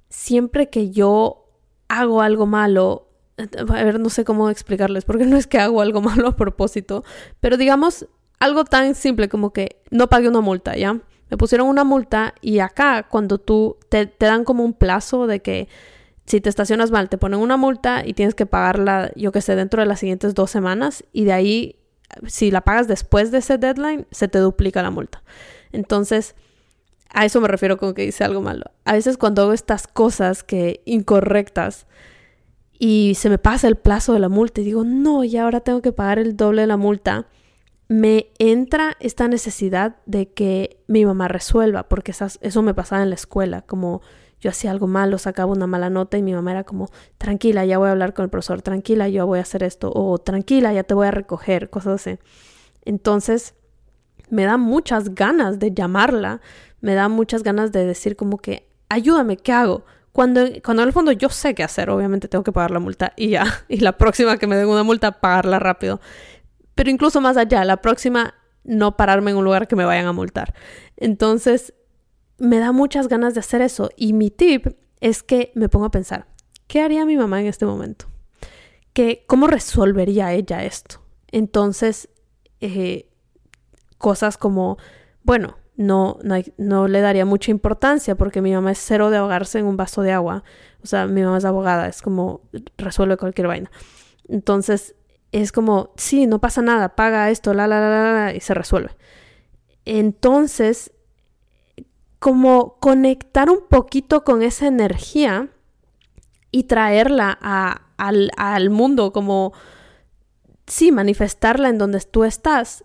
siempre 0.08 0.68
que 0.68 0.90
yo 0.90 1.48
hago 1.88 2.22
algo 2.22 2.46
malo, 2.46 3.08
a 3.36 3.84
ver, 3.84 3.98
no 3.98 4.10
sé 4.10 4.24
cómo 4.24 4.50
explicarles, 4.50 5.04
porque 5.04 5.26
no 5.26 5.36
es 5.36 5.46
que 5.46 5.58
hago 5.58 5.80
algo 5.80 6.00
malo 6.02 6.28
a 6.28 6.36
propósito, 6.36 7.04
pero 7.40 7.56
digamos 7.56 8.06
algo 8.38 8.64
tan 8.64 8.94
simple 8.94 9.28
como 9.28 9.52
que 9.52 9.82
no 9.90 10.08
pagué 10.08 10.28
una 10.28 10.40
multa, 10.40 10.76
¿ya? 10.76 11.00
Me 11.30 11.36
pusieron 11.38 11.68
una 11.68 11.84
multa 11.84 12.34
y 12.42 12.58
acá 12.58 13.06
cuando 13.08 13.38
tú 13.38 13.78
te, 13.88 14.06
te 14.06 14.26
dan 14.26 14.44
como 14.44 14.64
un 14.64 14.74
plazo 14.74 15.26
de 15.26 15.40
que 15.40 15.68
si 16.26 16.40
te 16.40 16.48
estacionas 16.48 16.90
mal 16.90 17.08
te 17.08 17.18
ponen 17.18 17.40
una 17.40 17.56
multa 17.56 18.02
y 18.04 18.12
tienes 18.14 18.34
que 18.34 18.44
pagarla, 18.46 19.10
yo 19.16 19.32
que 19.32 19.40
sé, 19.40 19.56
dentro 19.56 19.80
de 19.80 19.86
las 19.86 20.00
siguientes 20.00 20.34
dos 20.34 20.50
semanas 20.50 21.04
y 21.12 21.24
de 21.24 21.32
ahí, 21.32 21.76
si 22.26 22.50
la 22.50 22.60
pagas 22.60 22.86
después 22.88 23.30
de 23.30 23.38
ese 23.38 23.56
deadline, 23.58 24.06
se 24.10 24.28
te 24.28 24.38
duplica 24.38 24.82
la 24.82 24.90
multa. 24.90 25.22
Entonces, 25.72 26.34
a 27.12 27.24
eso 27.24 27.40
me 27.40 27.48
refiero 27.48 27.76
con 27.76 27.94
que 27.94 28.04
hice 28.04 28.24
algo 28.24 28.40
malo. 28.40 28.64
A 28.84 28.94
veces 28.94 29.16
cuando 29.16 29.42
hago 29.42 29.52
estas 29.52 29.86
cosas 29.86 30.42
que 30.42 30.82
incorrectas 30.84 31.86
y 32.78 33.14
se 33.16 33.30
me 33.30 33.38
pasa 33.38 33.68
el 33.68 33.76
plazo 33.76 34.14
de 34.14 34.18
la 34.18 34.28
multa 34.28 34.60
y 34.60 34.64
digo, 34.64 34.84
no, 34.84 35.22
y 35.22 35.36
ahora 35.36 35.60
tengo 35.60 35.82
que 35.82 35.92
pagar 35.92 36.18
el 36.18 36.36
doble 36.36 36.62
de 36.62 36.66
la 36.66 36.76
multa, 36.76 37.26
me 37.88 38.32
entra 38.38 38.96
esta 39.00 39.28
necesidad 39.28 39.96
de 40.06 40.30
que 40.30 40.82
mi 40.86 41.04
mamá 41.04 41.28
resuelva, 41.28 41.88
porque 41.88 42.12
eso 42.12 42.62
me 42.62 42.74
pasaba 42.74 43.02
en 43.02 43.10
la 43.10 43.14
escuela, 43.14 43.62
como 43.62 44.00
yo 44.40 44.50
hacía 44.50 44.70
algo 44.70 44.88
malo, 44.88 45.18
sacaba 45.18 45.52
una 45.52 45.66
mala 45.66 45.90
nota 45.90 46.16
y 46.16 46.22
mi 46.22 46.32
mamá 46.32 46.52
era 46.52 46.64
como, 46.64 46.88
tranquila, 47.18 47.64
ya 47.66 47.78
voy 47.78 47.88
a 47.88 47.92
hablar 47.92 48.14
con 48.14 48.24
el 48.24 48.30
profesor, 48.30 48.62
tranquila, 48.62 49.08
yo 49.08 49.26
voy 49.26 49.38
a 49.38 49.42
hacer 49.42 49.62
esto, 49.62 49.92
o 49.94 50.18
tranquila, 50.18 50.72
ya 50.72 50.82
te 50.82 50.94
voy 50.94 51.06
a 51.06 51.10
recoger, 51.10 51.70
cosas 51.70 52.00
así. 52.00 52.18
Entonces, 52.84 53.54
me 54.32 54.44
da 54.44 54.56
muchas 54.56 55.14
ganas 55.14 55.58
de 55.58 55.74
llamarla, 55.74 56.40
me 56.80 56.94
da 56.94 57.10
muchas 57.10 57.42
ganas 57.42 57.70
de 57.70 57.84
decir 57.84 58.16
como 58.16 58.38
que, 58.38 58.66
ayúdame, 58.88 59.36
¿qué 59.36 59.52
hago? 59.52 59.84
Cuando, 60.12 60.40
cuando 60.64 60.82
en 60.82 60.88
el 60.88 60.94
fondo 60.94 61.12
yo 61.12 61.28
sé 61.28 61.54
qué 61.54 61.62
hacer, 61.62 61.90
obviamente 61.90 62.28
tengo 62.28 62.42
que 62.42 62.50
pagar 62.50 62.70
la 62.70 62.78
multa 62.78 63.12
y 63.14 63.28
ya, 63.28 63.44
y 63.68 63.80
la 63.80 63.98
próxima 63.98 64.38
que 64.38 64.46
me 64.46 64.56
den 64.56 64.68
una 64.68 64.84
multa, 64.84 65.20
pagarla 65.20 65.58
rápido. 65.58 66.00
Pero 66.74 66.88
incluso 66.88 67.20
más 67.20 67.36
allá, 67.36 67.62
la 67.66 67.82
próxima, 67.82 68.32
no 68.64 68.96
pararme 68.96 69.32
en 69.32 69.36
un 69.36 69.44
lugar 69.44 69.68
que 69.68 69.76
me 69.76 69.84
vayan 69.84 70.06
a 70.06 70.12
multar. 70.12 70.54
Entonces, 70.96 71.74
me 72.38 72.58
da 72.58 72.72
muchas 72.72 73.08
ganas 73.08 73.34
de 73.34 73.40
hacer 73.40 73.60
eso. 73.60 73.90
Y 73.98 74.14
mi 74.14 74.30
tip 74.30 74.66
es 75.00 75.22
que 75.22 75.52
me 75.54 75.68
pongo 75.68 75.84
a 75.84 75.90
pensar, 75.90 76.26
¿qué 76.68 76.80
haría 76.80 77.04
mi 77.04 77.18
mamá 77.18 77.38
en 77.42 77.48
este 77.48 77.66
momento? 77.66 78.06
¿Qué, 78.94 79.24
¿Cómo 79.26 79.46
resolvería 79.46 80.32
ella 80.32 80.64
esto? 80.64 81.02
Entonces, 81.30 82.08
eh, 82.62 83.11
cosas 84.02 84.36
como, 84.36 84.78
bueno, 85.22 85.56
no, 85.76 86.18
no, 86.58 86.88
le 86.88 87.00
daría 87.00 87.24
mucha 87.24 87.52
importancia 87.52 88.16
porque 88.16 88.42
mi 88.42 88.52
mamá 88.52 88.72
es 88.72 88.78
cero 88.78 89.10
de 89.10 89.16
ahogarse 89.16 89.60
en 89.60 89.66
un 89.66 89.76
vaso 89.76 90.02
de 90.02 90.12
agua. 90.12 90.42
O 90.82 90.86
sea, 90.86 91.06
mi 91.06 91.22
mamá 91.22 91.38
es 91.38 91.44
abogada, 91.44 91.86
es 91.86 92.02
como 92.02 92.42
resuelve 92.76 93.16
cualquier 93.16 93.46
vaina. 93.46 93.70
Entonces, 94.28 94.96
es 95.30 95.52
como, 95.52 95.92
sí, 95.96 96.26
no 96.26 96.40
pasa 96.40 96.60
nada, 96.62 96.96
paga 96.96 97.30
esto, 97.30 97.54
la, 97.54 97.68
la, 97.68 97.80
la, 97.80 98.12
la, 98.12 98.34
y 98.34 98.40
se 98.40 98.54
resuelve. 98.54 98.90
Entonces, 99.84 100.92
como 102.18 102.78
conectar 102.80 103.48
un 103.48 103.66
poquito 103.68 104.24
con 104.24 104.42
esa 104.42 104.66
energía 104.66 105.48
y 106.50 106.64
traerla 106.64 107.30
al, 107.96 108.30
al 108.36 108.68
mundo, 108.68 109.12
como, 109.12 109.52
sí, 110.66 110.90
manifestarla 110.90 111.68
en 111.68 111.78
donde 111.78 112.00
tú 112.00 112.24
estás, 112.24 112.84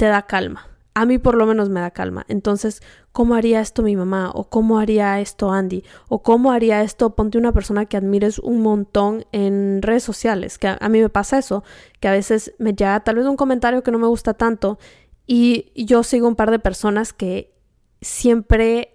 te 0.00 0.06
da 0.06 0.22
calma. 0.22 0.66
a 0.94 1.04
mí 1.04 1.18
por 1.18 1.34
lo 1.34 1.44
menos 1.46 1.68
me 1.68 1.80
da 1.80 1.90
calma. 1.90 2.24
Entonces, 2.28 2.82
¿cómo 3.12 3.34
haría 3.34 3.60
esto 3.60 3.82
mi 3.82 3.96
mamá? 3.96 4.30
¿O 4.34 4.48
cómo 4.48 4.78
haría 4.78 5.20
esto 5.20 5.52
Andy? 5.52 5.84
¿O 6.08 6.22
cómo 6.22 6.52
haría 6.52 6.82
esto? 6.82 7.14
Ponte 7.14 7.36
una 7.36 7.52
persona 7.52 7.84
que 7.84 7.98
admires 7.98 8.38
un 8.38 8.60
montón 8.60 9.26
en 9.30 9.82
redes 9.82 10.02
sociales, 10.02 10.56
que 10.56 10.68
a, 10.68 10.88
mí 10.88 11.00
me 11.02 11.10
pasa 11.10 11.38
eso, 11.38 11.64
que 12.00 12.08
a 12.08 12.12
veces 12.12 12.54
me 12.58 12.72
llega 12.72 12.98
tal 13.00 13.16
vez 13.16 13.26
un 13.26 13.36
comentario 13.36 13.82
que 13.82 13.90
no 13.90 13.98
me 13.98 14.06
gusta 14.06 14.32
tanto 14.32 14.78
y 15.26 15.70
yo 15.76 16.02
sigo 16.02 16.26
un 16.26 16.34
par 16.34 16.50
de 16.50 16.58
personas 16.58 17.12
que 17.12 17.54
siempre 18.00 18.94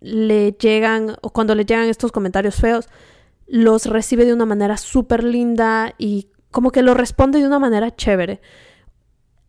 le 0.00 0.52
llegan, 0.52 1.16
o 1.20 1.30
cuando 1.30 1.54
le 1.54 1.66
llegan 1.66 1.88
estos 1.88 2.10
comentarios 2.10 2.56
feos, 2.56 2.88
los 3.46 3.84
recibe 3.84 4.24
de 4.24 4.32
una 4.32 4.46
manera 4.46 4.78
súper 4.78 5.24
linda 5.24 5.94
y 5.98 6.30
como 6.50 6.70
que 6.70 6.82
lo 6.82 6.94
responde 6.94 7.38
de 7.38 7.46
una 7.46 7.58
manera 7.58 7.94
chévere. 7.94 8.40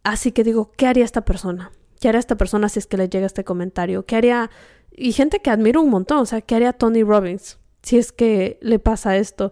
Así 0.04 0.32
que 0.32 0.44
digo, 0.44 0.72
¿qué 0.78 0.88
haría 0.88 1.06
esta 1.06 1.26
persona? 1.26 1.72
¿Qué 2.00 2.08
haría 2.08 2.20
esta 2.20 2.38
persona 2.38 2.70
si 2.70 2.80
es 2.80 2.88
que 2.88 2.98
le 2.98 3.10
llega 3.10 3.26
este 3.26 3.44
comentario? 3.44 4.06
¿Qué 4.06 4.16
haría? 4.16 4.50
Y 4.92 5.12
gente 5.12 5.40
que 5.40 5.50
admiro 5.50 5.82
un 5.82 5.90
montón, 5.90 6.20
o 6.20 6.26
sea, 6.26 6.42
¿qué 6.42 6.56
haría 6.56 6.74
Tony 6.74 7.04
Robbins 7.04 7.60
si 7.82 7.98
es 7.98 8.12
que 8.12 8.58
le 8.62 8.80
pasa 8.80 9.18
esto? 9.18 9.52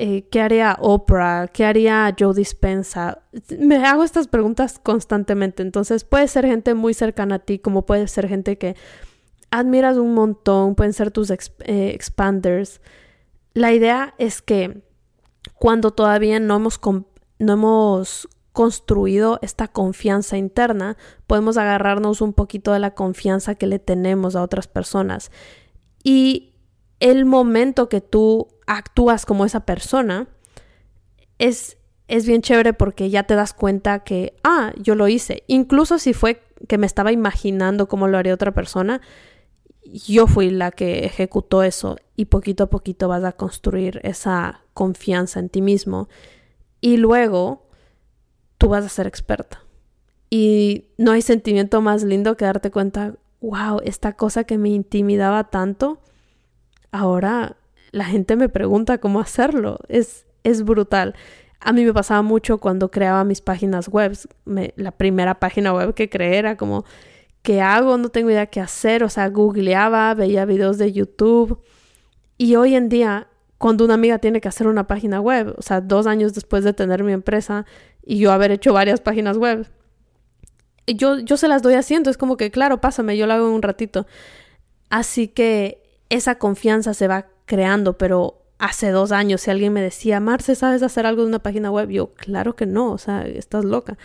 Eh, 0.00 0.28
¿Qué 0.30 0.40
haría 0.40 0.76
Oprah? 0.80 1.48
¿Qué 1.48 1.64
haría 1.64 2.14
Joe 2.16 2.32
Dispensa? 2.32 3.22
Me 3.58 3.84
hago 3.84 4.04
estas 4.04 4.28
preguntas 4.28 4.78
constantemente, 4.80 5.62
entonces 5.62 6.04
puede 6.04 6.28
ser 6.28 6.46
gente 6.46 6.74
muy 6.74 6.94
cercana 6.94 7.36
a 7.36 7.38
ti, 7.40 7.58
como 7.58 7.84
puede 7.84 8.06
ser 8.06 8.28
gente 8.28 8.58
que 8.58 8.76
admiras 9.50 9.96
un 9.96 10.14
montón, 10.14 10.76
pueden 10.76 10.92
ser 10.92 11.10
tus 11.10 11.30
eh, 11.30 11.36
expanders. 11.94 12.80
La 13.54 13.72
idea 13.72 14.14
es 14.18 14.40
que 14.40 14.82
cuando 15.54 15.90
todavía 15.90 16.38
no 16.38 16.56
hemos, 16.56 16.80
no 17.40 17.52
hemos 17.52 18.28
construido 18.58 19.38
esta 19.40 19.68
confianza 19.68 20.36
interna, 20.36 20.96
podemos 21.28 21.56
agarrarnos 21.58 22.20
un 22.20 22.32
poquito 22.32 22.72
de 22.72 22.80
la 22.80 22.92
confianza 22.92 23.54
que 23.54 23.68
le 23.68 23.78
tenemos 23.78 24.34
a 24.34 24.42
otras 24.42 24.66
personas. 24.66 25.30
Y 26.02 26.54
el 26.98 27.24
momento 27.24 27.88
que 27.88 28.00
tú 28.00 28.48
actúas 28.66 29.26
como 29.26 29.44
esa 29.44 29.60
persona 29.60 30.26
es, 31.38 31.76
es 32.08 32.26
bien 32.26 32.42
chévere 32.42 32.72
porque 32.72 33.10
ya 33.10 33.22
te 33.22 33.36
das 33.36 33.52
cuenta 33.52 34.00
que, 34.00 34.34
ah, 34.42 34.72
yo 34.76 34.96
lo 34.96 35.06
hice. 35.06 35.44
Incluso 35.46 36.00
si 36.00 36.12
fue 36.12 36.42
que 36.66 36.78
me 36.78 36.86
estaba 36.86 37.12
imaginando 37.12 37.86
cómo 37.86 38.08
lo 38.08 38.18
haría 38.18 38.34
otra 38.34 38.54
persona, 38.54 39.00
yo 39.84 40.26
fui 40.26 40.50
la 40.50 40.72
que 40.72 41.04
ejecutó 41.04 41.62
eso 41.62 41.96
y 42.16 42.24
poquito 42.24 42.64
a 42.64 42.70
poquito 42.70 43.06
vas 43.06 43.22
a 43.22 43.30
construir 43.30 44.00
esa 44.02 44.64
confianza 44.74 45.38
en 45.38 45.48
ti 45.48 45.62
mismo. 45.62 46.08
Y 46.80 46.96
luego 46.96 47.67
tú 48.58 48.68
vas 48.68 48.84
a 48.84 48.88
ser 48.88 49.06
experta. 49.06 49.62
Y 50.30 50.88
no 50.98 51.12
hay 51.12 51.22
sentimiento 51.22 51.80
más 51.80 52.02
lindo 52.02 52.36
que 52.36 52.44
darte 52.44 52.70
cuenta, 52.70 53.14
wow, 53.40 53.80
esta 53.82 54.12
cosa 54.12 54.44
que 54.44 54.58
me 54.58 54.68
intimidaba 54.68 55.44
tanto, 55.44 56.00
ahora 56.92 57.56
la 57.92 58.04
gente 58.04 58.36
me 58.36 58.48
pregunta 58.48 58.98
cómo 58.98 59.20
hacerlo. 59.20 59.78
Es, 59.88 60.26
es 60.44 60.64
brutal. 60.64 61.14
A 61.60 61.72
mí 61.72 61.84
me 61.84 61.94
pasaba 61.94 62.22
mucho 62.22 62.58
cuando 62.58 62.90
creaba 62.90 63.24
mis 63.24 63.40
páginas 63.40 63.88
web. 63.88 64.16
la 64.44 64.92
primera 64.92 65.38
página 65.40 65.72
web 65.72 65.94
que 65.94 66.08
creé 66.08 66.38
era 66.38 66.56
como, 66.56 66.84
¿qué 67.42 67.60
hago? 67.60 67.96
No 67.96 68.10
tengo 68.10 68.30
idea 68.30 68.46
qué 68.46 68.60
hacer. 68.60 69.02
O 69.02 69.08
sea, 69.08 69.28
googleaba, 69.28 70.14
veía 70.14 70.44
videos 70.44 70.78
de 70.78 70.92
YouTube. 70.92 71.60
Y 72.36 72.56
hoy 72.56 72.74
en 72.74 72.88
día, 72.88 73.28
cuando 73.56 73.84
una 73.84 73.94
amiga 73.94 74.18
tiene 74.18 74.40
que 74.40 74.48
hacer 74.48 74.68
una 74.68 74.86
página 74.86 75.20
web, 75.20 75.54
o 75.56 75.62
sea, 75.62 75.80
dos 75.80 76.06
años 76.06 76.34
después 76.34 76.62
de 76.62 76.72
tener 76.72 77.02
mi 77.02 77.12
empresa, 77.12 77.66
y 78.08 78.18
yo 78.18 78.32
haber 78.32 78.50
hecho 78.50 78.72
varias 78.72 79.02
páginas 79.02 79.36
web. 79.36 79.68
Yo, 80.86 81.18
yo 81.18 81.36
se 81.36 81.46
las 81.46 81.60
doy 81.60 81.74
haciendo, 81.74 82.08
es 82.08 82.16
como 82.16 82.38
que, 82.38 82.50
claro, 82.50 82.80
pásame, 82.80 83.18
yo 83.18 83.26
lo 83.26 83.34
hago 83.34 83.46
en 83.46 83.52
un 83.52 83.60
ratito. 83.60 84.06
Así 84.88 85.28
que 85.28 85.82
esa 86.08 86.36
confianza 86.36 86.94
se 86.94 87.06
va 87.06 87.26
creando, 87.44 87.98
pero 87.98 88.46
hace 88.58 88.92
dos 88.92 89.12
años 89.12 89.42
si 89.42 89.50
alguien 89.50 89.74
me 89.74 89.82
decía, 89.82 90.20
Marce, 90.20 90.54
¿sabes 90.54 90.82
hacer 90.82 91.04
algo 91.04 91.20
de 91.20 91.28
una 91.28 91.40
página 91.40 91.70
web? 91.70 91.90
Yo, 91.90 92.14
claro 92.14 92.56
que 92.56 92.64
no, 92.64 92.92
o 92.92 92.96
sea, 92.96 93.26
estás 93.26 93.66
loca. 93.66 93.98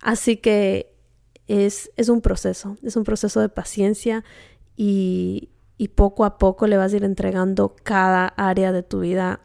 Así 0.00 0.38
que 0.38 0.94
es, 1.46 1.90
es 1.98 2.08
un 2.08 2.22
proceso, 2.22 2.78
es 2.82 2.96
un 2.96 3.04
proceso 3.04 3.42
de 3.42 3.50
paciencia 3.50 4.24
y, 4.74 5.50
y 5.76 5.88
poco 5.88 6.24
a 6.24 6.38
poco 6.38 6.66
le 6.66 6.78
vas 6.78 6.94
a 6.94 6.96
ir 6.96 7.04
entregando 7.04 7.76
cada 7.82 8.26
área 8.26 8.72
de 8.72 8.82
tu 8.82 9.00
vida 9.00 9.40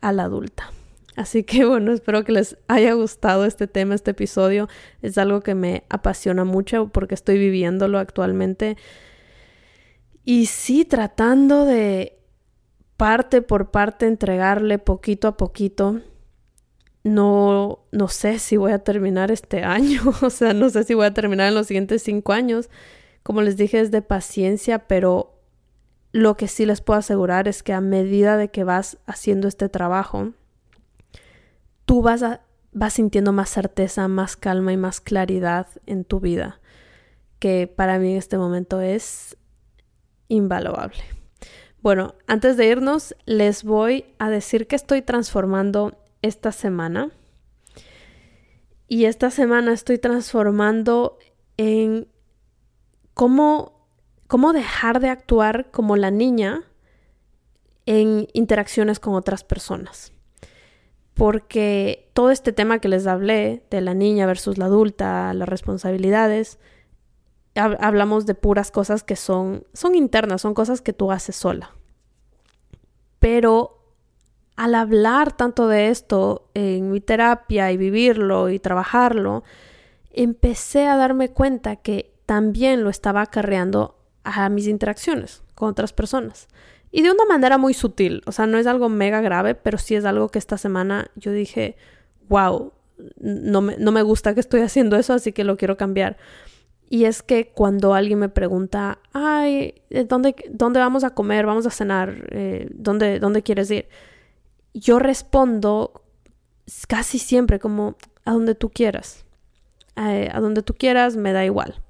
a 0.00 0.10
la 0.10 0.24
adulta. 0.24 0.72
Así 1.20 1.44
que 1.44 1.64
bueno, 1.66 1.92
espero 1.92 2.24
que 2.24 2.32
les 2.32 2.56
haya 2.66 2.94
gustado 2.94 3.44
este 3.44 3.66
tema, 3.66 3.94
este 3.94 4.12
episodio. 4.12 4.68
Es 5.02 5.18
algo 5.18 5.42
que 5.42 5.54
me 5.54 5.84
apasiona 5.90 6.44
mucho 6.44 6.88
porque 6.88 7.14
estoy 7.14 7.38
viviéndolo 7.38 7.98
actualmente. 7.98 8.78
Y 10.24 10.46
sí, 10.46 10.86
tratando 10.86 11.66
de 11.66 12.18
parte 12.96 13.42
por 13.42 13.70
parte 13.70 14.06
entregarle 14.06 14.78
poquito 14.78 15.28
a 15.28 15.36
poquito. 15.36 16.00
No, 17.04 17.80
no 17.92 18.08
sé 18.08 18.38
si 18.38 18.56
voy 18.56 18.72
a 18.72 18.78
terminar 18.78 19.30
este 19.30 19.62
año, 19.62 20.00
o 20.22 20.30
sea, 20.30 20.54
no 20.54 20.70
sé 20.70 20.84
si 20.84 20.94
voy 20.94 21.04
a 21.04 21.14
terminar 21.14 21.48
en 21.48 21.54
los 21.54 21.66
siguientes 21.66 22.02
cinco 22.02 22.32
años. 22.32 22.70
Como 23.22 23.42
les 23.42 23.58
dije, 23.58 23.78
es 23.80 23.90
de 23.90 24.00
paciencia, 24.00 24.86
pero 24.88 25.38
lo 26.12 26.38
que 26.38 26.48
sí 26.48 26.64
les 26.64 26.80
puedo 26.80 26.98
asegurar 26.98 27.46
es 27.46 27.62
que 27.62 27.74
a 27.74 27.82
medida 27.82 28.38
de 28.38 28.48
que 28.48 28.64
vas 28.64 28.96
haciendo 29.06 29.48
este 29.48 29.68
trabajo, 29.68 30.32
tú 31.90 32.02
vas, 32.02 32.24
vas 32.70 32.92
sintiendo 32.92 33.32
más 33.32 33.50
certeza, 33.50 34.06
más 34.06 34.36
calma 34.36 34.72
y 34.72 34.76
más 34.76 35.00
claridad 35.00 35.66
en 35.86 36.04
tu 36.04 36.20
vida, 36.20 36.60
que 37.40 37.66
para 37.66 37.98
mí 37.98 38.12
en 38.12 38.16
este 38.16 38.38
momento 38.38 38.80
es 38.80 39.36
invaluable. 40.28 41.02
Bueno, 41.82 42.14
antes 42.28 42.56
de 42.56 42.68
irnos, 42.68 43.16
les 43.26 43.64
voy 43.64 44.04
a 44.20 44.30
decir 44.30 44.68
que 44.68 44.76
estoy 44.76 45.02
transformando 45.02 45.98
esta 46.22 46.52
semana. 46.52 47.10
Y 48.86 49.06
esta 49.06 49.32
semana 49.32 49.72
estoy 49.72 49.98
transformando 49.98 51.18
en 51.56 52.06
cómo, 53.14 53.84
cómo 54.28 54.52
dejar 54.52 55.00
de 55.00 55.08
actuar 55.08 55.72
como 55.72 55.96
la 55.96 56.12
niña 56.12 56.62
en 57.84 58.28
interacciones 58.32 59.00
con 59.00 59.14
otras 59.14 59.42
personas 59.42 60.12
porque 61.20 62.08
todo 62.14 62.30
este 62.30 62.50
tema 62.50 62.78
que 62.78 62.88
les 62.88 63.06
hablé 63.06 63.62
de 63.68 63.82
la 63.82 63.92
niña 63.92 64.24
versus 64.24 64.56
la 64.56 64.64
adulta, 64.64 65.34
las 65.34 65.50
responsabilidades, 65.50 66.58
hablamos 67.54 68.24
de 68.24 68.34
puras 68.34 68.70
cosas 68.70 69.04
que 69.04 69.16
son, 69.16 69.66
son 69.74 69.96
internas, 69.96 70.40
son 70.40 70.54
cosas 70.54 70.80
que 70.80 70.94
tú 70.94 71.12
haces 71.12 71.36
sola. 71.36 71.72
Pero 73.18 73.84
al 74.56 74.74
hablar 74.74 75.36
tanto 75.36 75.68
de 75.68 75.90
esto 75.90 76.48
en 76.54 76.90
mi 76.90 77.02
terapia 77.02 77.70
y 77.70 77.76
vivirlo 77.76 78.48
y 78.48 78.58
trabajarlo, 78.58 79.44
empecé 80.12 80.86
a 80.86 80.96
darme 80.96 81.28
cuenta 81.28 81.76
que 81.76 82.14
también 82.24 82.82
lo 82.82 82.88
estaba 82.88 83.20
acarreando 83.20 83.98
a 84.24 84.48
mis 84.48 84.66
interacciones 84.66 85.42
con 85.54 85.68
otras 85.68 85.92
personas. 85.92 86.48
Y 86.92 87.02
de 87.02 87.10
una 87.10 87.24
manera 87.24 87.56
muy 87.56 87.74
sutil, 87.74 88.22
o 88.26 88.32
sea, 88.32 88.46
no 88.46 88.58
es 88.58 88.66
algo 88.66 88.88
mega 88.88 89.20
grave, 89.20 89.54
pero 89.54 89.78
sí 89.78 89.94
es 89.94 90.04
algo 90.04 90.28
que 90.28 90.38
esta 90.38 90.58
semana 90.58 91.10
yo 91.14 91.30
dije, 91.30 91.76
wow, 92.28 92.72
no 93.18 93.60
me, 93.60 93.76
no 93.76 93.92
me 93.92 94.02
gusta 94.02 94.34
que 94.34 94.40
estoy 94.40 94.60
haciendo 94.60 94.96
eso, 94.96 95.12
así 95.12 95.32
que 95.32 95.44
lo 95.44 95.56
quiero 95.56 95.76
cambiar. 95.76 96.16
Y 96.92 97.04
es 97.04 97.22
que 97.22 97.52
cuando 97.52 97.94
alguien 97.94 98.18
me 98.18 98.28
pregunta, 98.28 98.98
ay, 99.12 99.82
eh, 99.90 100.04
¿dónde, 100.04 100.34
dónde 100.50 100.80
vamos 100.80 101.04
a 101.04 101.10
comer? 101.10 101.46
¿Vamos 101.46 101.64
a 101.64 101.70
cenar? 101.70 102.26
Eh, 102.32 102.68
¿dónde, 102.72 103.20
¿Dónde 103.20 103.44
quieres 103.44 103.70
ir? 103.70 103.88
Yo 104.74 104.98
respondo 104.98 106.02
casi 106.88 107.20
siempre 107.20 107.60
como, 107.60 107.96
a 108.24 108.32
donde 108.32 108.56
tú 108.56 108.70
quieras. 108.70 109.24
Eh, 109.96 110.28
a 110.32 110.40
donde 110.40 110.62
tú 110.62 110.74
quieras, 110.74 111.16
me 111.16 111.32
da 111.32 111.44
igual. 111.44 111.80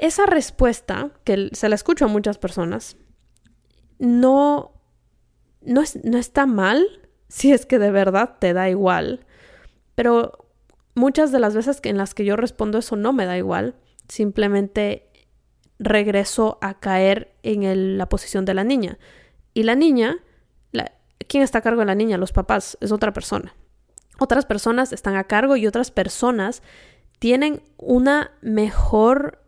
Esa 0.00 0.26
respuesta, 0.26 1.10
que 1.22 1.50
se 1.52 1.68
la 1.68 1.76
escucho 1.76 2.06
a 2.06 2.08
muchas 2.08 2.38
personas, 2.38 2.96
no, 3.98 4.72
no, 5.62 5.82
no 6.04 6.18
está 6.18 6.46
mal 6.46 6.86
si 7.28 7.52
es 7.52 7.66
que 7.66 7.78
de 7.78 7.90
verdad 7.90 8.36
te 8.38 8.52
da 8.52 8.68
igual. 8.68 9.26
Pero 9.94 10.46
muchas 10.94 11.32
de 11.32 11.40
las 11.40 11.54
veces 11.54 11.80
en 11.82 11.96
las 11.96 12.14
que 12.14 12.24
yo 12.24 12.36
respondo 12.36 12.78
eso 12.78 12.96
no 12.96 13.12
me 13.12 13.26
da 13.26 13.36
igual. 13.36 13.74
Simplemente 14.08 15.10
regreso 15.78 16.58
a 16.60 16.78
caer 16.78 17.34
en 17.42 17.98
la 17.98 18.08
posición 18.08 18.44
de 18.44 18.54
la 18.54 18.64
niña. 18.64 18.98
Y 19.54 19.62
la 19.62 19.74
niña, 19.74 20.18
¿quién 21.28 21.42
está 21.42 21.58
a 21.58 21.62
cargo 21.62 21.80
de 21.80 21.86
la 21.86 21.94
niña? 21.94 22.18
Los 22.18 22.32
papás, 22.32 22.78
es 22.80 22.92
otra 22.92 23.12
persona. 23.12 23.54
Otras 24.18 24.46
personas 24.46 24.92
están 24.92 25.16
a 25.16 25.24
cargo 25.24 25.56
y 25.56 25.66
otras 25.66 25.90
personas 25.90 26.62
tienen 27.18 27.62
una 27.76 28.32
mejor, 28.40 29.42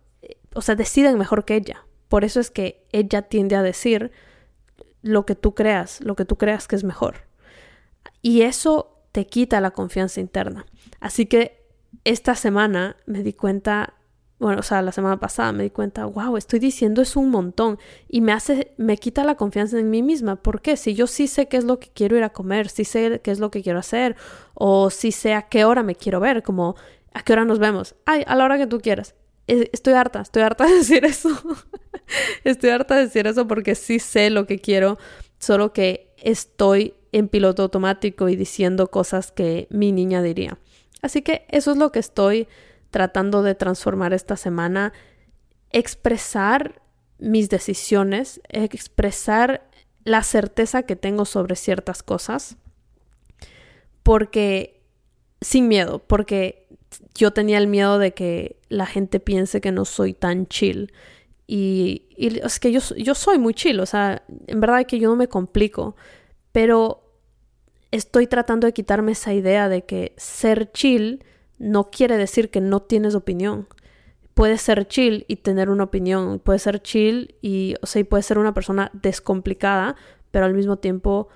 o 0.55 0.61
sea, 0.61 0.75
deciden 0.75 1.19
mejor 1.19 1.45
que 1.45 1.57
ella. 1.57 1.87
Por 2.09 2.25
eso 2.25 2.41
es 2.41 2.51
que 2.51 2.87
ella 2.93 3.23
tiende 3.23 3.57
a 3.57 3.63
decir, 3.63 4.13
lo 5.03 5.27
que 5.27 5.35
tú 5.35 5.55
creas, 5.55 6.01
lo 6.01 6.17
que 6.17 6.25
tú 6.25 6.37
creas 6.37 6.69
que 6.69 6.77
es 6.77 6.85
mejor. 6.85 7.27
Y 8.23 8.43
eso 8.43 9.03
te 9.13 9.27
quita 9.27 9.61
la 9.61 9.71
confianza 9.71 10.21
interna. 10.21 10.67
Así 11.01 11.27
que 11.27 11.67
esta 12.05 12.35
semana 12.35 12.97
me 13.07 13.23
di 13.23 13.33
cuenta 13.33 13.95
bueno, 14.39 14.61
o 14.61 14.63
sea, 14.63 14.83
la 14.83 14.93
semana 14.93 15.19
pasada 15.19 15.53
me 15.53 15.65
di 15.65 15.71
cuenta, 15.71 16.05
wow, 16.05 16.37
estoy 16.37 16.61
diciendo 16.61 17.03
eso 17.03 17.19
un 17.19 17.31
montón 17.31 17.79
y 18.09 18.21
me 18.21 18.33
hace, 18.33 18.73
me 18.77 18.97
quita 18.97 19.25
la 19.25 19.35
confianza 19.35 19.79
en 19.79 19.91
mí 19.91 20.03
misma. 20.03 20.37
¿Por 20.37 20.63
qué? 20.63 20.77
Si 20.77 20.95
yo 20.95 21.09
sí 21.09 21.27
sé 21.27 21.49
qué 21.49 21.57
es 21.57 21.65
lo 21.65 21.81
que 21.81 21.89
quiero 21.89 22.17
ir 22.17 22.23
a 22.23 22.31
comer, 22.31 22.69
sí 22.69 22.85
sé 22.85 23.21
qué 23.21 23.33
es 23.33 23.41
lo 23.41 23.51
que 23.51 23.63
quiero 23.63 23.81
hacer, 23.81 24.15
o 24.55 24.91
sí 24.91 25.11
sé 25.11 25.35
a 25.35 25.49
qué 25.49 25.65
hora 25.65 25.83
me 25.83 25.97
quiero 25.97 26.21
ver, 26.21 26.45
como 26.45 26.77
a 27.15 27.23
qué 27.23 27.33
hora 27.33 27.45
nos 27.45 27.59
vemos. 27.59 27.97
Ay, 28.07 28.23
a 28.29 28.37
la 28.37 28.45
hora 28.45 28.59
que 28.59 28.69
tú 28.69 28.79
quieras. 28.81 29.17
Estoy 29.49 29.95
harta, 29.95 30.21
estoy 30.21 30.43
harta 30.43 30.65
de 30.69 30.75
decir 30.75 31.05
eso. 31.05 31.31
estoy 32.45 32.71
harta 32.71 32.97
de 32.97 33.03
decir 33.03 33.27
eso 33.27 33.47
porque 33.49 33.75
sí 33.75 33.99
sé 33.99 34.31
lo 34.31 34.47
que 34.47 34.59
quiero, 34.59 34.99
solo 35.39 35.73
que 35.73 36.13
estoy 36.19 36.95
en 37.13 37.29
piloto 37.29 37.63
automático 37.63 38.29
y 38.29 38.37
diciendo 38.37 38.91
cosas 38.91 39.33
que 39.33 39.67
mi 39.71 39.93
niña 39.93 40.23
diría. 40.23 40.59
Así 41.01 41.23
que 41.23 41.47
eso 41.49 41.73
es 41.73 41.79
lo 41.79 41.91
que 41.91 41.99
estoy 41.99 42.49
tratando 42.91 43.43
de 43.43 43.55
transformar 43.55 44.13
esta 44.13 44.37
semana, 44.37 44.93
expresar 45.71 46.83
mis 47.19 47.49
decisiones, 47.49 48.41
expresar 48.49 49.69
la 50.05 50.23
certeza 50.23 50.83
que 50.85 50.97
tengo 50.97 51.25
sobre 51.25 51.57
ciertas 51.57 52.03
cosas, 52.03 52.57
porque 54.03 54.83
sin 55.41 55.69
miedo, 55.69 56.01
porque 56.01 56.68
yo 57.15 57.33
tenía 57.33 57.59
el 57.59 57.67
miedo 57.67 57.99
de 57.99 58.13
que 58.15 58.61
la 58.69 58.87
gente 58.87 59.21
piense 59.21 59.61
que 59.61 59.73
no 59.73 59.85
soy 59.85 60.15
tan 60.15 60.47
chill. 60.47 60.93
Y, 61.47 62.07
es 62.17 62.61
que 62.61 62.73
yo, 62.73 62.81
yo 62.97 63.15
soy 63.15 63.39
muy 63.39 63.55
chill, 63.55 63.81
o 63.81 63.87
sea, 63.87 64.23
en 64.47 64.61
verdad 64.61 64.85
que 64.87 64.99
yo 64.99 65.09
no 65.09 65.17
me 65.17 65.29
complico, 65.29 65.97
pero 66.53 67.03
estoy 67.91 68.27
tratando 68.27 68.67
de 68.67 68.73
quitarme 68.73 69.13
esa 69.13 69.33
idea 69.33 69.69
de 69.69 69.85
que 69.85 70.13
ser 70.17 70.71
chill 70.73 71.25
no 71.59 71.91
quiere 71.91 72.17
decir 72.17 72.51
que 72.51 72.61
no 72.61 72.83
tienes 72.83 73.15
opinión. 73.15 73.67
Puedes 74.35 74.63
ser 74.63 74.87
chill 74.87 75.25
y 75.27 75.37
tener 75.37 75.71
una 75.71 75.85
opinión. 75.85 76.39
Puedes 76.39 76.63
ser 76.63 76.81
chill 76.81 77.35
y, 77.43 77.75
o 77.83 77.87
sea, 77.87 78.05
puedes 78.05 78.27
ser 78.27 78.39
una 78.39 78.55
persona 78.55 78.91
descomplicada, 78.93 79.97
pero 80.31 80.45
al 80.45 80.55
mismo 80.55 80.79
tiempo 80.79 81.29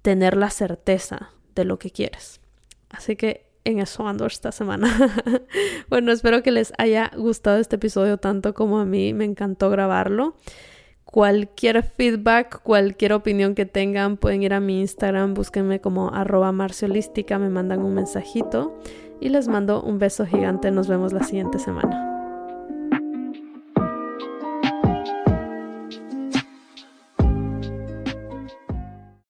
tener 0.00 0.36
la 0.36 0.50
certeza 0.50 1.32
de 1.54 1.64
lo 1.64 1.78
que 1.78 1.90
quieres. 1.90 2.40
Así 2.88 3.16
que 3.16 3.53
en 3.64 3.80
eso 3.80 4.06
ando 4.06 4.26
esta 4.26 4.52
semana. 4.52 4.88
bueno, 5.88 6.12
espero 6.12 6.42
que 6.42 6.50
les 6.50 6.72
haya 6.78 7.10
gustado 7.16 7.58
este 7.58 7.76
episodio 7.76 8.18
tanto 8.18 8.54
como 8.54 8.78
a 8.78 8.84
mí. 8.84 9.14
Me 9.14 9.24
encantó 9.24 9.70
grabarlo. 9.70 10.36
Cualquier 11.04 11.82
feedback, 11.82 12.60
cualquier 12.62 13.12
opinión 13.12 13.54
que 13.54 13.66
tengan, 13.66 14.16
pueden 14.16 14.42
ir 14.42 14.52
a 14.52 14.60
mi 14.60 14.80
Instagram, 14.80 15.34
búsquenme 15.34 15.80
como 15.80 16.12
arroba 16.12 16.50
marciolística, 16.50 17.38
me 17.38 17.50
mandan 17.50 17.84
un 17.84 17.94
mensajito 17.94 18.80
y 19.20 19.28
les 19.28 19.46
mando 19.46 19.82
un 19.82 19.98
beso 19.98 20.26
gigante. 20.26 20.70
Nos 20.70 20.88
vemos 20.88 21.12
la 21.12 21.22
siguiente 21.22 21.58
semana. 21.58 22.13